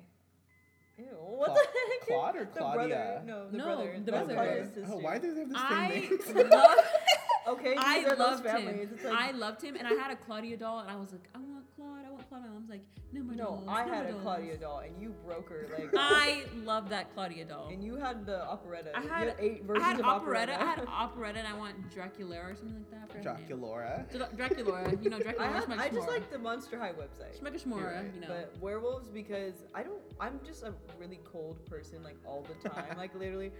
Ew, 0.98 1.04
what 1.18 1.46
Cla- 1.48 1.54
the 1.56 1.60
heck? 1.60 2.08
Clawd 2.08 2.36
or 2.36 2.44
The 2.44 2.46
brother. 2.60 2.76
Claudia? 2.76 3.22
No, 3.26 3.48
the 3.50 3.58
No, 3.58 3.64
brother. 3.64 3.92
the 4.04 4.10
No, 4.12 4.16
brother. 4.18 4.34
Claudia's 4.34 4.68
Oh, 4.70 4.74
sister. 4.82 4.96
why 4.98 5.18
do 5.18 5.34
they 5.34 5.40
have 5.40 5.48
the 5.50 5.58
same 5.58 5.66
I 5.68 5.88
name? 5.88 6.50
love 6.50 6.78
Okay, 7.48 7.74
I 7.76 7.98
are 8.04 8.08
those 8.10 8.18
loved 8.18 8.46
him. 8.46 8.68
It's 8.92 9.04
like, 9.04 9.14
I 9.14 9.30
loved 9.32 9.62
him, 9.62 9.74
and 9.76 9.86
I 9.88 9.92
had 9.94 10.10
a 10.12 10.16
Claudia 10.16 10.56
doll, 10.56 10.78
and 10.80 10.90
I 10.90 10.94
was 10.96 11.10
like, 11.12 11.28
I 11.34 11.38
want 11.38 11.64
Clawd, 11.76 11.95
I. 12.32 12.38
My 12.40 12.46
mom's 12.48 12.68
like, 12.68 12.82
no 13.12 13.22
more 13.22 13.34
no, 13.34 13.44
dolls. 13.44 13.64
I 13.68 13.84
no 13.84 13.92
had 13.92 13.98
more 14.02 14.08
a 14.08 14.12
dolls." 14.12 14.22
Claudia 14.22 14.56
doll, 14.56 14.78
and 14.80 15.00
you 15.02 15.14
broke 15.24 15.48
her. 15.48 15.66
Like, 15.78 15.90
I 15.96 16.44
love 16.64 16.88
that 16.90 17.12
Claudia 17.14 17.44
doll. 17.44 17.68
and 17.72 17.82
you 17.82 17.96
had 17.96 18.26
the 18.26 18.44
operetta. 18.46 18.90
I 18.96 19.02
You 19.02 19.08
had, 19.08 19.34
eight 19.38 19.60
I 19.62 19.66
versions 19.66 19.84
had 19.84 20.00
of 20.00 20.06
operetta. 20.06 20.52
operetta. 20.54 20.62
I 20.62 20.64
had 20.66 20.84
operetta, 20.88 21.38
and 21.40 21.48
I 21.48 21.54
want 21.56 21.90
Dracula 21.92 22.36
or 22.38 22.54
something 22.54 22.76
like 22.76 22.90
that. 22.90 23.10
I 23.10 23.18
forgot 23.18 23.40
her 23.40 23.46
name. 23.48 23.58
Draculaura. 23.58 24.10
Dra- 24.12 24.28
Dracula, 24.36 24.92
you 25.02 25.10
know, 25.10 25.16
I, 25.16 25.22
Dracula. 25.22 25.46
had, 25.48 25.70
I 25.78 25.88
just 25.88 26.08
like 26.08 26.30
the 26.30 26.38
Monster 26.38 26.78
High 26.78 26.92
website. 26.92 27.40
Schmegschmora, 27.40 27.94
right. 27.96 28.14
you 28.14 28.20
know. 28.20 28.26
But 28.28 28.54
werewolves 28.60 29.08
because 29.08 29.64
I 29.74 29.82
don't. 29.82 30.00
I'm 30.20 30.40
just 30.44 30.62
a 30.62 30.74
really 30.98 31.20
cold 31.24 31.64
person, 31.66 32.02
like 32.02 32.16
all 32.26 32.44
the 32.62 32.68
time. 32.68 32.84
like 32.96 33.14
literally, 33.14 33.52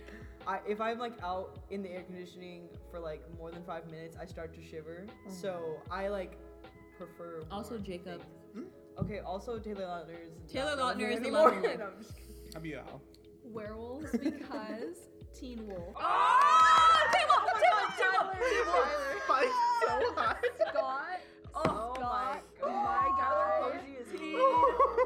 I 0.47 0.61
if 0.67 0.81
I'm 0.81 0.99
like 0.99 1.15
out 1.23 1.59
in 1.71 1.83
the 1.83 1.91
air 1.91 2.03
conditioning 2.03 2.69
for 2.91 2.99
like 2.99 3.23
more 3.39 3.51
than 3.51 3.63
five 3.65 3.87
minutes, 3.91 4.17
I 4.21 4.27
start 4.27 4.55
to 4.55 4.63
shiver. 4.63 5.07
Oh 5.27 5.31
so 5.31 5.77
I 5.91 6.09
like 6.09 6.39
prefer. 6.97 7.43
Also 7.51 7.79
Jacob. 7.79 8.21
things. 8.55 8.67
Hmm? 8.67 9.03
Okay. 9.05 9.19
Also 9.21 9.59
Taylor 9.59 9.83
Lautner 9.85 10.19
is. 10.27 10.53
Taylor 10.53 10.77
not 10.77 10.97
Lautner 10.97 11.11
is 11.11 11.21
the 11.21 11.27
anymore. 11.27 11.51
lovely 11.51 11.69
one. 11.69 11.79
No, 11.79 11.85
I'm 11.87 11.99
just 12.03 12.17
kidding. 12.17 12.35
How 12.53 12.59
about 12.59 12.67
you, 12.69 12.77
Al? 12.79 13.03
Werewolves 13.45 14.11
because 14.13 14.41
ah! 14.51 15.39
Teen 15.39 15.67
Wolf. 15.67 15.95
Oh, 15.97 16.41
Spiked 19.25 19.53
so 19.83 20.15
high. 20.17 20.37
Scott. 20.71 21.21
Oh, 21.55 21.95
Scott. 21.97 22.43
Oh 22.63 22.67
my 22.67 22.69
Oh 22.69 22.71
my 22.71 23.09
Tyler 23.19 23.49
god. 23.61 23.73
Posey 23.73 23.93
is 24.01 24.11
here. 24.21 24.39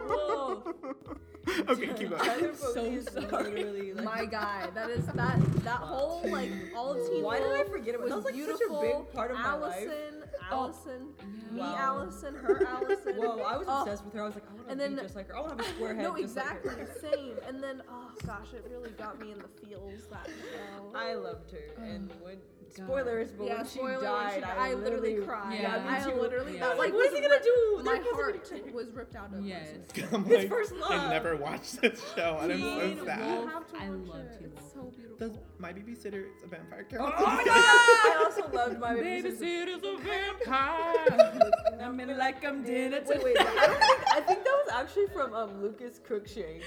What? 0.07 1.29
Okay, 1.68 1.86
keep 1.94 2.10
going. 2.10 2.22
Tyler 2.24 2.54
So 2.54 2.74
Foley 2.74 2.94
is 2.96 3.04
sorry. 3.06 3.26
literally 3.52 3.92
like 3.94 4.04
My 4.04 4.24
guy. 4.38 4.68
That 4.74 4.90
is 4.90 5.06
that 5.06 5.38
that 5.64 5.78
whole 5.78 6.22
like 6.30 6.50
all 6.76 6.94
team. 6.94 7.22
Why 7.22 7.38
did 7.40 7.52
I 7.52 7.64
forget 7.64 7.94
it? 7.94 8.00
was 8.00 8.10
That 8.10 8.16
was, 8.16 8.24
like, 8.24 8.34
such 8.34 8.60
a 8.70 8.80
big 8.80 9.12
part 9.12 9.30
of 9.30 9.38
my 9.38 9.54
life. 9.54 9.74
Allison, 9.88 10.22
oh. 10.50 10.54
Allison, 10.56 11.08
me, 11.52 11.60
Wow. 11.60 11.76
Allison, 11.78 12.34
her, 12.36 12.66
Allison. 12.66 13.14
Whoa, 13.16 13.40
I 13.40 13.56
was 13.56 13.66
Oh, 13.68 13.82
obsessed 13.82 14.04
with 14.04 14.14
her. 14.14 14.22
I 14.22 14.26
was 14.26 14.34
like, 14.34 14.44
I 14.50 14.54
want 14.54 14.66
to 14.66 14.70
And 14.72 14.80
be 14.80 14.96
then- 14.96 15.04
just 15.04 15.16
like 15.16 15.28
her. 15.28 15.36
I 15.36 15.40
want 15.40 15.58
to 15.58 15.64
have 15.64 15.72
a 15.72 15.76
square 15.76 15.94
head. 15.94 16.02
No, 16.04 16.16
just 16.16 16.36
like 16.36 16.46
her. 16.46 16.70
exactly 16.82 17.10
same. 17.10 17.34
And 17.48 17.62
then 17.62 17.82
oh 17.90 18.10
gosh, 18.26 18.52
it 18.54 18.64
really 18.70 18.90
got 18.90 19.20
me 19.20 19.32
in 19.32 19.38
the 19.38 19.48
feels 19.66 20.06
that 20.10 20.26
show. 20.28 20.92
I 20.96 21.14
loved 21.14 21.50
her, 21.52 21.82
and 21.82 22.10
when 22.22 22.36
God. 22.36 22.59
Spoilers, 22.72 23.30
but 23.33 23.46
yeah, 23.46 23.56
when 23.59 23.66
she 23.66 23.78
died, 23.80 24.35
she 24.37 24.42
I, 24.44 24.70
I 24.70 24.74
literally 24.74 25.14
cried. 25.16 25.59
Yeah, 25.61 25.83
I 25.87 26.04
me 26.06 26.12
too. 26.12 26.20
literally 26.20 26.56
Yeah. 26.59 26.66
I 26.66 26.68
was 26.70 26.78
like 26.78 26.87
like, 26.90 26.94
what 26.94 27.06
is 27.06 27.14
he 27.14 27.20
gonna 27.20 27.42
do? 27.42 27.80
My 27.85 28.00
heart 28.14 28.72
was 28.72 28.90
ripped 28.92 29.16
out 29.16 29.35
of 29.35 29.44
Yes. 29.44 29.68
my 29.96 30.02
I'm 30.12 30.24
His 30.24 30.37
like, 30.38 30.48
first 30.48 30.72
I 30.88 31.09
never 31.11 31.37
watched 31.37 31.80
this 31.80 32.02
show, 32.14 32.38
and 32.40 32.52
I'm 32.52 32.59
Teen 32.61 32.98
so 32.98 33.04
sad. 33.04 33.18
Have 33.48 33.68
to 33.72 33.76
I 33.78 33.90
watch 33.90 34.09
love 34.09 34.20
it. 34.20 34.38
Teen 34.38 34.52
It's 34.56 34.61
Wolf. 34.62 34.72
so 34.74 34.83
beautiful. 34.96 35.28
Does 35.28 35.38
my 35.59 35.72
babysitter 35.72 36.24
is 36.37 36.42
a 36.44 36.46
vampire 36.46 36.85
character? 36.85 36.98
Oh 37.18 37.26
my 37.26 37.44
god! 37.44 37.54
I 37.54 38.22
also 38.24 38.48
loved 38.56 38.78
my 38.78 38.94
Babysitter's 38.94 39.83
a 39.83 39.98
vampire. 40.02 41.50
I'm 41.83 41.98
in 42.00 42.16
like 42.18 42.44
I'm 42.44 42.62
dinner. 42.62 43.00
Wait, 43.06 43.24
wait. 43.24 43.37
I, 43.38 43.44
think, 43.44 44.16
I 44.16 44.20
think 44.20 44.44
that 44.44 44.56
was 44.64 44.68
actually 44.72 45.06
from 45.09 45.35
um, 45.35 45.61
Lucas 45.62 46.00
Cruikshank. 46.09 46.62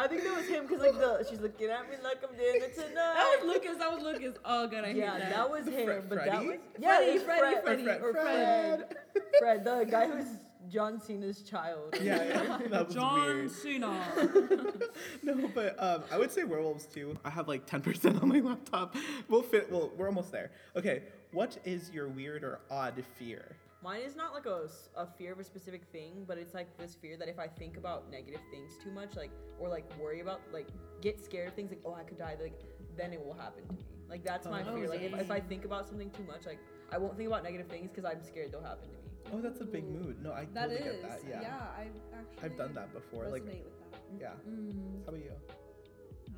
I 0.00 0.08
think 0.08 0.24
that 0.24 0.36
was 0.36 0.46
him 0.48 0.66
because 0.66 0.80
like 0.80 0.94
the 0.94 1.26
she's 1.28 1.40
looking 1.40 1.68
at 1.68 1.88
me 1.90 1.96
like 2.02 2.18
I'm 2.26 2.34
dinner 2.36 2.68
tonight. 2.74 2.94
That 2.94 3.38
was 3.42 3.54
Lucas. 3.54 3.78
That 3.78 3.92
was 3.92 4.02
Lucas. 4.02 4.38
Oh 4.44 4.66
god, 4.66 4.84
I 4.84 4.88
yeah, 4.88 5.12
hate 5.12 5.20
that. 5.20 5.20
Yeah, 5.20 5.28
that. 5.30 5.50
was 5.50 5.66
him. 5.66 5.84
Fre- 5.86 6.08
but 6.08 6.24
that 6.24 6.44
was 6.44 6.56
yeah, 6.78 6.96
Freddy, 6.96 7.10
it 7.10 7.14
was 7.14 7.22
Freddy, 7.22 7.40
Fred. 7.40 7.64
Freddy, 7.64 7.84
Fred, 7.84 8.00
or 8.02 8.12
Fred. 8.12 8.96
Fred, 9.38 9.64
the 9.64 9.86
guy 9.90 10.08
who's 10.08 10.26
John 10.70 11.00
Cena's 11.00 11.42
child. 11.42 11.96
Yeah, 12.00 12.22
yeah, 12.22 12.58
that 12.70 12.86
was 12.86 12.94
John 12.94 13.20
weird. 13.20 13.50
Cena. 13.50 13.92
No, 15.22 15.50
but 15.54 15.76
um, 15.82 16.04
I 16.10 16.16
would 16.18 16.30
say 16.32 16.44
werewolves 16.44 16.86
too. 16.86 17.18
I 17.24 17.30
have 17.30 17.48
like 17.48 17.66
10% 17.66 18.22
on 18.22 18.28
my 18.28 18.40
laptop. 18.40 18.94
We'll 19.28 19.42
fit. 19.42 19.70
Well, 19.70 19.90
we're 19.96 20.06
almost 20.06 20.32
there. 20.32 20.50
Okay, 20.76 21.02
what 21.32 21.58
is 21.64 21.90
your 21.90 22.08
weird 22.08 22.42
or 22.44 22.60
odd 22.70 23.02
fear? 23.18 23.56
Mine 23.82 24.02
is 24.02 24.14
not 24.14 24.34
like 24.34 24.44
a, 24.44 24.68
a 24.94 25.06
fear 25.06 25.32
of 25.32 25.38
a 25.38 25.44
specific 25.44 25.84
thing, 25.90 26.24
but 26.26 26.36
it's 26.36 26.52
like 26.52 26.76
this 26.76 26.94
fear 26.94 27.16
that 27.16 27.28
if 27.28 27.38
I 27.38 27.46
think 27.46 27.78
about 27.78 28.10
negative 28.10 28.40
things 28.50 28.72
too 28.82 28.90
much, 28.90 29.16
like 29.16 29.30
or 29.58 29.70
like 29.70 29.90
worry 29.98 30.20
about 30.20 30.42
like 30.52 30.68
get 31.00 31.18
scared 31.18 31.48
of 31.48 31.54
things 31.54 31.70
like 31.70 31.80
oh 31.86 31.94
I 31.94 32.02
could 32.02 32.18
die, 32.18 32.36
like 32.40 32.60
then 32.96 33.14
it 33.14 33.24
will 33.24 33.32
happen 33.32 33.66
to 33.68 33.72
me. 33.72 33.78
Like 34.08 34.22
that's 34.22 34.46
my 34.46 34.62
Oh, 34.68 34.74
fear. 34.74 34.86
Like 34.88 35.00
if, 35.00 35.14
if 35.18 35.30
I 35.30 35.40
think 35.40 35.64
about 35.64 35.88
something 35.88 36.10
too 36.10 36.24
much, 36.24 36.44
like 36.44 36.58
I 36.92 36.98
won't 36.98 37.16
think 37.16 37.28
about 37.28 37.42
negative 37.42 37.68
things 37.68 37.90
because 37.94 38.04
I'm 38.10 38.22
scared 38.22 38.52
they'll 38.52 38.62
happen 38.62 38.88
to 38.88 38.94
me. 38.94 39.00
Oh, 39.32 39.40
that's 39.40 39.60
a 39.62 39.64
big 39.64 39.84
Ooh. 39.84 40.04
mood. 40.04 40.22
No, 40.22 40.32
I 40.32 40.46
That 40.52 40.68
totally 40.70 40.90
is. 40.90 41.00
get 41.02 41.08
that. 41.08 41.20
Yeah. 41.42 41.60
I've 41.78 41.86
actually. 42.18 42.44
I've 42.44 42.56
done 42.58 42.74
that 42.74 42.92
before. 42.92 43.24
Resonate 43.24 43.32
Like, 43.32 43.44
with 43.44 43.92
that. 43.92 44.00
yeah. 44.20 44.34
Mm, 44.50 45.04
How 45.06 45.12
about 45.12 45.24
you? 45.24 45.32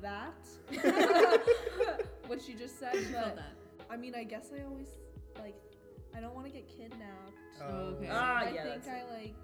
That. 0.01 0.47
what 2.27 2.41
she 2.41 2.53
just 2.53 2.79
said, 2.79 2.93
but 3.11 3.35
that. 3.35 3.53
I 3.89 3.97
mean, 3.97 4.15
I 4.15 4.23
guess 4.23 4.51
I 4.57 4.63
always 4.63 4.87
like. 5.39 5.55
I 6.15 6.19
don't 6.21 6.35
want 6.35 6.45
to 6.47 6.53
get 6.53 6.67
kidnapped. 6.69 7.33
Oh, 7.61 7.97
okay. 7.97 8.09
Ah, 8.11 8.39
I 8.45 8.51
yeah, 8.53 8.63
think 8.63 8.83
that's 8.83 8.87
I 8.89 8.99
it. 9.01 9.09
like 9.09 9.35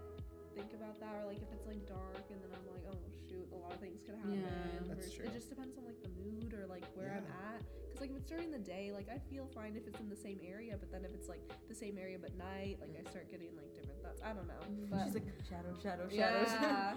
think 0.56 0.74
about 0.74 1.00
that, 1.00 1.14
or 1.22 1.26
like 1.28 1.42
if 1.42 1.50
it's 1.54 1.68
like 1.68 1.86
dark, 1.88 2.26
and 2.30 2.40
then 2.42 2.50
I'm 2.54 2.66
like, 2.70 2.84
oh 2.92 2.98
shoot, 3.30 3.48
a 3.54 3.56
lot 3.56 3.74
of 3.74 3.80
things 3.80 4.02
could 4.06 4.16
happen. 4.16 4.42
Yeah. 4.42 4.86
That's 4.88 5.06
versus- 5.08 5.14
true. 5.14 5.26
It 5.26 5.34
just 5.34 5.50
depends 5.50 5.78
on 5.78 5.86
like 5.86 6.02
the 6.04 6.10
mood 6.20 6.54
or 6.54 6.66
like 6.68 6.84
where 6.96 7.14
I'm 7.16 7.24
Yeah. 7.26 7.56
at. 7.58 7.62
Cause 7.92 8.02
like 8.02 8.12
if 8.12 8.18
it's 8.18 8.30
during 8.30 8.52
the 8.52 8.60
day, 8.60 8.92
like 8.94 9.08
I 9.10 9.18
feel 9.30 9.48
fine 9.54 9.76
if 9.76 9.88
it's 9.88 10.00
in 10.00 10.10
the 10.10 10.16
same 10.16 10.40
area, 10.46 10.76
but 10.80 10.92
then 10.92 11.06
if 11.06 11.14
it's 11.14 11.28
like 11.30 11.42
the 11.70 11.76
same 11.76 11.98
area 11.98 12.18
but 12.20 12.36
night, 12.38 12.78
like 12.82 12.94
I 12.98 13.10
start 13.10 13.30
getting 13.32 13.56
like 13.56 13.74
different 13.74 14.02
thoughts. 14.04 14.22
I 14.24 14.34
don't 14.34 14.48
know, 14.48 14.62
Mm. 14.70 14.90
but 14.90 15.06
She's 15.06 15.14
like 15.16 15.28
shadow, 15.50 15.74
shadow, 15.82 16.06
shadows. 16.10 16.50
yeah. 16.54 16.94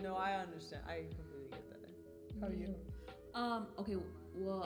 no, 0.02 0.16
I 0.16 0.34
understand. 0.36 0.82
I 0.88 1.06
completely 1.16 1.48
get 1.50 1.64
that. 1.70 1.80
How 2.40 2.46
are 2.48 2.52
you? 2.52 2.74
Um. 3.34 3.66
Okay. 3.78 3.96
Well, 3.96 4.04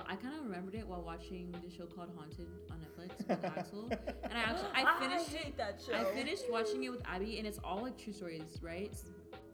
I 0.07 0.15
kind 0.17 0.35
of 0.37 0.45
remembered 0.45 0.75
it 0.75 0.87
while 0.87 1.03
watching 1.03 1.55
the 1.65 1.71
show 1.71 1.87
called 1.87 2.11
Haunted 2.17 2.47
on 2.71 2.79
Netflix 2.79 3.29
with 3.29 3.45
Axel, 3.57 3.89
and 3.91 4.33
I 4.33 4.41
actually 4.41 4.69
I 4.75 5.01
finished 5.01 5.29
hate 5.29 5.49
it. 5.49 5.57
that 5.57 5.81
show. 5.85 5.95
I 5.95 6.05
finished 6.15 6.45
watching 6.51 6.85
it 6.85 6.91
with 6.91 7.03
Abby, 7.07 7.39
and 7.39 7.47
it's 7.47 7.59
all 7.65 7.83
like 7.83 7.99
true 7.99 8.13
stories, 8.13 8.59
right? 8.63 8.95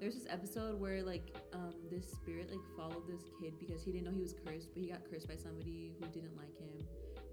There's 0.00 0.14
this 0.14 0.26
episode 0.28 0.78
where 0.80 1.02
like 1.02 1.34
um 1.54 1.74
this 1.90 2.10
spirit 2.10 2.50
like 2.50 2.60
followed 2.76 3.08
this 3.08 3.22
kid 3.40 3.54
because 3.58 3.82
he 3.82 3.92
didn't 3.92 4.04
know 4.04 4.12
he 4.12 4.20
was 4.20 4.34
cursed, 4.46 4.68
but 4.74 4.82
he 4.82 4.90
got 4.90 5.00
cursed 5.10 5.28
by 5.28 5.36
somebody 5.36 5.94
who 5.98 6.06
didn't 6.08 6.36
like 6.36 6.56
him, 6.58 6.86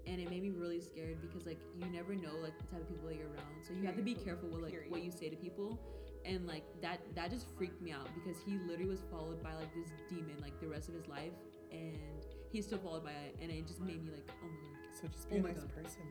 and 0.06 0.20
it 0.20 0.30
made 0.30 0.42
me 0.42 0.50
really 0.50 0.80
scared 0.80 1.20
because 1.20 1.46
like 1.46 1.60
you 1.76 1.86
never 1.92 2.14
know 2.14 2.34
like 2.42 2.56
the 2.58 2.64
type 2.64 2.80
of 2.80 2.88
people 2.88 3.08
that 3.08 3.16
you're 3.16 3.28
around, 3.28 3.62
so 3.66 3.74
you 3.74 3.84
have 3.86 3.96
to 3.96 4.02
be 4.02 4.14
careful 4.14 4.48
with 4.48 4.62
like 4.62 4.86
what 4.88 5.02
you 5.02 5.10
say 5.10 5.28
to 5.28 5.36
people. 5.36 5.78
And 6.26 6.46
like 6.46 6.64
that, 6.82 7.00
that 7.14 7.30
just 7.30 7.46
freaked 7.56 7.80
me 7.80 7.92
out 7.92 8.06
because 8.14 8.36
he 8.44 8.58
literally 8.68 8.90
was 8.90 9.00
followed 9.10 9.42
by 9.42 9.54
like 9.54 9.74
this 9.74 9.88
demon 10.10 10.36
like 10.42 10.60
the 10.60 10.68
rest 10.68 10.88
of 10.90 10.94
his 10.94 11.08
life, 11.08 11.32
and 11.72 12.26
he's 12.50 12.66
still 12.66 12.78
followed 12.78 13.04
by 13.04 13.10
it, 13.12 13.36
and 13.40 13.50
it 13.50 13.66
just 13.66 13.80
made 13.80 14.04
me 14.04 14.10
like, 14.12 14.28
oh 14.28 14.46
my 14.46 14.50
god, 14.50 14.98
So 15.00 15.08
just 15.08 15.28
be 15.30 15.36
Oh 15.36 15.38
a 15.38 15.42
nice 15.42 15.56
God. 15.60 15.74
person. 15.74 16.02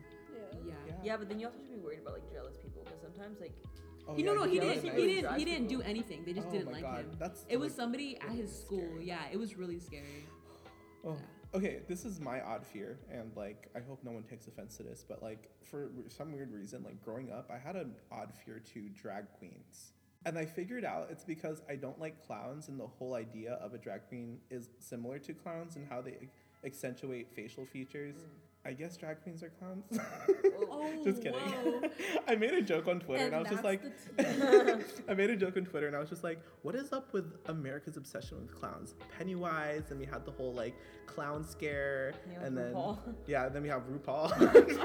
yeah. 0.66 0.72
yeah. 0.86 0.94
Yeah, 1.04 1.16
but 1.16 1.28
then 1.28 1.38
you 1.38 1.46
also 1.46 1.58
should 1.60 1.74
be 1.74 1.80
worried 1.80 2.00
about 2.00 2.14
like 2.14 2.32
jealous 2.32 2.56
people 2.56 2.82
because 2.84 3.00
sometimes 3.00 3.40
like 3.40 3.54
Oh, 4.08 4.14
He, 4.14 4.22
yeah, 4.24 4.32
no, 4.32 4.44
no, 4.44 4.50
he 4.50 4.58
didn't. 4.58 4.78
of 4.88 4.96
He 4.96 5.06
didn't. 5.06 5.34
He 5.36 5.44
didn't 5.44 5.68
do 5.68 5.82
anything. 5.82 6.24
They 6.24 6.32
just 6.32 6.48
Oh 6.48 6.52
didn't 6.52 6.66
my 6.66 6.72
like 6.72 6.82
God, 6.82 6.96
him. 7.00 7.16
That's 7.18 7.44
It 7.48 7.58
was 7.58 7.72
like, 7.72 7.76
somebody 7.76 8.16
at 8.16 8.28
really 8.30 8.36
his 8.42 8.58
school. 8.60 8.80
scary. 8.80 9.04
Yeah, 9.06 9.20
it 9.30 9.36
was 9.38 9.56
really 9.56 9.78
scary. 9.78 10.26
Oh, 11.04 11.12
Yeah. 11.12 11.58
okay. 11.58 11.80
This 11.88 12.04
is 12.04 12.20
my 12.20 12.40
odd 12.42 12.66
fear, 12.66 12.98
and 13.10 13.30
like, 13.36 13.68
I 13.74 13.80
hope 13.80 14.00
no 14.04 14.10
one 14.10 14.22
takes 14.24 14.48
offense 14.48 14.76
to 14.78 14.82
this, 14.82 15.02
but 15.08 15.22
like, 15.22 15.48
for 15.62 15.90
some 16.08 16.32
weird 16.32 16.52
reason, 16.52 16.82
like 16.82 17.02
growing 17.02 17.30
up, 17.32 17.50
I 17.50 17.56
had 17.58 17.74
an 17.76 17.94
odd 18.12 18.32
fear 18.44 18.60
to 18.74 18.88
drag 18.90 19.24
queens. 19.38 19.92
And 20.26 20.36
I 20.38 20.44
figured 20.44 20.84
out 20.84 21.08
it's 21.10 21.24
because 21.24 21.62
I 21.68 21.76
don't 21.76 21.98
like 21.98 22.26
clowns, 22.26 22.68
and 22.68 22.78
the 22.78 22.86
whole 22.86 23.14
idea 23.14 23.54
of 23.54 23.72
a 23.72 23.78
drag 23.78 24.06
queen 24.08 24.38
is 24.50 24.68
similar 24.78 25.18
to 25.20 25.32
clowns 25.32 25.76
and 25.76 25.86
how 25.88 26.02
they 26.02 26.28
accentuate 26.64 27.32
facial 27.34 27.64
features. 27.64 28.16
Mm. 28.16 28.49
I 28.64 28.72
guess 28.72 28.96
drag 28.96 29.22
queens 29.22 29.42
are 29.42 29.50
clowns. 29.58 29.84
Oh, 30.72 30.88
just 31.04 31.22
kidding. 31.22 31.38
whoa. 31.40 31.82
I 32.28 32.36
made 32.36 32.52
a 32.54 32.62
joke 32.62 32.86
on 32.86 33.00
Twitter, 33.00 33.24
and, 33.24 33.34
And 33.34 33.36
I 33.36 33.38
was 33.40 33.50
just 33.50 33.64
like, 33.64 33.82
I 35.08 35.14
made 35.14 35.30
a 35.30 35.36
joke 35.36 35.56
on 35.56 35.64
Twitter 35.64 35.86
and 35.88 35.96
I 35.96 35.98
was 35.98 36.08
just 36.08 36.22
like, 36.22 36.38
what 36.62 36.74
is 36.74 36.92
up 36.92 37.12
with 37.12 37.32
America's 37.46 37.96
obsession 37.96 38.38
with 38.40 38.54
clowns? 38.54 38.94
Pennywise, 39.18 39.90
and 39.90 39.98
we 39.98 40.06
had 40.06 40.24
the 40.24 40.30
whole 40.30 40.52
like 40.54 40.74
clown 41.06 41.44
scare, 41.44 42.12
Yeah, 42.32 42.46
and 42.46 42.56
then 42.56 42.72
RuPaul. 42.72 42.98
yeah, 43.26 43.48
then 43.48 43.62
we 43.62 43.68
have 43.68 43.82
RuPaul. 43.82 44.30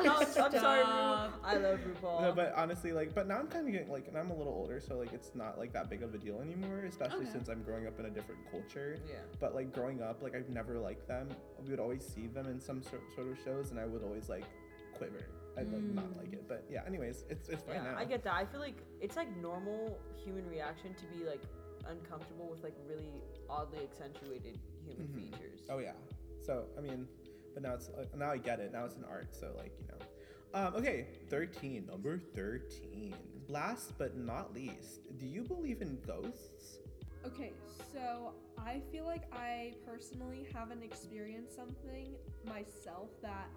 Oh, 0.08 0.20
I'm 0.44 0.52
sorry, 0.52 0.80
Ru. 0.80 1.34
I 1.44 1.58
love 1.58 1.80
RuPaul. 1.80 2.22
no, 2.22 2.32
but 2.34 2.54
honestly, 2.56 2.92
like, 2.94 3.14
but 3.14 3.28
now 3.28 3.38
I'm 3.38 3.48
kind 3.48 3.68
of 3.68 3.72
getting 3.74 3.92
like, 3.92 4.08
and 4.08 4.18
I'm 4.18 4.32
a 4.32 4.36
little 4.36 4.54
older, 4.54 4.80
so 4.82 4.98
like, 4.98 5.14
it's 5.14 5.32
not 5.36 5.60
like 5.60 5.72
that 5.74 5.90
big 5.90 6.02
of 6.02 6.14
a 6.16 6.18
deal 6.18 6.42
anymore, 6.42 6.80
especially 6.88 7.24
Okay. 7.26 7.32
since 7.32 7.48
I'm 7.50 7.62
growing 7.64 7.86
up 7.86 8.00
in 8.00 8.06
a 8.06 8.10
different 8.10 8.42
culture. 8.50 8.98
yeah. 9.08 9.16
But 9.40 9.54
like 9.54 9.72
growing 9.74 10.02
up, 10.02 10.24
like 10.24 10.36
I've 10.36 10.50
never 10.50 10.80
liked 10.80 11.08
them. 11.08 11.30
We 11.64 11.70
would 11.70 11.80
always 11.80 12.04
see 12.06 12.28
them 12.28 12.48
in 12.48 12.60
some 12.60 12.82
sort, 12.82 13.04
sort 13.16 13.28
of 13.28 13.38
shows, 13.46 13.65
and 13.72 13.80
I 13.80 13.86
would 13.86 14.04
always 14.04 14.30
like 14.30 14.46
quiver. 14.94 15.26
I'd 15.58 15.72
like 15.72 15.84
not 15.84 16.06
Mm. 16.14 16.18
like 16.18 16.34
it, 16.34 16.48
but 16.48 16.66
yeah. 16.70 16.84
Anyways, 16.86 17.24
it's 17.30 17.48
it's 17.50 17.64
fine 17.64 17.76
Yeah, 17.76 17.92
now. 17.92 17.98
I 17.98 18.06
get 18.06 18.24
that. 18.26 18.34
I 18.34 18.46
feel 18.46 18.60
like 18.60 18.78
it's 19.00 19.16
like 19.16 19.36
normal 19.38 19.98
human 20.24 20.46
reaction 20.50 20.94
to 20.96 21.06
be 21.18 21.24
like 21.26 21.42
uncomfortable 21.88 22.50
with 22.50 22.64
like 22.64 22.76
really 22.88 23.22
oddly 23.50 23.80
accentuated 23.84 24.60
human 24.86 25.08
Mhm. 25.08 25.16
features. 25.32 25.62
Oh 25.70 25.78
yeah. 25.80 25.94
So 26.42 26.66
I 26.78 26.82
mean, 26.82 27.08
but 27.54 27.64
now 27.64 27.74
it's 27.76 27.90
uh, 27.90 28.06
now 28.18 28.32
I 28.32 28.38
get 28.38 28.60
it. 28.60 28.72
Now 28.74 28.86
it's 28.86 28.96
an 28.96 29.06
art. 29.06 29.34
So 29.36 29.54
like 29.58 29.72
you 29.80 29.88
know. 29.88 30.06
Um, 30.54 30.76
okay, 30.76 31.08
thirteen. 31.30 31.86
Number 31.86 32.18
thirteen. 32.18 33.16
Last 33.48 33.98
but 33.98 34.18
not 34.18 34.54
least, 34.54 35.18
do 35.20 35.26
you 35.26 35.44
believe 35.44 35.82
in 35.82 36.00
ghosts? 36.08 36.80
Okay, 37.26 37.54
so 37.92 38.34
I 38.58 38.82
feel 38.92 39.06
like 39.06 39.24
I 39.34 39.74
personally 39.86 40.48
haven't 40.54 40.84
experienced 40.84 41.56
something 41.56 42.14
myself 42.48 43.10
that 43.22 43.50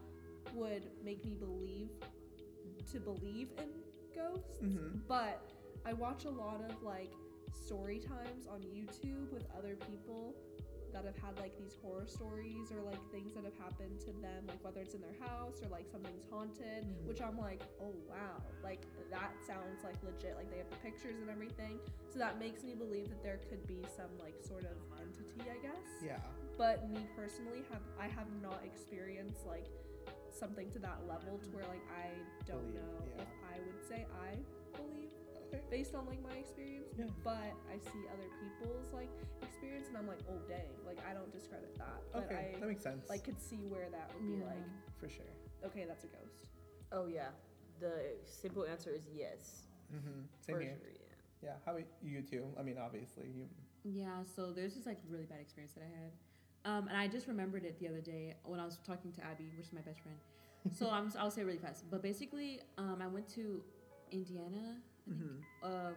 would 0.54 0.84
make 1.04 1.24
me 1.24 1.34
believe 1.34 1.90
to 2.92 3.00
believe 3.00 3.48
in 3.58 3.68
ghosts. 4.14 4.62
Mhm. 4.62 5.00
But 5.06 5.42
I 5.84 5.92
watch 5.92 6.24
a 6.24 6.30
lot 6.30 6.62
of 6.62 6.82
like 6.82 7.12
story 7.52 7.98
times 7.98 8.46
on 8.46 8.62
YouTube 8.62 9.30
with 9.32 9.44
other 9.56 9.76
people 9.76 10.34
that 10.92 11.04
have 11.04 11.16
had 11.18 11.38
like 11.38 11.56
these 11.58 11.76
horror 11.82 12.06
stories 12.06 12.72
or 12.72 12.80
like 12.82 13.00
things 13.12 13.34
that 13.34 13.44
have 13.44 13.56
happened 13.58 14.00
to 14.00 14.12
them, 14.20 14.46
like 14.48 14.62
whether 14.64 14.80
it's 14.80 14.94
in 14.94 15.00
their 15.00 15.16
house 15.20 15.60
or 15.62 15.68
like 15.68 15.86
something's 15.90 16.24
haunted, 16.30 16.84
Mhm. 16.84 17.06
which 17.06 17.20
I'm 17.20 17.38
like, 17.38 17.62
oh 17.80 17.94
wow, 18.08 18.42
like 18.62 18.82
that 19.10 19.32
sounds 19.46 19.84
like 19.84 19.96
legit. 20.02 20.36
Like 20.36 20.50
they 20.50 20.58
have 20.58 20.70
the 20.70 20.76
pictures 20.76 21.20
and 21.20 21.28
everything. 21.30 21.78
So 22.12 22.18
that 22.18 22.38
makes 22.38 22.64
me 22.64 22.74
believe 22.74 23.08
that 23.10 23.22
there 23.22 23.38
could 23.48 23.66
be 23.66 23.84
some 23.96 24.10
like 24.18 24.36
sort 24.40 24.64
of 24.64 24.76
entity, 25.00 25.50
I 25.50 25.58
guess. 25.62 25.86
Yeah. 26.02 26.20
But 26.56 26.88
me 26.90 27.06
personally 27.14 27.62
have 27.72 27.82
I 28.00 28.08
have 28.08 28.28
not 28.42 28.62
experienced 28.64 29.46
like 29.46 29.66
something 30.30 30.70
to 30.70 30.78
that 30.78 30.98
level 31.08 31.38
to 31.38 31.48
where 31.50 31.64
like 31.66 31.82
I 31.90 32.10
don't 32.46 32.60
Believe, 32.72 32.74
know 32.82 32.96
yeah. 33.16 33.22
if 33.22 33.28
I 33.44 33.58
would 33.60 33.82
say 33.88 34.06
I. 34.24 34.38
based 35.70 35.94
on 35.94 36.06
like 36.06 36.22
my 36.22 36.36
experience. 36.38 36.94
Yeah. 36.98 37.06
But 37.24 37.52
I 37.72 37.78
see 37.78 38.04
other 38.12 38.28
people's 38.42 38.92
like 38.92 39.10
experience 39.42 39.88
and 39.88 39.96
I'm 39.96 40.06
like, 40.06 40.20
oh 40.30 40.38
dang, 40.48 40.68
like 40.86 40.98
I 41.08 41.14
don't 41.14 41.32
discredit 41.32 41.74
that. 41.78 42.02
But 42.12 42.24
Okay, 42.24 42.54
I 42.56 42.60
that 42.60 42.68
makes 42.68 42.82
sense. 42.82 43.08
like 43.08 43.24
could 43.24 43.40
see 43.40 43.66
where 43.68 43.88
that 43.90 44.10
would 44.14 44.26
be 44.26 44.38
Yeah. 44.40 44.46
like, 44.46 44.66
for 44.98 45.08
sure. 45.08 45.30
okay, 45.64 45.84
that's 45.86 46.04
a 46.04 46.08
ghost. 46.08 46.48
Oh 46.92 47.06
yeah. 47.06 47.28
The 47.80 48.16
simple 48.26 48.64
answer 48.66 48.90
is 48.90 49.02
yes. 49.14 49.62
Mm-hmm. 49.94 50.22
Same 50.40 50.54
for 50.56 50.60
here. 50.62 50.76
sure. 50.80 50.90
Yeah. 50.92 51.50
Yeah. 51.50 51.54
How 51.64 51.72
about 51.72 51.84
you 52.02 52.22
two? 52.22 52.44
I 52.58 52.62
mean, 52.62 52.76
obviously 52.78 53.26
you. 53.34 53.46
Yeah, 53.84 54.22
so 54.34 54.52
there's 54.52 54.74
this 54.74 54.86
like 54.86 54.98
really 55.08 55.24
bad 55.26 55.40
experience 55.40 55.74
that 55.74 55.84
I 55.84 55.92
had. 56.02 56.10
Um, 56.64 56.88
and 56.88 56.96
I 56.96 57.06
just 57.06 57.28
remembered 57.28 57.64
it 57.64 57.78
the 57.78 57.86
other 57.88 58.00
day 58.00 58.34
when 58.44 58.58
I 58.58 58.64
was 58.64 58.78
talking 58.84 59.12
to 59.12 59.24
Abby, 59.24 59.44
which 59.56 59.66
is 59.68 59.72
my 59.72 59.80
best 59.80 60.00
friend. 60.00 60.18
So 60.76 60.90
I'm, 60.90 61.10
I'll 61.18 61.30
say 61.30 61.42
it 61.42 61.44
really 61.44 61.58
fast. 61.58 61.84
But 61.88 62.02
basically, 62.02 62.60
um, 62.76 62.98
I 63.00 63.06
went 63.06 63.28
to 63.36 63.62
Indiana, 64.10 64.76
I 65.08 65.18
think, 65.18 65.30
uh, 65.62 65.90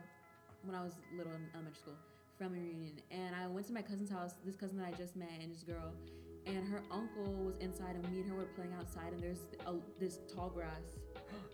when 0.63 0.75
I 0.75 0.83
was 0.83 0.93
little 1.15 1.33
in 1.33 1.47
elementary 1.53 1.79
school, 1.79 1.95
family 2.39 2.59
reunion. 2.59 3.01
And 3.11 3.35
I 3.35 3.47
went 3.47 3.67
to 3.67 3.73
my 3.73 3.81
cousin's 3.81 4.09
house, 4.09 4.35
this 4.45 4.55
cousin 4.55 4.77
that 4.77 4.87
I 4.87 4.91
just 4.91 5.15
met, 5.15 5.29
and 5.41 5.51
this 5.53 5.63
girl. 5.63 5.93
And 6.45 6.67
her 6.67 6.81
uncle 6.91 7.33
was 7.45 7.55
inside, 7.57 7.95
and 7.95 8.03
me 8.11 8.21
and 8.21 8.29
her 8.29 8.35
were 8.35 8.49
playing 8.55 8.73
outside, 8.73 9.13
and 9.13 9.21
there's 9.21 9.45
a, 9.67 9.75
this 9.99 10.19
tall 10.33 10.49
grass. 10.49 10.97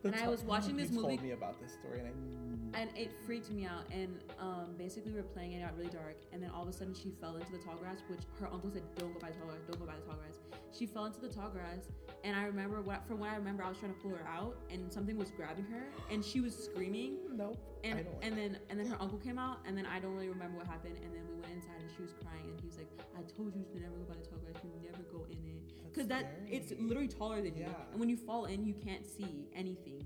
And 0.03 0.15
I 0.15 0.27
was 0.27 0.43
watching 0.43 0.75
this 0.77 0.91
movie- 0.91 1.17
told 1.17 1.23
me 1.23 1.31
about 1.31 1.59
this 1.59 1.73
story, 1.73 1.99
and 1.99 2.07
I. 2.07 2.79
And 2.79 2.89
it 2.95 3.11
freaked 3.25 3.49
me 3.51 3.65
out. 3.65 3.85
And 3.91 4.19
um, 4.39 4.75
basically, 4.77 5.11
we 5.11 5.17
were 5.17 5.23
playing, 5.23 5.53
and 5.53 5.63
it 5.63 5.65
got 5.65 5.75
really 5.77 5.89
dark. 5.89 6.17
And 6.31 6.43
then 6.43 6.51
all 6.51 6.61
of 6.63 6.67
a 6.67 6.73
sudden, 6.73 6.93
she 6.93 7.11
fell 7.19 7.35
into 7.37 7.51
the 7.51 7.57
tall 7.59 7.75
grass, 7.75 7.99
which 8.07 8.19
her 8.39 8.47
uncle 8.51 8.69
said, 8.69 8.83
"Don't 8.95 9.13
go 9.13 9.19
by 9.19 9.29
the 9.29 9.37
tall 9.37 9.47
grass. 9.47 9.61
Don't 9.69 9.79
go 9.79 9.85
by 9.85 9.95
the 9.95 10.01
tall 10.01 10.15
grass." 10.15 10.37
She 10.71 10.85
fell 10.85 11.05
into 11.05 11.19
the 11.19 11.29
tall 11.29 11.49
grass, 11.49 11.89
and 12.23 12.35
I 12.35 12.43
remember 12.43 12.81
what 12.81 13.07
from 13.07 13.19
what 13.19 13.31
I 13.31 13.35
remember, 13.37 13.63
I 13.63 13.69
was 13.69 13.79
trying 13.79 13.93
to 13.95 13.99
pull 13.99 14.11
her 14.11 14.27
out, 14.27 14.57
and 14.69 14.91
something 14.93 15.17
was 15.17 15.31
grabbing 15.31 15.65
her, 15.65 15.87
and 16.11 16.23
she 16.23 16.39
was 16.41 16.53
screaming. 16.55 17.17
Nope. 17.33 17.57
I 17.83 17.87
And 17.87 17.97
don't 18.05 18.13
like 18.13 18.25
and 18.25 18.37
then 18.37 18.59
and 18.69 18.79
then 18.79 18.87
her 18.87 18.97
uncle 19.01 19.17
came 19.17 19.39
out, 19.39 19.59
and 19.65 19.75
then 19.77 19.85
I 19.87 19.99
don't 19.99 20.13
really 20.13 20.29
remember 20.29 20.57
what 20.59 20.67
happened. 20.67 20.97
And 21.03 21.15
then 21.15 21.23
we 21.27 21.33
went 21.41 21.53
inside, 21.55 21.79
and 21.81 21.89
she 21.95 22.01
was 22.03 22.13
crying, 22.21 22.45
and 22.51 22.59
he 22.61 22.67
was 22.67 22.77
like, 22.77 22.91
"I 23.17 23.23
told 23.35 23.55
you 23.55 23.63
to 23.63 23.79
never 23.79 23.95
go 23.95 24.03
by 24.13 24.15
the 24.21 24.27
tall 24.27 24.39
grass. 24.39 24.61
You 24.63 24.71
never 24.91 25.01
go 25.09 25.25
in 25.31 25.41
because 25.97 26.09
that 26.09 26.25
it's 26.49 26.71
literally 26.79 27.07
taller 27.07 27.37
than 27.41 27.55
you, 27.55 27.63
Yeah. 27.63 27.91
and 27.91 27.99
when 27.99 28.09
you 28.09 28.17
fall 28.17 28.45
in, 28.45 28.65
you 28.65 28.73
can't 28.73 29.05
see 29.05 29.47
anything." 29.55 30.05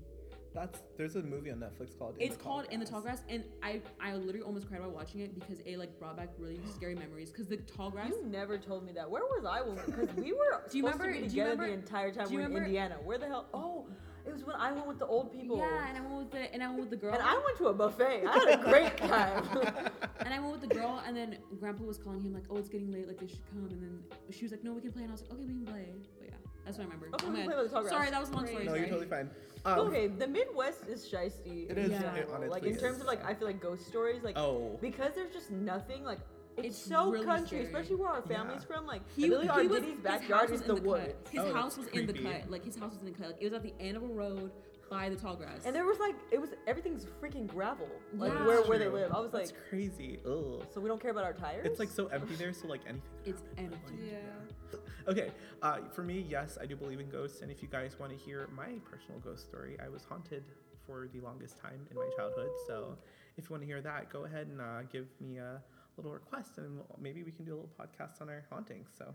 That's 0.54 0.80
there's 0.98 1.16
a 1.16 1.22
movie 1.22 1.50
on 1.50 1.60
Netflix 1.60 1.98
called. 1.98 2.16
In 2.18 2.26
it's 2.26 2.36
the 2.36 2.42
Tall 2.44 2.52
called 2.60 2.66
in 2.70 2.78
the 2.80 2.84
tall 2.84 3.00
Grass. 3.00 3.20
grass 3.22 3.24
and 3.30 3.42
i 3.62 3.80
i 4.00 4.14
literally 4.14 4.42
almost 4.42 4.68
cried 4.68 4.80
while 4.82 4.90
watching 4.90 5.20
it 5.22 5.34
because 5.34 5.60
it 5.60 5.78
like 5.78 5.98
brought 5.98 6.14
back 6.14 6.28
really 6.38 6.60
scary 6.74 6.94
memories 6.94 7.30
because 7.30 7.46
the 7.46 7.56
tall 7.56 7.90
grass 7.90 8.10
You 8.10 8.26
never 8.26 8.58
told 8.58 8.84
me 8.84 8.92
that. 8.92 9.10
Where 9.10 9.22
was 9.22 9.46
I 9.46 9.62
when? 9.62 9.76
Because 9.86 10.14
we 10.14 10.32
were 10.34 10.62
Do 10.70 10.76
you 10.76 10.84
remember- 10.84 11.06
to 11.06 11.12
do 11.14 11.18
you 11.20 11.28
together 11.30 11.50
remember- 11.52 11.66
the 11.68 11.72
entire 11.72 12.12
time 12.12 12.28
we 12.28 12.36
we're 12.36 12.42
in 12.42 12.56
Indiana. 12.64 12.96
Where 13.02 13.16
the 13.16 13.28
hell? 13.28 13.46
Oh, 13.54 13.86
it 14.26 14.32
was 14.32 14.44
when 14.44 14.56
I 14.56 14.70
went 14.72 14.86
with 14.86 14.98
the 14.98 15.06
old 15.06 15.32
people. 15.32 15.56
yeah 15.58 15.88
and 15.88 15.98
i 15.98 16.00
went 16.00 16.14
with 16.16 16.30
the 16.30 16.52
and 16.54 16.62
i 16.62 16.68
went 16.68 16.80
with 16.80 16.90
the 16.90 16.96
girl 16.96 17.12
And 17.14 17.22
I 17.22 17.34
went 17.44 17.56
to 17.58 17.66
a 17.68 17.74
buffet. 17.74 18.24
I 18.26 18.32
had 18.38 18.60
a 18.60 18.62
great 18.70 18.96
time. 18.98 19.44
and 20.24 20.32
i 20.34 20.38
went 20.38 20.52
with 20.52 20.60
the 20.68 20.74
girl 20.74 21.02
and 21.06 21.16
then 21.16 21.38
grandpa 21.60 21.84
was 21.84 21.98
calling 21.98 22.22
him 22.22 22.32
like 22.32 22.44
oh 22.50 22.56
it's 22.56 22.68
getting 22.68 22.90
late 22.92 23.06
like 23.08 23.18
they 23.18 23.26
should 23.26 23.44
come 23.50 23.64
and 23.64 23.82
then 23.82 24.02
she 24.30 24.44
was 24.44 24.52
like 24.52 24.62
no 24.64 24.72
we 24.72 24.80
can 24.80 24.92
play 24.92 25.02
and 25.02 25.10
i 25.10 25.14
was 25.14 25.22
like 25.22 25.32
okay 25.32 25.42
we 25.44 25.54
can 25.54 25.66
play 25.66 25.86
but 26.18 26.28
yeah 26.28 26.34
that's 26.64 26.78
what 26.78 26.84
i 26.84 26.86
remember 26.86 27.08
Okay, 27.14 27.26
Oh 27.26 27.30
we 27.30 27.32
my 27.32 27.38
can 27.42 27.48
God. 27.50 27.54
play 27.54 27.62
with 27.64 27.72
the 27.84 27.88
sorry 27.88 28.10
that 28.10 28.20
was 28.20 28.30
a 28.30 28.32
long 28.34 28.46
story 28.46 28.64
No, 28.64 28.74
you're 28.74 28.86
totally 28.88 29.06
fine. 29.06 29.28
Um, 29.64 29.78
okay, 29.86 30.08
the 30.08 30.26
Midwest 30.26 30.88
is 30.88 31.04
shisty. 31.08 31.70
It 31.70 31.78
in 31.78 31.90
Yeah. 31.92 31.98
it 32.14 32.26
general. 32.26 32.40
like 32.50 32.50
honestly 32.62 32.70
in 32.70 32.76
terms 32.78 32.96
is. 32.96 33.02
of 33.02 33.06
like 33.06 33.24
I 33.24 33.32
feel 33.34 33.46
like 33.46 33.60
ghost 33.60 33.86
stories 33.86 34.22
like 34.24 34.36
Oh. 34.36 34.76
because 34.80 35.14
there's 35.14 35.32
just 35.32 35.50
nothing 35.52 36.02
like 36.04 36.18
it's, 36.56 36.66
It's 36.68 36.78
so 36.78 37.10
really 37.10 37.24
country, 37.24 37.46
scary. 37.46 37.64
especially 37.64 37.96
where 37.96 38.10
our 38.10 38.22
Yeah. 38.28 38.36
family's 38.36 38.64
from. 38.64 38.86
Like 38.86 39.02
He, 39.16 39.22
literally 39.28 39.48
our 39.48 39.60
he 39.62 39.68
was, 39.68 39.82
his 39.84 40.00
backyard 40.00 40.40
house 40.42 40.50
was 40.50 40.60
is 40.62 40.68
in 40.68 40.74
the 40.74 40.80
the 40.80 40.88
woods. 40.88 41.06
cut. 41.06 41.28
His 41.30 41.40
Oh, 41.40 41.52
house 41.54 41.76
that's 41.76 41.88
was 41.92 41.98
in 42.00 42.06
the 42.06 42.12
cut. 42.14 42.50
Like 42.50 42.64
his 42.64 42.76
house 42.76 42.92
was 42.92 43.00
in 43.02 43.06
the 43.12 43.18
cut. 43.18 43.26
Like, 43.28 43.36
it 43.40 43.44
was 43.44 43.52
at 43.54 43.62
the 43.62 43.74
end 43.80 43.96
of 43.96 44.02
a 44.02 44.06
road 44.06 44.50
by 44.90 45.08
the 45.08 45.16
tall 45.16 45.36
grass. 45.36 45.64
And 45.64 45.74
there 45.74 45.86
was 45.86 45.98
like 45.98 46.14
it 46.30 46.38
was 46.40 46.50
everything's 46.66 47.06
freaking 47.22 47.46
gravel. 47.46 47.88
Like 48.14 48.32
Yeah. 48.32 48.44
where 48.46 48.56
That's 48.56 48.68
where 48.68 48.78
they 48.78 48.88
live. 48.88 49.10
I 49.12 49.20
was 49.20 49.30
That's 49.32 49.50
like, 49.52 49.68
crazy. 49.70 50.20
Ugh. 50.26 50.66
so 50.70 50.80
we 50.80 50.88
don't 50.88 51.00
care 51.00 51.10
about 51.12 51.24
our 51.24 51.32
tires. 51.32 51.64
It's 51.66 51.78
like 51.78 51.88
so 51.88 52.06
empty 52.08 52.34
there, 52.34 52.52
so 52.52 52.68
like 52.68 52.82
anything. 52.86 53.02
could 53.24 53.34
it's 53.34 53.42
happen, 53.56 53.64
empty. 53.72 54.02
like- 54.02 54.12
Yeah. 54.12 54.78
Okay, 55.08 55.32
uh, 55.62 55.78
for 55.90 56.02
me, 56.04 56.20
yes, 56.28 56.56
I 56.60 56.64
do 56.66 56.76
believe 56.76 57.00
in 57.00 57.08
ghosts, 57.10 57.42
and 57.42 57.50
if 57.50 57.60
you 57.60 57.66
guys 57.68 57.98
want 57.98 58.12
to 58.12 58.16
hear 58.16 58.48
my 58.54 58.78
personal 58.88 59.18
ghost 59.20 59.44
story, 59.48 59.76
I 59.84 59.88
was 59.88 60.04
haunted 60.04 60.44
for 60.86 61.08
the 61.12 61.20
longest 61.20 61.58
time 61.58 61.84
in 61.90 61.96
my 61.96 62.08
childhood. 62.16 62.50
So, 62.68 62.96
if 63.36 63.44
you 63.44 63.50
want 63.50 63.62
to 63.62 63.66
hear 63.66 63.80
that, 63.82 64.10
go 64.10 64.24
ahead 64.26 64.46
and 64.46 64.60
uh, 64.60 64.82
give 64.92 65.08
me 65.20 65.38
a 65.38 65.60
little 65.96 66.12
request, 66.12 66.58
and 66.58 66.76
we'll- 66.76 66.98
maybe 67.00 67.22
we 67.22 67.30
can 67.32 67.44
do 67.44 67.52
a 67.52 67.56
little 67.56 67.70
podcast 67.78 68.20
on 68.20 68.28
our 68.28 68.44
hauntings. 68.50 68.88
So, 68.96 69.14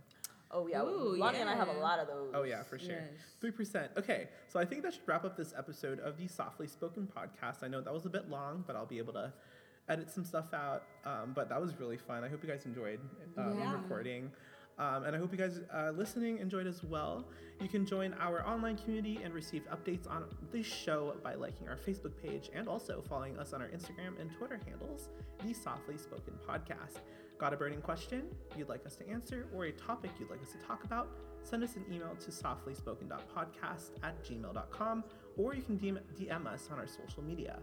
oh 0.52 0.68
yeah, 0.68 0.84
Ooh, 0.84 1.16
Lonnie 1.18 1.40
and 1.40 1.50
I 1.50 1.56
have 1.56 1.68
a 1.70 1.74
lot 1.80 2.00
of 2.00 2.08
those. 2.08 2.32
oh 2.34 2.44
yeah, 2.44 2.64
for 2.64 2.78
sure. 2.78 2.92
Yes. 2.92 3.10
Three 3.42 3.52
percent. 3.52 3.92
Okay, 3.98 4.30
so 4.48 4.60
I 4.60 4.66
think 4.66 4.84
that 4.84 4.94
should 4.94 5.08
wrap 5.08 5.26
up 5.26 5.36
this 5.38 5.54
episode 5.58 6.00
of 6.00 6.18
the 6.18 6.28
Softly 6.28 6.68
Spoken 6.68 7.08
podcast. 7.08 7.64
I 7.64 7.68
know 7.68 7.82
that 7.82 7.94
was 7.94 8.06
a 8.06 8.10
bit 8.10 8.30
long, 8.30 8.64
but 8.68 8.76
I'll 8.76 8.86
be 8.86 8.98
able 9.00 9.14
to 9.14 9.34
edit 9.90 10.10
some 10.12 10.26
stuff 10.26 10.54
out. 10.54 10.84
Um, 11.06 11.32
but 11.34 11.48
that 11.50 11.60
was 11.62 11.80
really 11.80 11.98
fun. 11.98 12.24
I 12.24 12.28
hope 12.28 12.44
you 12.44 12.50
guys 12.50 12.66
enjoyed 12.66 13.00
um, 13.38 13.58
Yeah. 13.58 13.74
recording. 13.74 14.32
Um, 14.80 15.06
and 15.06 15.16
I 15.16 15.20
hope 15.20 15.32
you 15.32 15.38
guys 15.38 15.60
uh, 15.74 15.92
listening 15.96 16.38
enjoyed 16.38 16.68
as 16.68 16.84
well. 16.84 17.26
You 17.60 17.68
can 17.68 17.86
join 17.86 18.14
our 18.20 18.46
online 18.46 18.78
community 18.78 19.20
and 19.24 19.34
receive 19.34 19.64
updates 19.72 20.10
on 20.10 20.26
the 20.52 20.62
show 20.62 21.16
by 21.24 21.34
liking 21.34 21.68
our 21.68 21.76
Facebook 21.76 22.12
page 22.22 22.52
and 22.54 22.68
also 22.68 23.04
following 23.10 23.38
us 23.40 23.54
on 23.54 23.62
our 23.62 23.70
Instagram 23.70 24.20
and 24.20 24.32
Twitter 24.38 24.60
handles, 24.68 25.10
the 25.44 25.54
Softly 25.54 25.98
Spoken 25.98 26.36
Podcast. 26.48 27.02
Got 27.40 27.54
a 27.54 27.58
burning 27.58 27.82
question 27.82 28.24
you'd 28.56 28.70
like 28.70 28.86
us 28.86 28.96
to 28.98 29.08
answer 29.10 29.48
or 29.56 29.66
a 29.66 29.72
topic 29.72 30.12
you'd 30.20 30.30
like 30.30 30.42
us 30.42 30.52
to 30.52 30.58
talk 30.60 30.84
about? 30.84 31.10
Send 31.44 31.64
us 31.64 31.76
an 31.76 31.86
email 31.92 32.16
to 32.20 32.32
softlyspoken.podcast 32.32 33.92
at 34.04 34.24
gmail.com 34.24 35.04
or 35.38 35.54
you 35.54 35.62
can 35.62 35.78
DM, 35.78 36.46
us 36.48 36.70
on 36.72 36.80
our 36.80 36.88
social 36.88 37.24
media. 37.24 37.60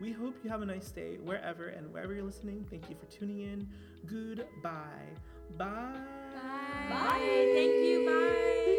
We 0.00 0.12
hope 0.12 0.34
you 0.42 0.50
have 0.50 0.62
a 0.62 0.66
nice 0.66 0.90
day 0.90 1.18
wherever 1.24 1.68
and 1.68 1.92
wherever 1.92 2.12
you're 2.12 2.24
listening. 2.24 2.66
Thank 2.68 2.90
you 2.90 2.96
for 2.96 3.06
tuning 3.06 3.40
in. 3.40 3.68
Goodbye. 4.06 4.72
Bye. 6.34 6.88
Bye. 6.88 7.52
Thank 7.54 7.74
you. 7.84 8.06
Bye. 8.06 8.71